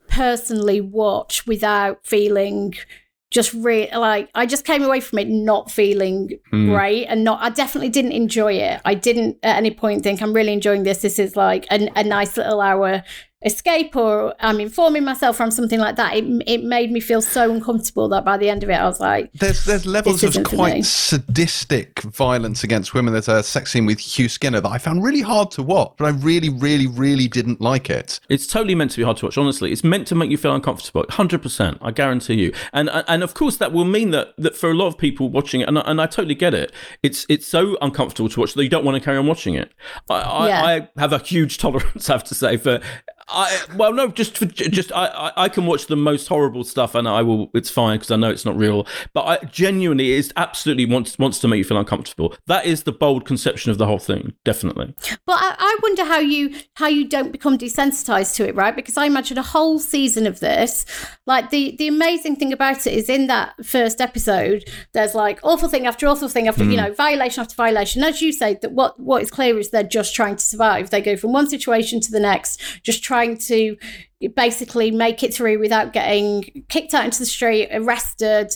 [0.09, 2.73] personally watch without feeling
[3.29, 6.69] just really like I just came away from it not feeling mm.
[6.69, 8.79] great and not I definitely didn't enjoy it.
[8.85, 11.01] I didn't at any point think I'm really enjoying this.
[11.01, 13.03] This is like a, a nice little hour
[13.45, 17.51] escape or I'm informing myself from something like that, it, it made me feel so
[17.51, 20.85] uncomfortable that by the end of it, I was like, "There's there's levels of quite
[20.85, 25.21] sadistic violence against women." There's a sex scene with Hugh Skinner that I found really
[25.21, 28.19] hard to watch, but I really, really, really didn't like it.
[28.29, 29.37] It's totally meant to be hard to watch.
[29.37, 31.05] Honestly, it's meant to make you feel uncomfortable.
[31.09, 32.53] Hundred percent, I guarantee you.
[32.73, 35.61] And and of course, that will mean that that for a lot of people watching
[35.61, 36.71] it, and and I totally get it.
[37.03, 39.71] It's it's so uncomfortable to watch that you don't want to carry on watching it.
[40.09, 40.63] I, yeah.
[40.63, 42.81] I, I have a huge tolerance, I have to say, for
[43.29, 46.95] I well no just for just I, I, I can watch the most horrible stuff
[46.95, 50.31] and I will it's fine because I know it's not real but I genuinely it
[50.37, 52.35] absolutely wants wants to make you feel uncomfortable.
[52.47, 54.95] That is the bold conception of the whole thing definitely.
[55.25, 58.75] But I, I wonder how you how you don't become desensitized to it right?
[58.75, 60.85] Because I imagine a whole season of this
[61.25, 64.63] like the the amazing thing about it is in that first episode
[64.93, 66.71] there's like awful thing after awful thing after mm.
[66.71, 68.03] you know violation after violation.
[68.03, 70.91] As you say that what what is clear is they're just trying to survive.
[70.91, 73.75] They go from one situation to the next just trying trying to
[74.35, 78.51] basically make it through without getting kicked out into the street, arrested,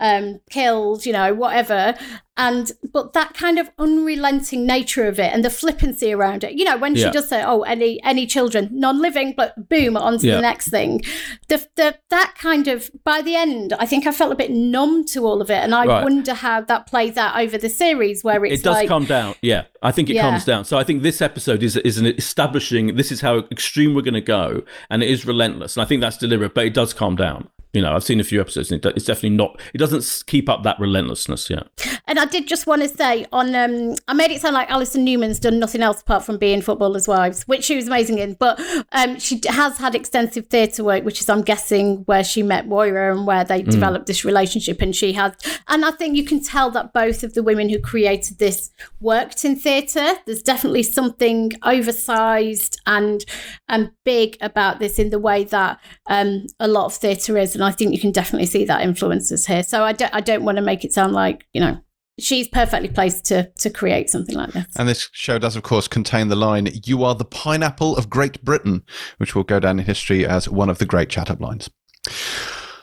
[0.00, 1.94] um, killed, you know, whatever.
[2.36, 6.64] And but that kind of unrelenting nature of it and the flippancy around it, you
[6.64, 7.06] know, when yeah.
[7.06, 10.34] she does say, "Oh, any any children, non-living," but boom, on to yeah.
[10.34, 11.02] the next thing.
[11.46, 15.04] The, the that kind of by the end, I think I felt a bit numb
[15.12, 16.02] to all of it, and I right.
[16.02, 19.36] wonder how that plays out over the series, where it's it does like, calm down.
[19.40, 20.22] Yeah, I think it yeah.
[20.22, 20.64] calms down.
[20.64, 24.14] So I think this episode is is an establishing this is how extreme we're going
[24.14, 27.16] to go, and it is relentless, and I think that's deliberate, but it does calm
[27.16, 30.48] down you know, I've seen a few episodes and it's definitely not, it doesn't keep
[30.48, 31.64] up that relentlessness yeah
[32.06, 35.04] And I did just want to say on, um, I made it sound like Alison
[35.04, 38.60] Newman's done nothing else apart from being Footballers' Wives, which she was amazing in, but
[38.92, 43.16] um, she has had extensive theatre work, which is, I'm guessing, where she met Moira
[43.16, 43.70] and where they mm.
[43.70, 44.80] developed this relationship.
[44.82, 45.34] And she has,
[45.68, 48.70] and I think you can tell that both of the women who created this
[49.00, 50.14] worked in theatre.
[50.26, 53.24] There's definitely something oversized and,
[53.68, 57.54] and big about this in the way that um, a lot of theatre is.
[57.54, 59.62] And I think you can definitely see that influences here.
[59.62, 61.78] So I don't, I don't want to make it sound like, you know,
[62.18, 64.66] she's perfectly placed to to create something like this.
[64.76, 68.44] And this show does, of course, contain the line, You are the pineapple of Great
[68.44, 68.82] Britain,
[69.18, 71.70] which will go down in history as one of the great chat up lines.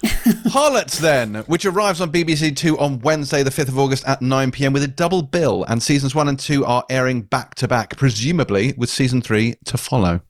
[0.47, 4.51] Harlots, then, which arrives on BBC Two on Wednesday, the 5th of August at 9
[4.51, 7.95] pm with a double bill, and seasons one and two are airing back to back,
[7.97, 10.21] presumably with season three to follow.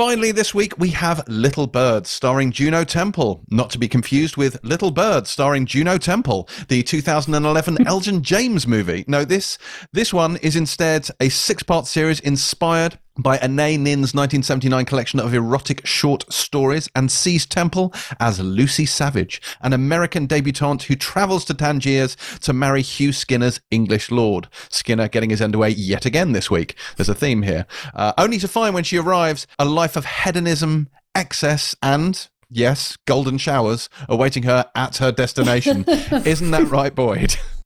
[0.00, 4.58] Finally, this week we have Little Birds starring Juno Temple, not to be confused with
[4.64, 9.04] Little Birds starring Juno Temple, the 2011 Elgin James movie.
[9.06, 9.58] No, this
[9.92, 15.86] this one is instead a six-part series inspired by Anaïs Nin's 1979 collection of erotic
[15.86, 22.16] short stories and sees Temple as Lucy Savage, an American debutante who travels to Tangiers
[22.40, 24.48] to marry Hugh Skinner's English lord.
[24.70, 26.74] Skinner getting his end away yet again this week.
[26.96, 27.66] There's a theme here.
[27.94, 33.38] Uh, only to find when she arrives a life of hedonism, excess, and yes, golden
[33.38, 35.84] showers awaiting her at her destination.
[36.24, 37.36] Isn't that right, Boyd?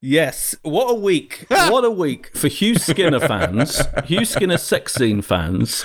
[0.00, 1.46] Yes, what a week!
[1.48, 5.84] what a week for Hugh Skinner fans, Hugh Skinner sex scene fans,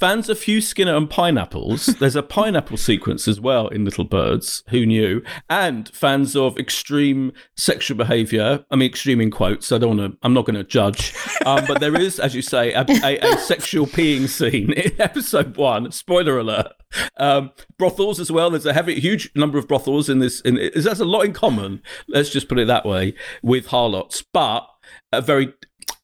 [0.00, 1.86] fans of Hugh Skinner and pineapples.
[2.00, 4.64] There's a pineapple sequence as well in Little Birds.
[4.70, 5.22] Who knew?
[5.50, 8.64] And fans of extreme sexual behaviour.
[8.70, 9.70] I mean, extreme in quotes.
[9.70, 10.18] I don't want to.
[10.22, 11.14] I'm not going to judge.
[11.44, 15.56] Um, but there is, as you say, a, a, a sexual peeing scene in episode
[15.56, 15.92] one.
[15.92, 16.72] Spoiler alert.
[17.18, 18.50] Um, brothels as well.
[18.50, 20.40] There's a heavy, huge number of brothels in this.
[20.40, 21.82] In that's a lot in common.
[22.08, 24.66] Let's just put it that way with harlots, but
[25.12, 25.52] a very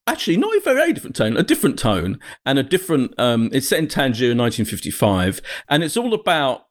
[0.07, 3.19] actually not a very different tone, a different tone and a different.
[3.19, 6.66] Um, it's set in Tangier in 1955, and it's all about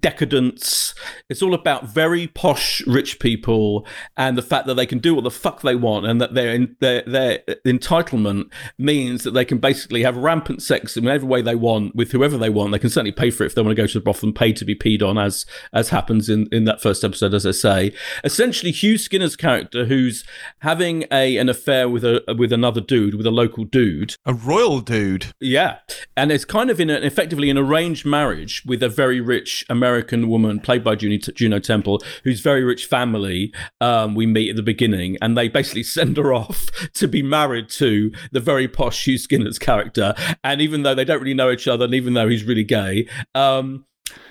[0.00, 0.94] decadence.
[1.28, 3.86] It's all about very posh rich people
[4.16, 6.66] and the fact that they can do what the fuck they want and that their
[6.80, 11.54] their their entitlement means that they can basically have rampant sex in whatever way they
[11.54, 12.72] want with whoever they want.
[12.72, 14.36] They can certainly pay for it if they want to go to the brothel and
[14.36, 17.52] pay to be peed on, as as happens in in that first episode, as I
[17.52, 17.92] say.
[18.22, 20.24] Essentially, Hugh Skinner's character, who's
[20.60, 24.80] having a an affair with a with another dude, with a local dude, a royal
[24.80, 25.78] dude, yeah,
[26.16, 29.64] and it's kind of in an effectively an arranged marriage with a very rich.
[29.68, 34.56] American woman played by Juno, Juno Temple, whose very rich family um, we meet at
[34.56, 39.04] the beginning, and they basically send her off to be married to the very posh
[39.06, 40.14] Hugh Skinner's character.
[40.44, 43.08] And even though they don't really know each other, and even though he's really gay,
[43.34, 43.84] um,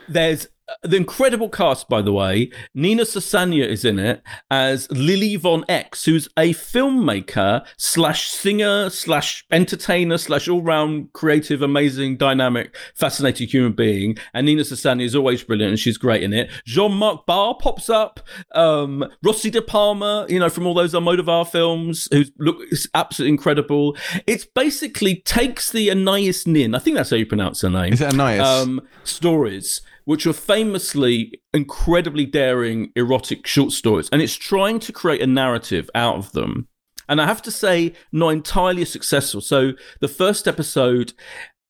[0.07, 0.47] there's
[0.84, 2.52] the incredible cast, by the way.
[2.74, 9.46] Nina Sosanya is in it as Lily Von X, who's a filmmaker slash singer slash
[9.52, 14.18] entertainer slash all round creative, amazing, dynamic, fascinating human being.
[14.34, 16.50] And Nina Sosanya is always brilliant and she's great in it.
[16.66, 18.20] Jean Marc Barr pops up.
[18.54, 23.34] Um, Rossy de Palma, you know, from all those Almodovar films, who look is absolutely
[23.34, 23.98] incredible.
[24.28, 27.94] It's basically takes the Anais Nin, I think that's how you pronounce her name.
[27.94, 28.40] Is it Anais?
[28.40, 35.22] Um, stories which were famously incredibly daring erotic short stories, and it's trying to create
[35.22, 36.68] a narrative out of them.
[37.07, 39.40] And I have to say, not entirely successful.
[39.40, 41.14] So the first episode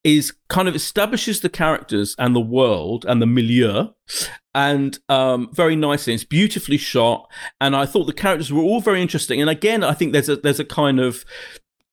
[0.06, 3.90] is kind of establishes the characters and the world and the milieu
[4.56, 6.14] and um, very nicely.
[6.14, 7.30] It's beautifully shot,
[7.60, 9.42] and I thought the characters were all very interesting.
[9.42, 11.26] And again, I think there's a there's a kind of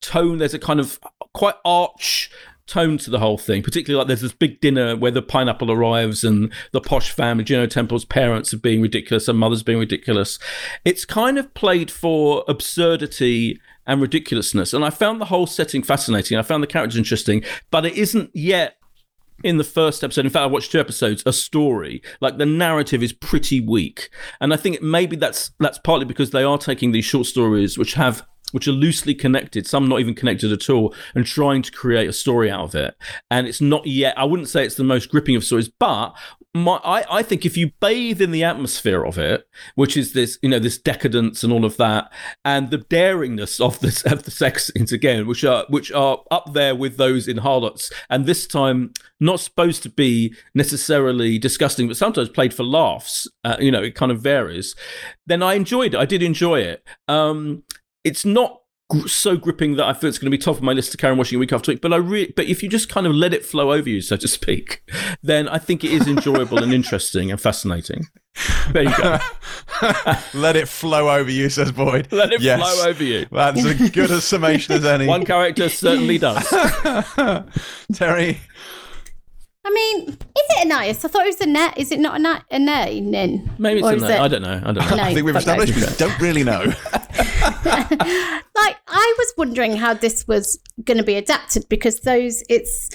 [0.00, 1.00] tone, there's a kind of
[1.34, 2.30] quite arch
[2.66, 3.62] tone to the whole thing.
[3.62, 7.66] Particularly like there's this big dinner where the pineapple arrives and the posh family, Juno
[7.66, 10.38] Temple's parents are being ridiculous and mother's being ridiculous.
[10.84, 14.72] It's kind of played for absurdity and ridiculousness.
[14.72, 16.38] And I found the whole setting fascinating.
[16.38, 18.76] I found the characters interesting, but it isn't yet
[19.44, 22.02] in the first episode, in fact, I watched two episodes, a story.
[22.20, 24.10] Like the narrative is pretty weak.
[24.40, 27.94] And I think maybe that's that's partly because they are taking these short stories which
[27.94, 32.08] have which are loosely connected, some not even connected at all, and trying to create
[32.08, 32.94] a story out of it.
[33.30, 36.14] And it's not yet, I wouldn't say it's the most gripping of stories, but
[36.56, 40.38] my, I, I think if you bathe in the atmosphere of it, which is this,
[40.42, 42.10] you know, this decadence and all of that,
[42.44, 46.52] and the daringness of the of the sex scenes again, which are which are up
[46.54, 51.96] there with those in harlots, and this time not supposed to be necessarily disgusting, but
[51.96, 53.28] sometimes played for laughs.
[53.44, 54.74] Uh, you know, it kind of varies.
[55.26, 56.00] Then I enjoyed it.
[56.00, 56.86] I did enjoy it.
[57.08, 57.64] Um,
[58.06, 60.72] it's not gr- so gripping that I feel it's going to be top of my
[60.72, 61.80] list to carry on watching week after week.
[61.80, 64.16] But I re- but if you just kind of let it flow over you, so
[64.16, 64.82] to speak,
[65.22, 68.06] then I think it is enjoyable and interesting and fascinating.
[68.72, 69.18] There you go.
[70.34, 72.08] Let it flow over you, says Boyd.
[72.12, 72.60] Let it Yes.
[72.60, 73.24] flow over you.
[73.32, 75.06] That's as good a summation as any.
[75.06, 76.44] One character certainly does.
[77.94, 78.36] Terri,
[79.68, 81.04] I mean, is it a nice?
[81.04, 81.76] I thought it was a net.
[81.76, 82.42] Is it not a net?
[82.52, 83.50] A nay, nin.
[83.58, 84.08] Maybe it's Or a is no.
[84.08, 84.60] it- I don't know.
[84.64, 84.96] I don't know.
[84.96, 85.68] No, I think we've fuck knows.
[85.68, 86.60] established we don't really know.
[87.66, 92.90] like I was wondering how this was going to be adapted because those it's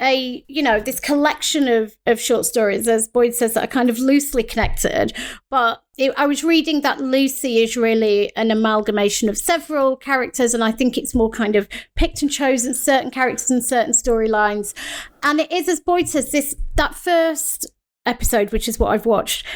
[0.00, 3.88] a you know this collection of of short stories as boyd says that are kind
[3.88, 5.12] of loosely connected.
[5.50, 10.64] But it, i was reading that lucy is really an amalgamation of several characters and
[10.64, 14.74] i think it's more kind of picked and chosen certain characters and certain storylines.
[15.22, 17.66] And it is as boyd says this that first
[18.06, 19.46] episode which is what i've watched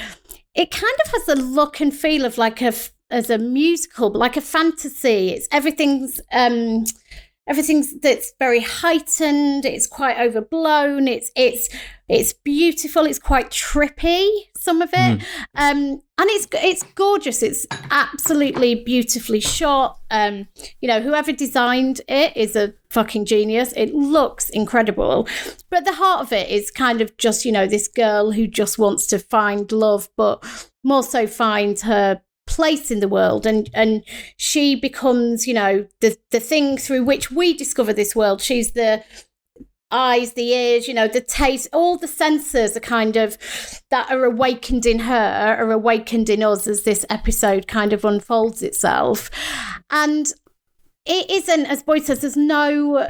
[0.55, 2.73] it kind of has the look and feel of like a
[3.11, 5.31] as a musical but like a fantasy.
[5.31, 6.85] It's everything's um
[7.49, 11.69] everything's that's very heightened it's quite overblown it's it's
[12.09, 14.29] it's beautiful it's quite trippy
[14.69, 15.21] some of it.
[15.21, 15.25] Mm.
[15.55, 15.79] um
[16.21, 19.99] and it's it's gorgeous it's absolutely beautifully shot.
[20.11, 20.49] Um
[20.81, 25.29] you know whoever designed it is a fucking genius it looks incredible.
[25.71, 28.79] But the heart of it is kind of just you know this girl who just
[28.79, 30.45] wants to find love but
[30.85, 32.21] more so find her
[32.59, 34.03] place in the world and and
[34.37, 38.43] she becomes you know the the thing through which we discover this world.
[38.43, 39.05] She's the
[39.91, 43.39] eyes the ears you know the taste all the senses are kind of
[43.91, 48.61] that are awakened in her are awakened in us as this episode kind of unfolds
[48.63, 49.31] itself.
[49.91, 50.27] And
[51.07, 53.09] it isn't as boyd says there's no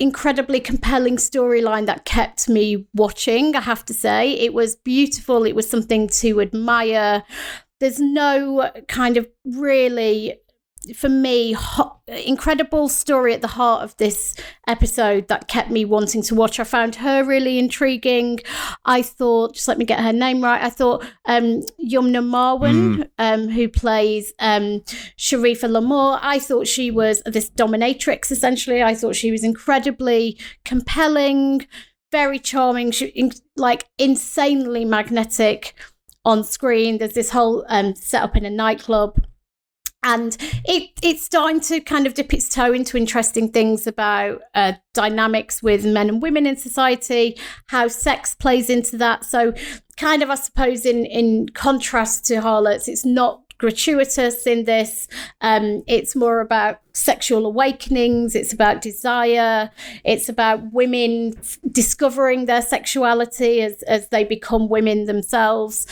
[0.00, 4.32] incredibly compelling storyline that kept me watching i have to say.
[4.32, 5.46] It was beautiful.
[5.46, 7.22] It was something to admire
[7.82, 10.38] there's no kind of really
[10.94, 14.36] for me ho- incredible story at the heart of this
[14.68, 16.60] episode that kept me wanting to watch.
[16.60, 18.38] I found her really intriguing.
[18.84, 23.08] I thought just let me get her name right i thought um yumna marwan mm.
[23.18, 24.80] um who plays um
[25.18, 26.20] cherifa lamour.
[26.22, 28.80] I thought she was this dominatrix essentially.
[28.80, 31.66] I thought she was incredibly compelling
[32.12, 35.74] very charming she, in, like insanely magnetic
[36.24, 36.98] on screen.
[36.98, 39.24] There's this whole um, setup in a nightclub.
[40.04, 44.72] And it it's starting to kind of dip its toe into interesting things about uh,
[44.94, 47.38] dynamics with men and women in society,
[47.68, 49.24] how sex plays into that.
[49.24, 49.54] So,
[49.96, 55.06] kind of, I suppose, in in contrast to harlots, it's not gratuitous in this.
[55.40, 59.70] Um, it's more about sexual awakenings, it's about desire,
[60.04, 65.86] it's about women f- discovering their sexuality as, as they become women themselves.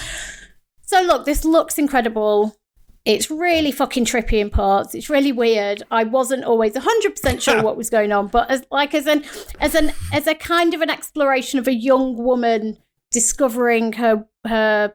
[0.82, 2.56] So, look, this looks incredible.
[3.05, 4.97] It's really fucking trippy in parts.
[4.97, 5.84] It's really weird.
[5.92, 9.24] I wasn't always 100% sure what was going on, but as like as an
[9.60, 12.78] as an as a kind of an exploration of a young woman
[13.12, 14.92] discovering her her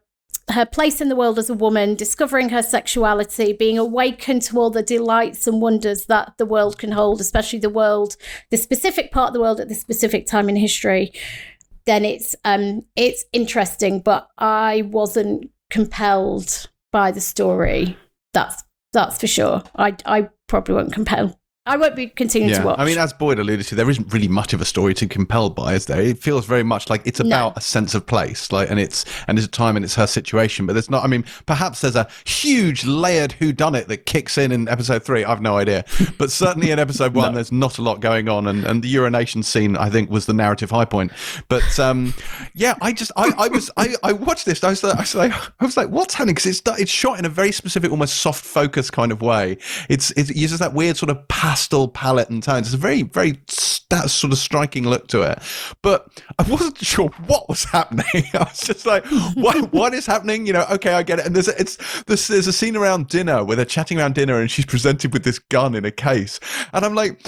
[0.52, 4.70] her place in the world as a woman, discovering her sexuality, being awakened to all
[4.70, 8.16] the delights and wonders that the world can hold, especially the world,
[8.52, 11.12] the specific part of the world at this specific time in history,
[11.86, 14.00] then it's um it's interesting.
[14.02, 17.98] But I wasn't compelled by the story.
[18.34, 18.64] That's
[18.94, 19.64] that's for sure.
[19.76, 22.60] I I probably won't compel I won't be continuing yeah.
[22.60, 22.80] to watch.
[22.80, 25.50] I mean, as Boyd alluded to, there isn't really much of a story to compel
[25.50, 26.00] by, is there?
[26.00, 27.58] It feels very much like it's about no.
[27.58, 30.68] a sense of place, like, and it's and it's a time and it's her situation.
[30.68, 31.04] But there's not.
[31.04, 35.04] I mean, perhaps there's a huge layered who done it that kicks in in episode
[35.04, 35.26] three.
[35.26, 35.86] I've no idea,
[36.20, 37.36] but certainly in episode one, no.
[37.36, 40.34] there's not a lot going on, and and the urination scene, I think, was the
[40.34, 41.14] narrative high point.
[41.48, 42.14] But um,
[42.54, 44.64] yeah, I just I, I was I, I watched this.
[44.64, 46.36] I was like I was like I was like, what's happening?
[46.36, 49.58] Because it's it's shot in a very specific, almost soft focus kind of way.
[49.90, 52.68] It's it uses that weird sort of pastel palette and tones.
[52.68, 53.40] It's a very, very
[53.90, 55.40] that sort of striking look to it.
[55.82, 56.06] But
[56.38, 58.06] I wasn't sure what was happening.
[58.34, 59.06] I was just like,
[59.36, 60.46] what, what is happening?
[60.46, 61.26] You know, okay, I get it.
[61.26, 64.42] And there's a, it's there's, there's a scene around dinner where they're chatting around dinner
[64.42, 66.42] and she's presented with this gun in a case,
[66.74, 67.26] and I'm like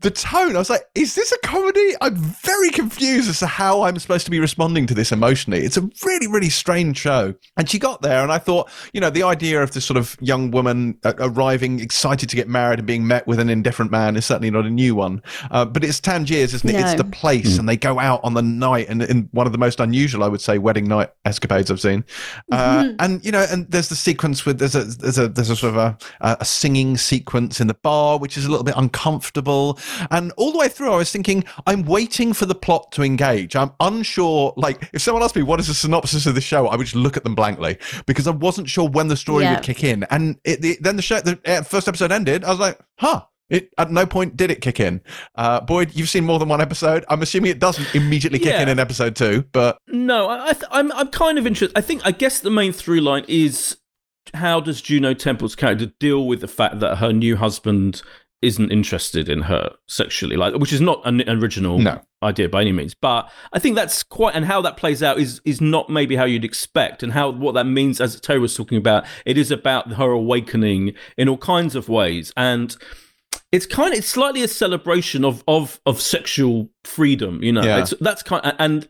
[0.00, 1.94] the tone, I was like, is this a comedy?
[2.00, 5.60] I'm very confused as to how I'm supposed to be responding to this emotionally.
[5.60, 7.34] It's a really, really strange show.
[7.56, 10.16] And she got there, and I thought, you know, the idea of this sort of
[10.20, 14.14] young woman uh, arriving, excited to get married and being met with an indifferent man
[14.14, 15.20] is certainly not a new one.
[15.50, 16.74] Uh, but it's Tangiers, isn't it?
[16.74, 16.78] No.
[16.78, 17.58] It's the place, mm.
[17.58, 20.28] and they go out on the night, and in one of the most unusual, I
[20.28, 22.04] would say, wedding night escapades I've seen.
[22.52, 22.96] Uh, mm-hmm.
[23.00, 25.74] And you know, and there's the sequence with there's a there's a there's a sort
[25.74, 29.78] of a, a singing sequence in the bar, which is a little bit uncomfortable.
[30.10, 33.56] And all the way through, I was thinking, I'm waiting for the plot to engage.
[33.56, 34.52] I'm unsure.
[34.56, 36.96] Like, if someone asked me what is the synopsis of the show, I would just
[36.96, 39.54] look at them blankly because I wasn't sure when the story yeah.
[39.54, 40.04] would kick in.
[40.10, 42.44] And it, the, then the show, the uh, first episode ended.
[42.44, 43.24] I was like, huh.
[43.50, 45.00] It, at no point did it kick in.
[45.34, 47.06] Uh, Boyd, you've seen more than one episode.
[47.08, 48.60] I'm assuming it doesn't immediately kick yeah.
[48.60, 51.74] in in episode two, but no, I, I'm I'm kind of interested.
[51.74, 53.78] I think I guess the main through line is
[54.34, 58.02] how does Juno Temple's character deal with the fact that her new husband
[58.40, 62.00] isn't interested in her sexually, like which is not an original no.
[62.22, 62.94] idea by any means.
[62.94, 66.24] But I think that's quite and how that plays out is is not maybe how
[66.24, 69.94] you'd expect, and how what that means, as Terri was talking about, it is about
[69.94, 72.76] her awakening in all kinds of ways, and
[73.50, 77.42] it's kind of it's slightly a celebration of of of sexual freedom.
[77.42, 77.80] You know, Yeah.
[77.80, 78.88] it's, that's kind of, and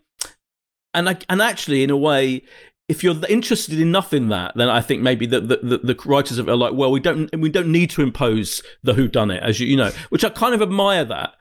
[0.94, 2.42] and I, and actually, in a way.
[2.88, 6.38] If you're interested enough in that, then I think maybe the, the, the, the writers
[6.38, 9.30] of it are like, well, we don't we don't need to impose the who done
[9.30, 11.34] it, as you you know, which I kind of admire that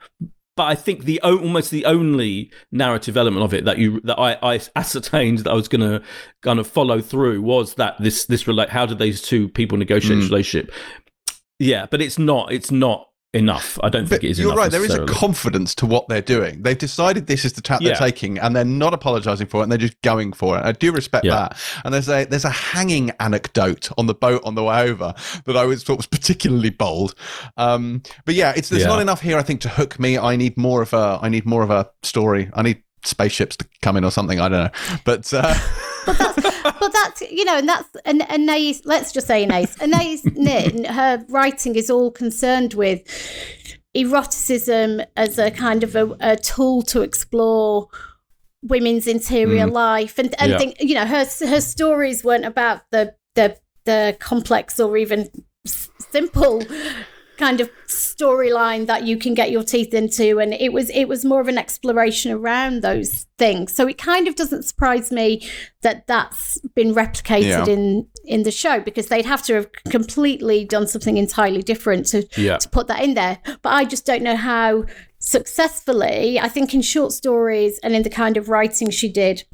[0.58, 4.36] but I think the almost the only narrative element of it that you that I,
[4.42, 6.02] I ascertained that I was going to
[6.42, 10.16] kind of follow through was that this this relate how did these two people negotiate
[10.16, 10.30] this mm.
[10.30, 10.72] relationship?
[11.60, 13.78] Yeah, but it's not it's not enough.
[13.82, 14.38] I don't think But it is.
[14.38, 14.70] you're enough right.
[14.70, 16.62] There is a confidence to what they're doing.
[16.62, 17.90] They've decided this is the track Yeah.
[17.90, 20.64] they're taking, and they're not apologising for it, and they're just going for it.
[20.64, 21.34] I do respect Yeah.
[21.34, 21.56] that.
[21.84, 25.14] And there's a there's a hanging anecdote on the boat on the way over
[25.44, 27.14] that I was thought was particularly bold.
[27.56, 28.88] Um, but yeah, it's there's Yeah.
[28.88, 29.36] not enough here.
[29.36, 30.16] I think to hook me.
[30.18, 32.50] I need more of a I need more of a story.
[32.54, 34.40] I need spaceships to come in or something.
[34.40, 34.70] I don't know,
[35.04, 35.32] but.
[35.32, 35.54] Uh,
[36.06, 36.56] but that's
[37.30, 38.80] you know, and that's and Anais.
[38.84, 39.68] Let's just say Anais.
[39.80, 43.02] Anais Nin, her writing is all concerned with
[43.94, 47.88] eroticism as a kind of a, a tool to explore
[48.62, 49.72] women's interior mm.
[49.72, 50.58] life, and and Yeah.
[50.58, 55.30] think, you know, her her stories weren't about the the the complex or even
[55.66, 56.62] s- simple
[57.38, 61.24] kind of storyline that you can get your teeth into and it was it was
[61.24, 65.48] more of an exploration around those things so it kind of doesn't surprise me
[65.82, 67.66] that that's been replicated Yeah.
[67.66, 72.26] in in the show because they'd have to have completely done something entirely different to
[72.36, 72.58] Yeah.
[72.58, 74.84] to put that in there but i just don't know how
[75.20, 79.44] successfully i think in short stories and in the kind of writing she did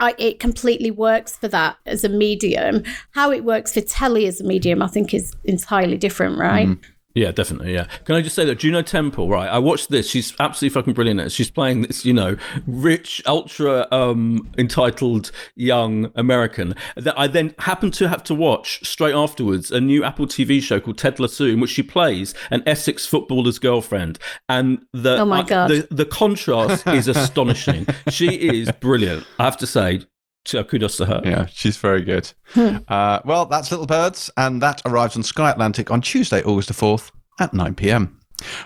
[0.00, 2.84] I, it completely works for that as a medium.
[3.12, 6.68] How it works for telly as a medium, I think, is entirely different, right?
[6.68, 6.90] Mm-hmm.
[7.14, 7.72] Yeah, definitely.
[7.74, 7.86] Yeah.
[8.04, 9.48] Can I just say that Juno Temple, right?
[9.48, 10.08] I watched this.
[10.08, 11.32] She's absolutely fucking brilliant.
[11.32, 12.36] She's playing this, you know,
[12.66, 16.74] rich, ultra um, entitled young American.
[16.96, 20.78] That I then happened to have to watch straight afterwards a new Apple TV show
[20.78, 24.18] called Ted Lasso, in which she plays an Essex footballer's girlfriend,
[24.48, 25.70] and the Oh my uh, God.
[25.70, 27.86] the the contrast is astonishing.
[28.10, 29.26] she is brilliant.
[29.38, 30.02] I have to say.
[30.48, 31.20] So kudos to her.
[31.26, 32.32] Yeah, she's very good.
[32.56, 36.74] uh, well, that's Little Birds, and that arrives on Sky Atlantic on Tuesday, August the
[36.74, 38.18] 4th at 9 pm.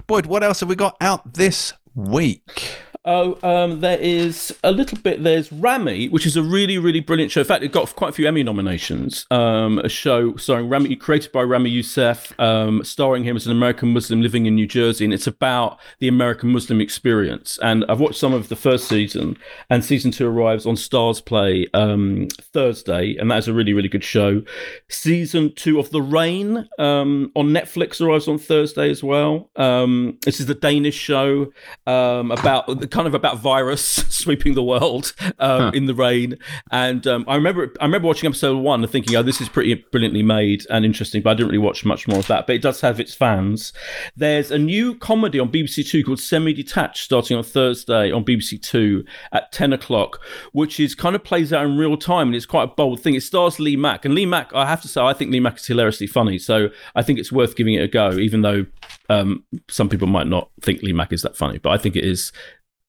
[0.07, 2.77] Boyd, what else have we got out this week?
[3.05, 5.25] Oh, um, there is a little bit.
[5.25, 7.41] There's Ramy, which is a really, really brilliant show.
[7.41, 9.27] In fact, it got quite a few Emmy nominations.
[9.33, 13.93] Um, a show starring Ramy, created by Ramy Youssef, um, starring him as an American
[13.93, 17.59] Muslim living in New Jersey, and it's about the American Muslim experience.
[17.61, 19.37] And I've watched some of the first season,
[19.69, 24.05] and season two arrives on StarzPlay um, Thursday, and that is a really, really good
[24.05, 24.43] show.
[24.89, 29.51] Season two of The Rain um, on Netflix arrives on Thursday as well.
[29.57, 31.53] Um, this is the Danish show
[31.85, 36.39] about kind of about virus sweeping the world um, in the rain.
[36.71, 39.75] And um, I remember I remember watching episode one and thinking, oh, this is pretty
[39.75, 41.23] brilliantly made and interesting.
[41.23, 42.47] But I didn't really watch much more of that.
[42.47, 43.73] But it does have its fans.
[44.15, 48.63] There's a new comedy on BBC Two called Semi Detached, starting on Thursday on BBC
[48.63, 50.21] Two at ten o'clock,
[50.53, 53.15] which is kind of plays out in real time and it's quite a bold thing.
[53.15, 55.57] It stars Lee Mack, and Lee Mack, I have to say, I think Lee Mack
[55.57, 56.39] is hilariously funny.
[56.39, 58.67] So I think it's worth giving it a go, even though
[59.09, 62.05] um, some people might not think Lee Mack is that funny, but I think it
[62.05, 62.33] is.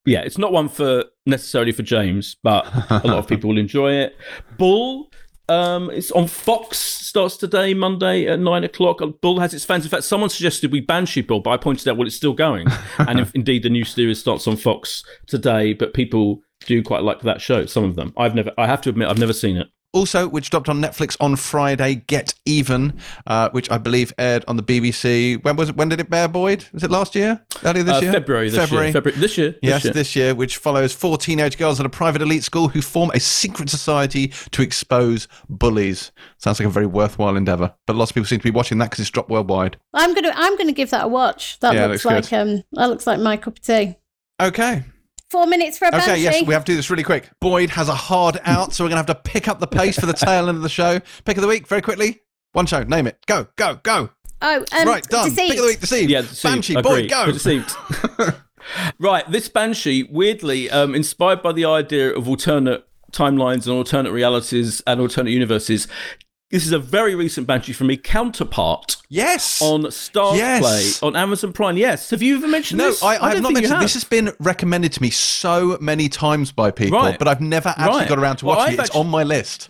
[0.05, 3.93] Yeah, it's not one for necessarily for James, but a lot of people will enjoy
[3.93, 4.17] it.
[4.57, 5.09] Bull,
[5.49, 6.77] um, it's on Fox.
[6.77, 8.99] Starts today, Monday at nine o'clock.
[9.21, 9.85] Bull has its fans.
[9.85, 12.67] In fact, someone suggested we Banshee Bull, but I pointed out well, it's still going.
[12.97, 17.21] and if indeed the new series starts on Fox today, but people do quite like
[17.21, 17.65] that show.
[17.65, 18.51] Some of them, I've never.
[18.57, 19.67] I have to admit, I've never seen it.
[19.93, 22.97] Also, which dropped on Netflix on Friday, Get Even,
[23.27, 25.43] uh, which I believe aired on the BBC.
[25.43, 25.75] When was it?
[25.75, 26.65] When did it air, Boyd?
[26.73, 27.39] Was it last year?
[27.63, 28.11] Earlier this Uh, year?
[28.13, 28.87] February this February.
[28.87, 28.93] year.
[28.93, 29.51] February this year.
[29.51, 29.93] This Yes, year.
[29.93, 33.19] this year, which follows four teenage girls at a private elite school who form a
[33.19, 36.11] secret society to expose bullies.
[36.39, 38.89] Sounds like a very worthwhile endeavour, but lots of people seem to be watching that
[38.89, 39.77] because it's dropped worldwide.
[39.93, 41.59] I'm gonna I'm gonna give that a watch.
[41.59, 43.97] That Yeah, looks, looks like um that looks like my cup of tea.
[44.41, 44.83] Okay.
[45.33, 46.21] Four minutes for a Okay, banshee.
[46.21, 47.27] yes, we have to do this really quick.
[47.39, 49.99] Boyd has a hard out, so we're going to have to pick up the pace
[49.99, 50.99] for the tail end of the show.
[51.25, 52.21] Pick of the week, very quickly.
[52.51, 53.17] One show, name it.
[53.25, 54.11] Go, go, go.
[54.43, 55.29] oh, um, right, done.
[55.29, 55.49] Deceived.
[55.49, 56.11] Pick of the week, deceived.
[56.11, 56.53] Yeah, deceived.
[56.53, 57.01] Banshee, Agree.
[57.01, 57.31] Boyd, go.
[57.31, 57.75] Deceived.
[58.99, 64.83] right, this banshee, weirdly um, inspired by the idea of alternate timelines and alternate realities
[64.85, 65.87] and alternate universes.
[66.53, 67.97] This is a very recent banshee for me.
[67.97, 69.59] Counterpart Yes.
[69.59, 70.99] on Stars Yes.
[70.99, 71.77] Play on Amazon Prime.
[71.77, 73.01] Yes, have you ever mentioned no, this?
[73.01, 73.81] I, I, don't have not mentioned have.
[73.81, 73.95] this.
[73.95, 77.17] has been recommended to me so many times by people, Right.
[77.17, 78.07] but I've never actually Right.
[78.07, 78.85] got around to watching I've it.
[78.85, 79.69] It's on my list.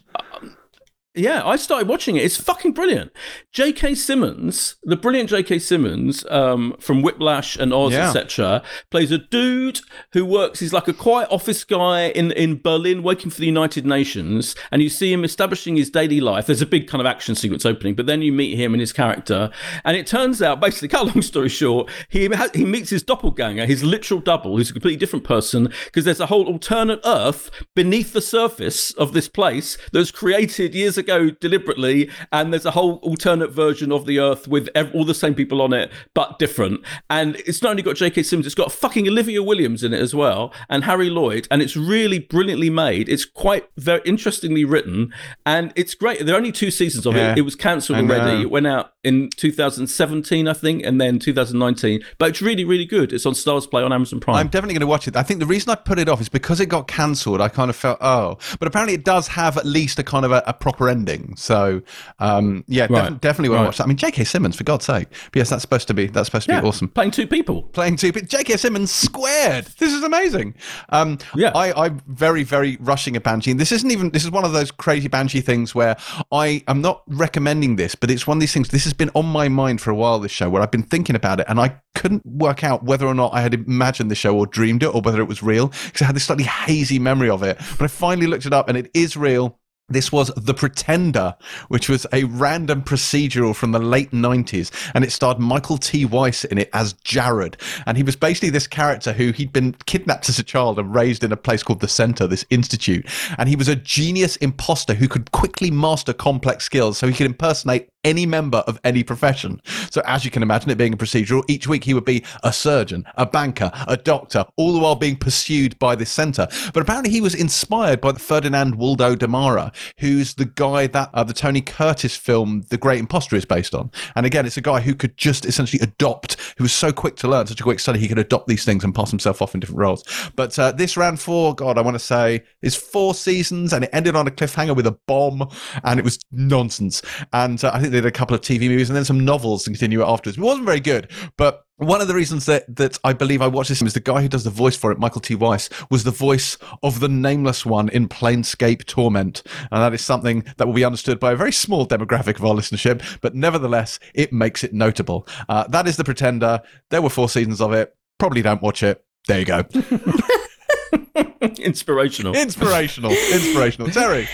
[1.15, 2.23] Yeah, I started watching it.
[2.23, 3.11] It's fucking brilliant.
[3.51, 3.93] J.K.
[3.93, 5.59] Simmons, the brilliant J.K.
[5.59, 8.07] Simmons um, from Whiplash and Oz, Yeah.
[8.07, 9.81] etc., plays a dude
[10.13, 10.59] who works.
[10.59, 14.81] He's like a quiet office guy in in Berlin, working for the United Nations, and
[14.81, 16.47] you see him establishing his daily life.
[16.47, 18.91] There's a big kind of action sequence opening, but then you meet him and his
[18.91, 19.51] character,
[19.85, 23.03] and it turns out, basically, cut a long story short, he ha- he meets his
[23.03, 27.51] doppelganger, his literal double, who's a completely different person, because there's a whole alternate Earth
[27.75, 32.71] beneath the surface of this place that was created years ago deliberately, and there's a
[32.71, 36.39] whole alternate version of the Earth with ev- all the same people on it, but
[36.39, 36.81] different.
[37.09, 38.23] And it's not only got J.K.
[38.23, 41.75] Simmons, it's got fucking Olivia Williams in it as well, and Harry Lloyd, and it's
[41.75, 43.09] really brilliantly made.
[43.09, 45.13] It's quite very interestingly written,
[45.45, 46.25] and it's great.
[46.25, 47.39] There are only two seasons of Yeah, it.
[47.39, 48.41] It was cancelled already.
[48.41, 52.03] It went out in 2017, I think, and then 2019.
[52.17, 53.11] But it's really, really good.
[53.13, 54.37] It's on StarzPlay on Amazon Prime.
[54.37, 55.15] I'm definitely going to watch it.
[55.15, 57.41] I think the reason I put it off is because it got cancelled.
[57.41, 60.31] I kind of felt oh, but apparently it does have at least a kind of
[60.31, 61.35] a, a proper ending.
[61.35, 61.81] So
[62.19, 63.09] um, yeah, Right.
[63.11, 63.83] def- definitely want to watch that.
[63.83, 64.23] I mean, J.K.
[64.23, 65.07] Simmons, for God's sake.
[65.31, 66.87] But yes, that's supposed to be that's supposed to yeah, be awesome.
[66.89, 67.63] Playing two people.
[67.63, 68.57] Playing two, but J.K.
[68.57, 69.65] Simmons squared.
[69.79, 70.55] This is amazing.
[70.89, 71.51] Um, Yeah.
[71.55, 73.51] I, I'm very, very rushing a Banshee.
[73.51, 74.11] And this isn't even.
[74.11, 75.97] This is one of those crazy Banshee things where
[76.31, 78.69] I am not recommending this, but it's one of these things.
[78.69, 80.19] This has been on my mind for a while.
[80.19, 83.15] This show, where I've been thinking about it, and I couldn't work out whether or
[83.15, 86.03] not I had imagined the show or dreamed it, or whether it was real because
[86.03, 87.57] I had this slightly hazy memory of it.
[87.77, 89.59] But I finally looked it up, and it is real.
[89.89, 91.35] This was The Pretender,
[91.67, 96.05] which was a random procedural from the late 90s, and it starred Michael T.
[96.05, 97.57] Weiss in it as Jared.
[97.85, 101.23] And he was basically this character who he'd been kidnapped as a child and raised
[101.23, 103.05] in a place called the Center, this institute.
[103.37, 107.25] And he was a genius imposter who could quickly master complex skills so he could
[107.25, 109.61] impersonate any member of any profession.
[109.89, 112.53] So, as you can imagine, it being a procedural, each week he would be a
[112.53, 116.47] surgeon, a banker, a doctor, all the while being pursued by this centre.
[116.73, 121.33] But apparently, he was inspired by Ferdinand Waldo Demara, who's the guy that uh, the
[121.33, 123.91] Tony Curtis film The Great Imposter is based on.
[124.15, 127.27] And again, it's a guy who could just essentially adopt, who was so quick to
[127.27, 129.59] learn, such a quick study, he could adopt these things and pass himself off in
[129.59, 130.03] different roles.
[130.35, 133.89] But uh, this ran for, God, I want to say, is four seasons, and it
[133.93, 135.49] ended on a cliffhanger with a bomb,
[135.83, 137.01] and it was nonsense.
[137.31, 139.69] And uh, I think did a couple of TV movies and then some novels to
[139.69, 140.37] continue it afterwards.
[140.37, 143.69] It wasn't very good, but one of the reasons that, that I believe I watched
[143.69, 145.35] this is the guy who does the voice for it, Michael T.
[145.35, 149.43] Weiss, was the voice of the nameless one in Planescape Torment.
[149.71, 152.53] And that is something that will be understood by a very small demographic of our
[152.53, 155.27] listenership, but nevertheless, it makes it notable.
[155.49, 156.61] Uh, that is The Pretender.
[156.89, 157.95] There were four seasons of it.
[158.17, 159.03] Probably don't watch it.
[159.27, 159.63] There you go.
[161.41, 162.35] Inspirational.
[162.35, 163.11] Inspirational.
[163.11, 163.87] Inspirational.
[163.89, 164.27] Terri.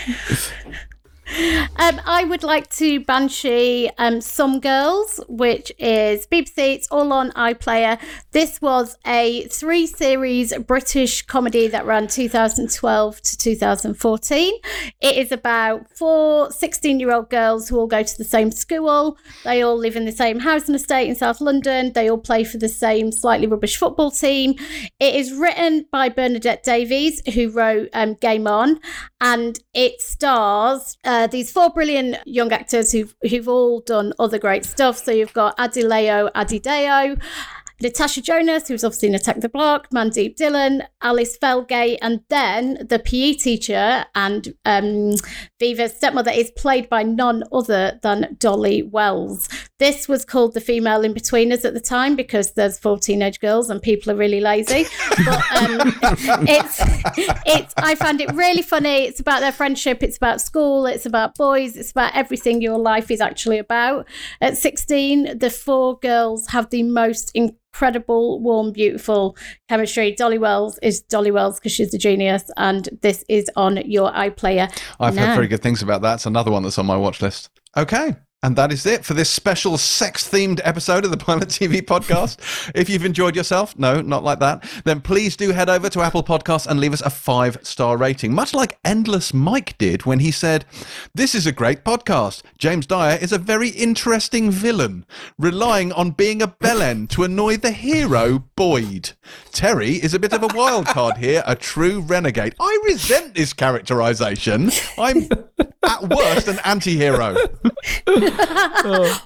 [1.30, 6.74] Um, I would like to Banshee um, Some Girls, which is BBC.
[6.74, 8.00] It's all on iPlayer.
[8.32, 14.54] This was a three series British comedy that ran 2012 to 2014.
[15.00, 19.16] It is about four 16 year old girls who all go to the same school.
[19.44, 21.92] They all live in the same housing estate in South London.
[21.92, 24.56] They all play for the same slightly rubbish football team.
[24.98, 28.80] It is written by Bernadette Davis, who wrote um, Game On,
[29.20, 34.38] and it stars uh, Uh, these four brilliant young actors who've, who've all done other
[34.38, 34.96] great stuff.
[34.96, 37.20] So you've got Adelayo Adedayo,
[37.82, 42.98] Natasha Jonas, who's obviously in Attack the Block, Mandeep Dhillon, Alice Felgate, and then the
[42.98, 45.14] PE teacher and um,
[45.58, 49.48] Viva's stepmother is played by none other than Dolly Wells.
[49.78, 53.80] This was called The Female Inbetweeners at the time because there's four teenage girls and
[53.80, 54.84] people are really lazy.
[55.24, 55.94] But um,
[56.46, 56.80] it's,
[57.46, 59.04] it's, I found it really funny.
[59.04, 63.10] It's about their friendship, it's about school, it's about boys, it's about everything your life
[63.10, 64.06] is actually about.
[64.42, 67.56] At 16, the four girls have the most incredible,
[68.40, 69.36] warm, beautiful
[69.68, 70.14] chemistry.
[70.14, 74.70] Dolly Wells is Dolly Wells because she's a genius, and this is on your iPlayer.
[74.98, 75.28] I've now.
[75.28, 76.14] heard very good things about that.
[76.14, 77.50] It's another one that's on my watch list.
[77.76, 78.16] Okay.
[78.42, 82.38] And that is it for this special sex themed episode of the Pilot TV podcast.
[82.74, 86.24] if you've enjoyed yourself, no, not like that, then please do head over to Apple
[86.24, 90.30] Podcasts and leave us a five star rating, much like Endless Mike did when he
[90.30, 90.64] said,
[91.14, 92.42] This is a great podcast.
[92.56, 95.04] James Dyer is a very interesting villain,
[95.38, 99.10] relying on being a bellend to annoy the hero, Boyd.
[99.52, 102.54] Terri is a bit of a wild card here, a true renegade.
[102.58, 104.70] I resent this characterization.
[104.96, 105.28] I'm
[105.86, 107.36] at worst an anti hero.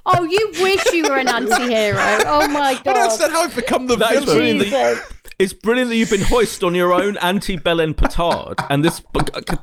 [0.06, 1.96] Oh, you wish you were an anti hero.
[2.26, 3.30] Oh my But that's God.
[3.30, 4.38] not how I've become the That is villain.
[4.38, 5.12] really the, Jesus.
[5.38, 9.02] It's brilliant that you've been hoist on your own anti Belen petard, and this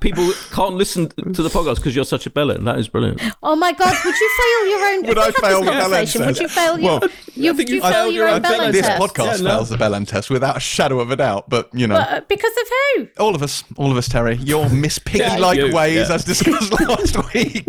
[0.02, 2.66] people can't listen to the podcast because you're such a Belen.
[2.66, 3.22] That is brilliant.
[3.42, 3.96] Oh my God!
[4.04, 5.08] Would you fail your own?
[5.08, 6.26] Would Have I fail this the Belen conversation?
[6.26, 7.00] Would you fail your?
[7.00, 9.02] Well, you, think you you fail your your own own Belen This test.
[9.02, 9.50] podcast Yeah, no.
[9.52, 11.96] fails the Belen test without a shadow of a doubt, but you know.
[11.96, 13.08] Uh, because of who?
[13.20, 14.46] all of us, all of us, Terri.
[14.46, 16.16] Your Miss Piggy-like you, ways, yeah.
[16.16, 17.66] as discussed last week.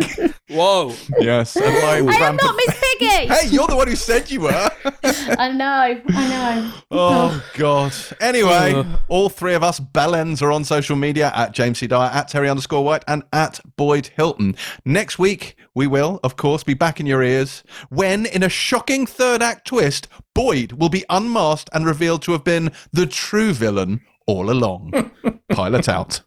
[0.49, 0.93] Whoa!
[1.19, 1.65] yes, and
[2.05, 3.05] my I am not Miss Piggy.
[3.33, 4.51] Hey, you're the one who said you were.
[5.03, 6.01] I know.
[6.09, 6.73] I know.
[6.91, 7.92] Oh God.
[8.21, 8.83] Anyway, uh.
[9.07, 11.87] all three of us Bellens are on social media at James C.
[11.87, 14.55] Dyer, at Terri underscore White, and at Boyd Hilton.
[14.85, 19.05] Next week we will, of course, be back in your ears when, in a shocking
[19.05, 24.01] third act twist, Boyd will be unmasked and revealed to have been the true villain
[24.25, 25.11] all along.
[25.49, 26.21] Pilot out.